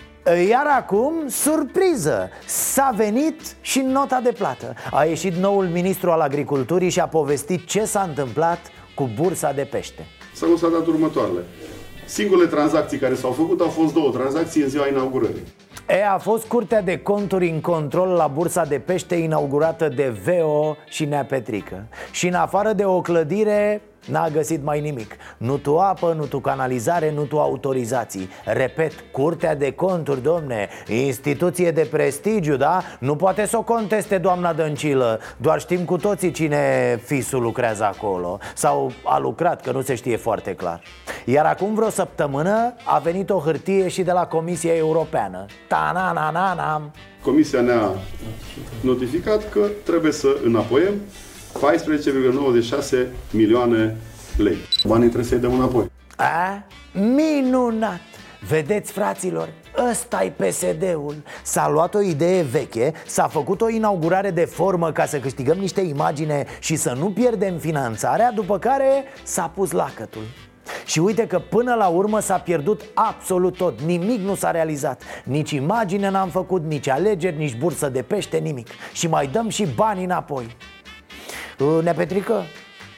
Iar 0.48 0.66
acum, 0.78 1.12
surpriză, 1.26 2.30
s-a 2.46 2.92
venit 2.96 3.40
și 3.60 3.80
nota 3.80 4.20
de 4.22 4.32
plată 4.32 4.74
A 4.90 5.04
ieșit 5.04 5.34
noul 5.34 5.64
ministru 5.64 6.10
al 6.10 6.20
agriculturii 6.20 6.90
și 6.90 7.00
a 7.00 7.06
povestit 7.06 7.66
ce 7.66 7.84
s-a 7.84 8.04
întâmplat 8.08 8.60
cu 8.94 9.10
bursa 9.14 9.52
de 9.52 9.62
pește 9.62 10.06
S-au 10.34 10.48
constatat 10.48 10.86
următoarele. 10.86 11.40
Singurele 12.06 12.48
tranzacții 12.48 12.98
care 12.98 13.14
s-au 13.14 13.30
făcut 13.30 13.60
au 13.60 13.68
fost 13.68 13.94
două 13.94 14.10
tranzacții 14.10 14.62
în 14.62 14.68
ziua 14.68 14.88
inaugurării. 14.88 15.42
E, 15.88 16.06
a 16.06 16.18
fost 16.18 16.46
curtea 16.46 16.82
de 16.82 16.98
conturi 16.98 17.48
în 17.48 17.60
control 17.60 18.08
la 18.08 18.26
bursa 18.26 18.64
de 18.64 18.78
pește 18.78 19.14
inaugurată 19.14 19.88
de 19.88 20.14
VO 20.24 20.76
și 20.88 21.04
Nea 21.04 21.24
Petrică 21.24 21.86
Și 22.12 22.26
în 22.26 22.34
afară 22.34 22.72
de 22.72 22.84
o 22.84 23.00
clădire, 23.00 23.82
N-a 24.06 24.28
găsit 24.28 24.64
mai 24.64 24.80
nimic. 24.80 25.16
Nu 25.36 25.56
tu 25.56 25.78
apă, 25.78 26.14
nu 26.16 26.26
tu 26.26 26.38
canalizare, 26.40 27.12
nu 27.12 27.24
tu 27.24 27.40
autorizații. 27.40 28.28
Repet, 28.44 28.92
Curtea 29.12 29.54
de 29.54 29.72
Conturi, 29.72 30.22
domne 30.22 30.68
Instituție 30.86 31.70
de 31.70 31.88
prestigiu, 31.90 32.56
da? 32.56 32.82
Nu 32.98 33.16
poate 33.16 33.46
să 33.46 33.56
o 33.56 33.62
conteste 33.62 34.18
doamna 34.18 34.52
Dăncilă. 34.52 35.20
Doar 35.36 35.60
știm 35.60 35.84
cu 35.84 35.96
toții 35.96 36.30
cine 36.30 36.96
fisul 37.04 37.42
lucrează 37.42 37.84
acolo. 37.84 38.38
Sau 38.54 38.92
a 39.04 39.18
lucrat, 39.18 39.62
că 39.62 39.70
nu 39.70 39.80
se 39.80 39.94
știe 39.94 40.16
foarte 40.16 40.54
clar. 40.54 40.82
Iar 41.24 41.46
acum 41.46 41.74
vreo 41.74 41.90
săptămână 41.90 42.74
a 42.84 42.98
venit 42.98 43.30
o 43.30 43.38
hârtie 43.38 43.88
și 43.88 44.02
de 44.02 44.12
la 44.12 44.26
Comisia 44.26 44.74
Europeană. 44.74 45.46
Ta-na-na-na-na 45.68 46.90
Comisia 47.22 47.60
ne-a 47.60 47.90
notificat 48.80 49.50
că 49.50 49.60
trebuie 49.84 50.12
să 50.12 50.36
înapoiem 50.44 50.94
14,96 51.54 53.06
milioane 53.30 53.96
lei. 54.36 54.56
Banii 54.84 55.08
trebuie 55.08 55.30
să-i 55.30 55.38
dăm 55.38 55.54
înapoi. 55.54 55.90
A? 56.16 56.64
Minunat! 56.92 58.00
Vedeți, 58.48 58.92
fraților, 58.92 59.48
ăsta 59.90 60.24
e 60.24 60.30
PSD-ul 60.30 61.14
S-a 61.42 61.68
luat 61.68 61.94
o 61.94 62.00
idee 62.00 62.42
veche, 62.42 62.92
s-a 63.06 63.28
făcut 63.28 63.60
o 63.60 63.68
inaugurare 63.68 64.30
de 64.30 64.44
formă 64.44 64.92
ca 64.92 65.06
să 65.06 65.18
câștigăm 65.18 65.56
niște 65.56 65.80
imagine 65.80 66.46
și 66.60 66.76
să 66.76 66.94
nu 66.98 67.10
pierdem 67.10 67.58
finanțarea 67.58 68.32
După 68.32 68.58
care 68.58 69.04
s-a 69.22 69.52
pus 69.54 69.70
lacătul 69.70 70.22
și 70.86 70.98
uite 70.98 71.26
că 71.26 71.38
până 71.38 71.74
la 71.74 71.86
urmă 71.86 72.20
s-a 72.20 72.38
pierdut 72.38 72.82
absolut 72.94 73.56
tot 73.56 73.80
Nimic 73.80 74.20
nu 74.20 74.34
s-a 74.34 74.50
realizat 74.50 75.02
Nici 75.24 75.50
imagine 75.50 76.10
n-am 76.10 76.28
făcut, 76.28 76.64
nici 76.64 76.88
alegeri, 76.88 77.36
nici 77.36 77.56
bursă 77.56 77.88
de 77.88 78.02
pește, 78.02 78.36
nimic 78.36 78.68
Și 78.92 79.08
mai 79.08 79.26
dăm 79.26 79.48
și 79.48 79.66
bani 79.74 80.04
înapoi 80.04 80.56
Nepetrică, 81.82 82.44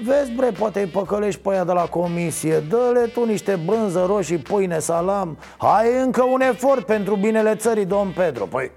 Vezi, 0.04 0.30
bre, 0.30 0.50
poate 0.50 0.80
îi 0.80 0.86
păcălești 0.86 1.40
pe 1.40 1.50
aia 1.50 1.64
de 1.64 1.72
la 1.72 1.84
comisie. 1.84 2.58
Dă-le 2.58 3.06
tu 3.06 3.24
niște 3.24 3.60
brânză 3.64 4.04
roșii, 4.06 4.38
pâine, 4.38 4.78
salam. 4.78 5.38
Hai 5.58 5.86
încă 6.02 6.22
un 6.22 6.40
efort 6.40 6.86
pentru 6.86 7.16
binele 7.16 7.54
țării, 7.54 7.84
domn 7.84 8.10
Pedro. 8.10 8.44
Păi... 8.44 8.70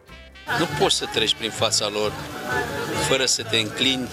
Nu 0.59 0.65
poți 0.79 0.95
să 0.95 1.05
treci 1.13 1.35
prin 1.35 1.49
fața 1.49 1.89
lor 1.93 2.11
fără 3.07 3.25
să 3.25 3.43
te 3.43 3.57
înclini 3.57 4.07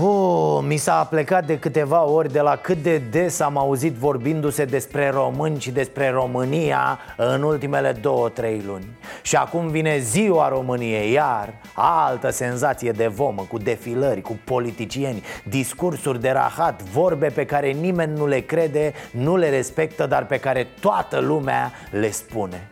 Oh, 0.00 0.62
mi 0.62 0.76
s-a 0.76 1.06
plecat 1.10 1.46
de 1.46 1.58
câteva 1.58 2.04
ori 2.04 2.32
de 2.32 2.40
la 2.40 2.56
cât 2.56 2.82
de 2.82 2.98
des 2.98 3.40
am 3.40 3.56
auzit 3.56 3.92
vorbindu-se 3.92 4.64
despre 4.64 5.10
români 5.10 5.60
și 5.60 5.70
despre 5.70 6.10
România 6.10 6.98
în 7.16 7.42
ultimele 7.42 7.92
două, 7.92 8.28
trei 8.28 8.62
luni 8.66 8.86
Și 9.22 9.36
acum 9.36 9.68
vine 9.68 9.98
ziua 9.98 10.48
României, 10.48 11.12
iar 11.12 11.54
altă 11.74 12.30
senzație 12.30 12.90
de 12.90 13.06
vomă, 13.06 13.42
cu 13.48 13.58
defilări, 13.58 14.20
cu 14.20 14.38
politicieni 14.44 15.22
Discursuri 15.48 16.20
de 16.20 16.30
rahat, 16.30 16.82
vorbe 16.82 17.28
pe 17.28 17.44
care 17.44 17.70
nimeni 17.70 18.16
nu 18.16 18.26
le 18.26 18.40
crede, 18.40 18.92
nu 19.10 19.36
le 19.36 19.50
respectă, 19.50 20.06
dar 20.06 20.26
pe 20.26 20.38
care 20.38 20.66
toată 20.80 21.18
lumea 21.18 21.72
le 21.90 22.10
spune 22.10 22.68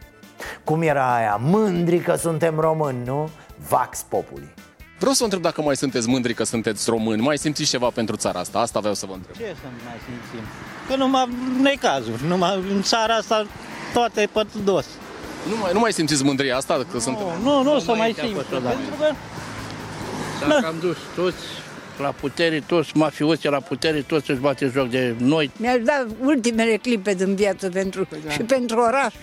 Cum 0.64 0.82
era 0.82 1.14
aia? 1.14 1.38
Mândri 1.40 1.98
că 1.98 2.14
suntem 2.14 2.60
români, 2.60 3.04
nu? 3.04 3.28
Vax 3.68 4.02
populi 4.02 4.54
Vreau 4.98 5.12
să 5.12 5.18
vă 5.18 5.24
întreb 5.24 5.42
dacă 5.42 5.62
mai 5.62 5.76
sunteți 5.76 6.08
mândri 6.08 6.34
că 6.34 6.44
sunteți 6.44 6.90
români, 6.90 7.20
mai 7.22 7.38
simțiți 7.38 7.70
ceva 7.70 7.90
pentru 7.90 8.16
țara 8.16 8.38
asta? 8.40 8.58
Asta 8.58 8.78
vreau 8.78 8.94
să 8.94 9.06
vă 9.06 9.12
întreb. 9.12 9.34
Ce 9.36 9.42
să 9.60 9.66
mai 9.84 9.94
simțim? 10.06 10.46
Că 10.88 10.96
numai 10.96 11.28
necazuri, 11.62 12.24
numai 12.26 12.62
în 12.70 12.82
țara 12.82 13.14
asta 13.14 13.46
toate 13.92 14.20
e 14.20 14.26
pe 14.26 14.46
dos. 14.64 14.86
Nu 15.48 15.56
mai, 15.56 15.72
nu 15.72 15.78
mai 15.78 15.92
simțiți 15.92 16.24
mândria 16.24 16.56
asta? 16.56 16.74
Că 16.74 16.86
Nu, 16.92 16.98
sunt... 16.98 17.16
nu, 17.42 17.62
nu 17.62 17.74
o 17.74 17.78
să 17.78 17.94
mai 17.94 18.14
simt. 18.18 18.32
pentru 18.32 18.60
că 18.60 18.70
Dacă 20.48 20.66
am 20.66 20.74
dus 20.80 20.96
toți 21.14 21.36
la 22.00 22.08
putere, 22.08 22.62
toți 22.66 22.90
mafioții 22.96 23.48
la 23.48 23.60
putere, 23.60 24.00
toți 24.00 24.30
își 24.30 24.40
bate 24.40 24.70
joc 24.74 24.88
de 24.90 25.14
noi. 25.18 25.50
Mi-aș 25.56 25.78
da 25.82 26.06
ultimele 26.24 26.76
clipe 26.76 27.14
din 27.14 27.34
viață 27.34 27.68
pentru, 27.68 28.08
și 28.30 28.38
pentru 28.38 28.80
oraș. 28.80 29.14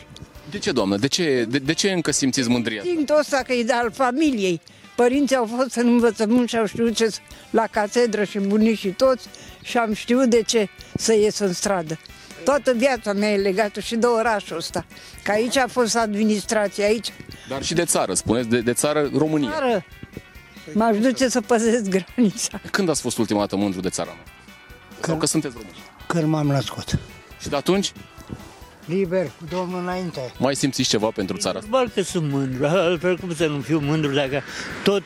De 0.50 0.58
ce, 0.60 0.72
doamnă? 0.72 0.98
De 0.98 1.08
ce, 1.08 1.46
de, 1.50 1.58
de 1.58 1.74
ce 1.74 1.92
încă 1.92 2.12
simțiți 2.12 2.50
mândria? 2.50 2.82
Simt 2.86 3.10
ăsta 3.20 3.42
că 3.48 3.54
e 3.54 3.64
de 3.64 3.74
al 3.74 3.92
familiei. 3.92 4.62
Părinții 4.96 5.36
au 5.36 5.50
fost 5.58 5.76
în 5.76 5.88
învățământ 5.88 6.50
și 6.50 6.58
au 6.58 6.66
știut 6.66 6.96
ce 6.96 7.10
la 7.50 7.68
catedră 7.68 8.24
și 8.24 8.40
bunicii 8.40 8.92
toți 8.92 9.28
și 9.62 9.78
am 9.78 9.94
știut 9.94 10.30
de 10.30 10.42
ce 10.42 10.70
să 10.96 11.14
ies 11.14 11.40
în 11.40 11.54
stradă. 11.54 12.00
Toată 12.44 12.74
viața 12.74 13.14
mea 13.14 13.32
e 13.32 13.38
legată 13.38 13.80
și 13.80 13.96
de 13.96 14.06
orașul 14.06 14.58
ăsta. 14.58 14.86
Că 15.24 15.32
aici 15.32 15.58
a 15.58 15.68
fost 15.68 15.96
administrația, 15.96 16.86
aici. 16.86 17.14
Dar 17.50 17.64
și 17.64 17.74
de 17.74 17.86
țară, 17.86 18.14
spuneți, 18.14 18.48
de, 18.48 18.62
de 18.62 18.74
țară 18.74 19.10
România. 19.18 19.50
Țară. 19.50 19.86
M-aș 20.74 20.98
duce 20.98 21.30
să 21.30 21.42
păzesc 21.42 21.84
granița. 21.90 22.62
Când 22.72 22.90
ați 22.90 23.02
fost 23.02 23.18
ultima 23.18 23.40
dată 23.40 23.56
mândru 23.56 23.80
de 23.80 23.90
țara 23.90 24.10
mea? 24.10 24.24
Sau 25.00 25.18
că 25.18 25.26
sunteți 25.26 25.54
români? 25.54 25.78
Când 26.08 26.24
m-am 26.24 26.48
născut. 26.48 27.00
Și 27.40 27.50
de 27.50 27.56
atunci 27.56 27.92
Liber, 28.86 29.26
cu 29.26 29.46
Domnul 29.50 29.80
înainte. 29.82 30.34
mai 30.38 30.56
simțiți 30.56 30.90
ceva 30.90 31.08
pentru 31.10 31.38
țara 31.38 31.58
asta? 31.58 31.70
Normal 31.72 31.90
că 31.96 32.02
sunt 32.02 32.32
mândru, 32.32 32.66
altfel 32.68 33.18
cum 33.18 33.36
să 33.36 33.46
nu 33.48 33.60
fiu 33.62 33.80
mândru 33.80 34.12
dacă 34.14 34.42
tot 34.84 35.04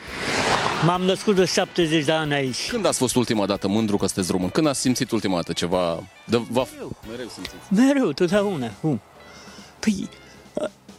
m-am 0.85 1.01
născut 1.01 1.35
de 1.35 1.45
70 1.45 2.05
de 2.05 2.11
ani 2.11 2.33
aici. 2.33 2.69
Când 2.69 2.85
ați 2.85 2.97
fost 2.97 3.15
ultima 3.15 3.45
dată 3.45 3.67
mândru 3.67 3.97
că 3.97 4.05
sunteți 4.05 4.31
român? 4.31 4.49
Când 4.49 4.67
ați 4.67 4.79
simțit 4.79 5.11
ultima 5.11 5.35
dată 5.35 5.53
ceva? 5.53 6.03
De, 6.25 6.41
va... 6.49 6.65
Mereu 7.09 7.27
simțiți. 7.33 7.55
Mereu, 7.69 8.11
totdeauna. 8.11 8.71
Cum? 8.81 9.01
Păi, 9.79 10.09
a- 10.09 10.26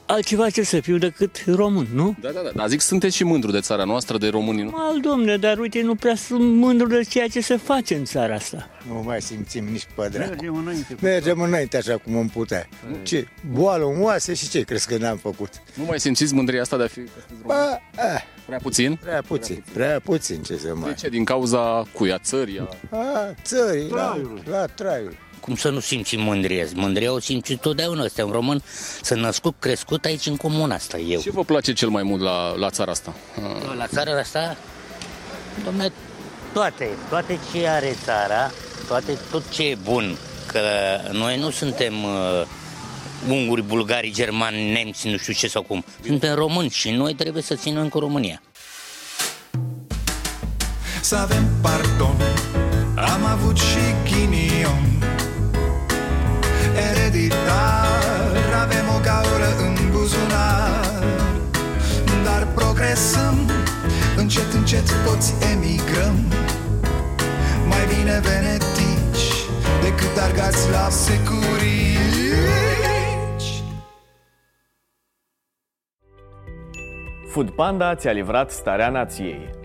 altceva 0.08 0.50
ce 0.50 0.62
să 0.62 0.80
fiu 0.80 0.98
decât 0.98 1.44
român, 1.46 1.86
nu? 1.94 2.16
Da, 2.20 2.30
da, 2.30 2.40
da. 2.40 2.50
Dar 2.54 2.68
zic, 2.68 2.80
sunteți 2.80 3.16
și 3.16 3.24
mândru 3.24 3.50
de 3.50 3.60
țara 3.60 3.84
noastră, 3.84 4.18
de 4.18 4.28
românii, 4.28 4.62
nu? 4.64 4.72
Al 4.76 5.00
domne, 5.00 5.36
dar 5.36 5.58
uite, 5.58 5.82
nu 5.82 5.94
prea 5.94 6.14
sunt 6.14 6.54
mândru 6.56 6.86
de 6.86 7.02
ceea 7.08 7.28
ce 7.28 7.40
se 7.40 7.56
face 7.56 7.94
în 7.94 8.04
țara 8.04 8.34
asta. 8.34 8.68
Nu 8.88 9.02
mai 9.02 9.22
simțim 9.22 9.64
nici 9.64 9.86
pe 9.94 10.08
dracu. 10.12 10.28
Mergem 10.28 10.56
înainte. 10.56 10.96
Mergem 11.00 11.40
înainte 11.40 11.76
așa 11.76 11.96
cum 11.96 12.16
am 12.16 12.28
putea. 12.28 12.68
Ce? 13.02 13.26
Boală 13.52 13.84
în 13.84 14.02
oase 14.02 14.34
și 14.34 14.48
ce 14.48 14.60
crezi 14.60 14.86
că 14.88 14.96
n-am 14.96 15.16
făcut? 15.16 15.48
Nu 15.74 15.84
mai 15.84 16.00
simțiți 16.00 16.34
mândria 16.34 16.60
asta 16.60 16.76
de 16.76 16.82
a 16.82 16.86
fi 16.86 17.00
că 17.00 17.08
sunteți 17.28 17.42
român? 17.42 17.56
Ba, 17.96 18.02
a, 18.02 18.22
Prea 18.46 18.58
puțin? 18.58 18.98
prea 19.02 19.22
puțin, 19.26 19.64
prea 19.72 20.00
puțin 20.04 20.42
ce 20.42 20.56
să 20.56 20.74
mai... 20.74 20.88
De 20.88 20.94
ce? 20.94 21.08
Din 21.08 21.24
cauza 21.24 21.84
cuia 21.92 22.18
țării? 22.18 22.58
A... 22.90 22.96
A, 22.96 23.34
țării, 23.42 23.88
la, 23.90 24.20
la 24.50 24.64
traiul. 24.64 25.14
Cum 25.48 25.56
să 25.56 25.68
nu 25.68 25.80
simți 25.80 26.16
mândrie? 26.16 26.68
Mândria 26.74 27.12
o 27.12 27.18
simți 27.18 27.54
totdeauna. 27.54 28.04
Ăsta 28.04 28.24
un 28.24 28.30
român, 28.30 28.62
sunt 29.02 29.20
născut, 29.20 29.54
crescut 29.58 30.04
aici 30.04 30.26
în 30.26 30.36
comuna 30.36 30.74
asta, 30.74 30.98
eu. 30.98 31.20
Ce 31.20 31.30
vă 31.30 31.44
place 31.44 31.72
cel 31.72 31.88
mai 31.88 32.02
mult 32.02 32.22
la, 32.22 32.54
la 32.56 32.70
țara 32.70 32.90
asta? 32.90 33.14
A, 33.68 33.74
La 33.74 33.86
țara 33.86 34.18
asta, 34.18 34.56
domne, 35.64 35.92
toate, 36.52 36.88
toate 37.08 37.38
ce 37.52 37.66
are 37.66 37.96
țara, 38.04 38.50
toate, 38.86 39.18
tot 39.30 39.50
ce 39.50 39.62
e 39.62 39.76
bun, 39.82 40.16
că 40.46 40.60
noi 41.12 41.38
nu 41.38 41.50
suntem 41.50 42.04
uh, 42.04 42.46
unguri, 43.28 43.62
bulgari, 43.62 44.12
germani, 44.12 44.72
nemți, 44.72 45.08
nu 45.08 45.16
știu 45.16 45.32
ce 45.32 45.48
sau 45.48 45.62
cum. 45.62 45.84
Suntem 46.06 46.34
români 46.34 46.70
și 46.70 46.90
noi 46.90 47.14
trebuie 47.14 47.42
să 47.42 47.54
ținem 47.54 47.88
cu 47.88 47.98
România. 47.98 48.42
Să 51.00 51.16
avem 51.16 51.48
pardon 51.62 52.16
Am 52.94 53.24
avut 53.24 53.56
și 53.56 53.94
ghinion 54.04 54.87
Ereditar 57.18 58.36
Avem 58.62 58.88
o 58.96 59.00
gaură 59.02 59.50
în 59.66 59.90
buzunar. 59.90 61.02
Dar 62.24 62.46
progresăm. 62.54 63.50
Încet, 64.16 64.52
încet 64.52 65.04
toți 65.04 65.34
emigrăm. 65.52 66.16
Mai 67.68 67.84
bine 67.96 68.20
venetici 68.20 69.26
Decât 69.82 70.22
argați 70.22 70.70
la 70.70 70.88
securici. 70.88 71.86
Food 77.30 77.50
Panda 77.50 77.94
ți-a 77.94 78.12
livrat 78.12 78.50
starea 78.50 78.88
nației. 78.88 79.57